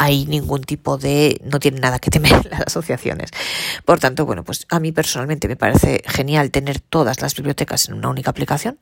hay 0.00 0.26
ningún 0.26 0.62
tipo 0.62 0.96
de, 0.96 1.40
no 1.44 1.58
tiene 1.58 1.80
nada 1.80 1.98
que 1.98 2.08
temer 2.10 2.46
las 2.50 2.60
asociaciones. 2.68 3.30
Por 3.84 3.98
tanto, 3.98 4.24
bueno, 4.24 4.44
pues 4.44 4.64
a 4.70 4.78
mí 4.78 4.92
personalmente 4.92 5.48
me 5.48 5.56
parece 5.56 6.02
genial 6.06 6.52
tener 6.52 6.78
todas 6.78 7.20
las 7.20 7.34
bibliotecas 7.34 7.88
en 7.88 7.94
una 7.94 8.08
única 8.08 8.30
aplicación, 8.30 8.78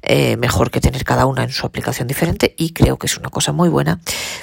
eh, 0.00 0.38
mejor 0.38 0.70
que 0.70 0.80
tener 0.80 1.04
cada 1.04 1.26
una 1.26 1.44
en 1.44 1.52
su 1.52 1.66
aplicación 1.66 2.08
diferente 2.08 2.54
y 2.56 2.72
creo 2.72 2.96
que 2.96 3.06
es 3.06 3.18
una 3.18 3.28
cosa 3.28 3.52
muy 3.52 3.68
buena 3.68 4.00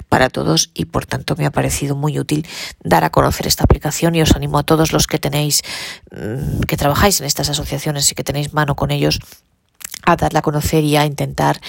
para 0.08 0.30
todos 0.30 0.70
y 0.76 0.86
por 0.86 1.08
tanto 1.08 1.36
me 1.36 1.48
ha 1.48 1.52
parecido 1.52 1.96
muy 1.96 2.20
útil 2.20 2.46
dar 2.84 3.04
a 3.04 3.10
conocer 3.10 3.48
esta 3.48 3.64
aplicación 3.64 4.14
y 4.14 4.22
os 4.22 4.36
animo 4.36 4.60
a 4.60 4.64
todos 4.64 4.94
los 4.94 5.08
que 5.08 5.18
tenéis, 5.18 5.64
mm, 6.12 6.62
que 6.62 6.78
trabajáis 6.78 7.22
en 7.22 7.26
estas 7.26 7.50
asociaciones 7.50 8.12
y 8.12 8.16
que 8.16 8.24
tenéis 8.24 8.54
mano 8.54 8.76
con 8.76 8.92
ellos 8.92 9.20
a 10.06 10.16
darla 10.16 10.40
a 10.40 10.42
conocer 10.42 10.84
y 10.84 10.96
a 10.96 11.06
intentar 11.06 11.60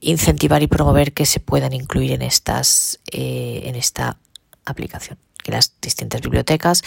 incentivar 0.00 0.62
y 0.62 0.66
promover 0.66 1.12
que 1.12 1.26
se 1.26 1.40
puedan 1.40 1.72
incluir 1.72 2.12
en 2.12 2.22
estas 2.22 3.00
eh, 3.12 3.62
en 3.64 3.76
esta 3.76 4.18
aplicación. 4.64 5.18
Que 5.42 5.52
las 5.52 5.74
distintas 5.80 6.22
bibliotecas 6.22 6.82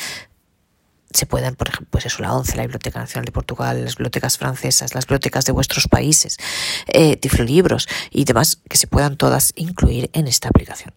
se 1.12 1.26
puedan, 1.26 1.56
por 1.56 1.70
ejemplo, 1.70 1.88
pues 1.90 2.06
eso, 2.06 2.22
la 2.22 2.34
ONCE, 2.34 2.58
la 2.58 2.64
Biblioteca 2.64 3.00
Nacional 3.00 3.26
de 3.26 3.32
Portugal, 3.32 3.84
las 3.84 3.96
bibliotecas 3.96 4.38
francesas, 4.38 4.94
las 4.94 5.06
bibliotecas 5.06 5.46
de 5.46 5.52
vuestros 5.52 5.88
países, 5.88 6.38
eh, 6.88 7.16
tiflolibros 7.18 7.88
y 8.12 8.26
demás, 8.26 8.60
que 8.70 8.78
se 8.78 8.88
puedan 8.88 9.18
todas 9.18 9.54
incluir 9.56 10.10
en 10.14 10.28
esta 10.28 10.50
aplicación. 10.50 10.94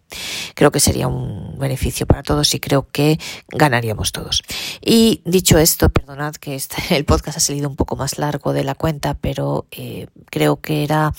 Creo 0.53 0.71
que 0.71 0.79
sería 0.79 1.07
un 1.07 1.57
beneficio 1.57 2.05
para 2.05 2.23
todos 2.23 2.53
y 2.53 2.59
creo 2.59 2.87
que 2.91 3.19
ganaríamos 3.49 4.11
todos. 4.11 4.43
Y 4.81 5.21
dicho 5.25 5.57
esto, 5.57 5.89
perdonad 5.89 6.35
que 6.35 6.55
este, 6.55 6.75
el 6.95 7.05
podcast 7.05 7.37
ha 7.37 7.41
salido 7.41 7.69
un 7.69 7.75
poco 7.75 7.95
más 7.95 8.17
largo 8.17 8.53
de 8.53 8.63
la 8.63 8.75
cuenta, 8.75 9.13
pero 9.15 9.65
eh, 9.71 10.07
creo 10.29 10.59
que 10.59 10.83
era 10.83 11.13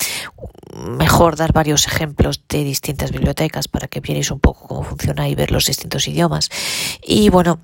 mejor 0.76 1.36
dar 1.36 1.52
varios 1.52 1.86
ejemplos 1.86 2.42
de 2.48 2.64
distintas 2.64 3.10
bibliotecas 3.10 3.68
para 3.68 3.88
que 3.88 4.00
vierais 4.00 4.30
un 4.30 4.40
poco 4.40 4.68
cómo 4.68 4.84
funciona 4.84 5.28
y 5.28 5.34
ver 5.34 5.50
los 5.50 5.66
distintos 5.66 6.08
idiomas. 6.08 6.50
Y 7.02 7.28
bueno, 7.28 7.60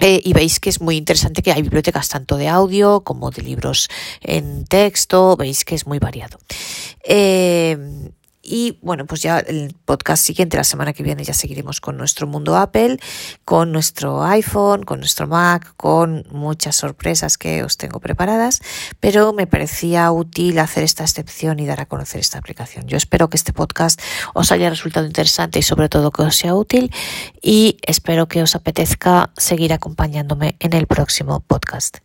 eh, 0.00 0.20
y 0.24 0.32
veis 0.32 0.60
que 0.60 0.70
es 0.70 0.80
muy 0.80 0.96
interesante 0.96 1.42
que 1.42 1.52
hay 1.52 1.62
bibliotecas 1.62 2.08
tanto 2.08 2.36
de 2.36 2.48
audio 2.48 3.00
como 3.00 3.30
de 3.30 3.42
libros 3.42 3.88
en 4.20 4.64
texto, 4.64 5.36
veis 5.36 5.64
que 5.64 5.74
es 5.74 5.86
muy 5.86 5.98
variado. 5.98 6.38
Eh, 7.04 7.76
y 8.48 8.78
bueno, 8.80 9.04
pues 9.04 9.20
ya 9.20 9.38
el 9.40 9.74
podcast 9.84 10.24
siguiente, 10.24 10.56
la 10.56 10.64
semana 10.64 10.92
que 10.94 11.02
viene, 11.02 11.22
ya 11.22 11.34
seguiremos 11.34 11.80
con 11.80 11.96
nuestro 11.96 12.26
mundo 12.26 12.56
Apple, 12.56 12.98
con 13.44 13.72
nuestro 13.72 14.24
iPhone, 14.24 14.84
con 14.84 15.00
nuestro 15.00 15.26
Mac, 15.26 15.74
con 15.76 16.24
muchas 16.30 16.76
sorpresas 16.76 17.36
que 17.36 17.62
os 17.62 17.76
tengo 17.76 18.00
preparadas, 18.00 18.60
pero 19.00 19.32
me 19.32 19.46
parecía 19.46 20.10
útil 20.10 20.58
hacer 20.58 20.82
esta 20.82 21.04
excepción 21.04 21.60
y 21.60 21.66
dar 21.66 21.80
a 21.80 21.86
conocer 21.86 22.20
esta 22.20 22.38
aplicación. 22.38 22.86
Yo 22.86 22.96
espero 22.96 23.28
que 23.28 23.36
este 23.36 23.52
podcast 23.52 24.00
os 24.34 24.50
haya 24.50 24.70
resultado 24.70 25.06
interesante 25.06 25.58
y 25.58 25.62
sobre 25.62 25.88
todo 25.88 26.10
que 26.10 26.22
os 26.22 26.36
sea 26.36 26.54
útil 26.54 26.90
y 27.42 27.76
espero 27.82 28.28
que 28.28 28.42
os 28.42 28.54
apetezca 28.54 29.30
seguir 29.36 29.72
acompañándome 29.72 30.56
en 30.60 30.72
el 30.72 30.86
próximo 30.86 31.40
podcast. 31.40 31.98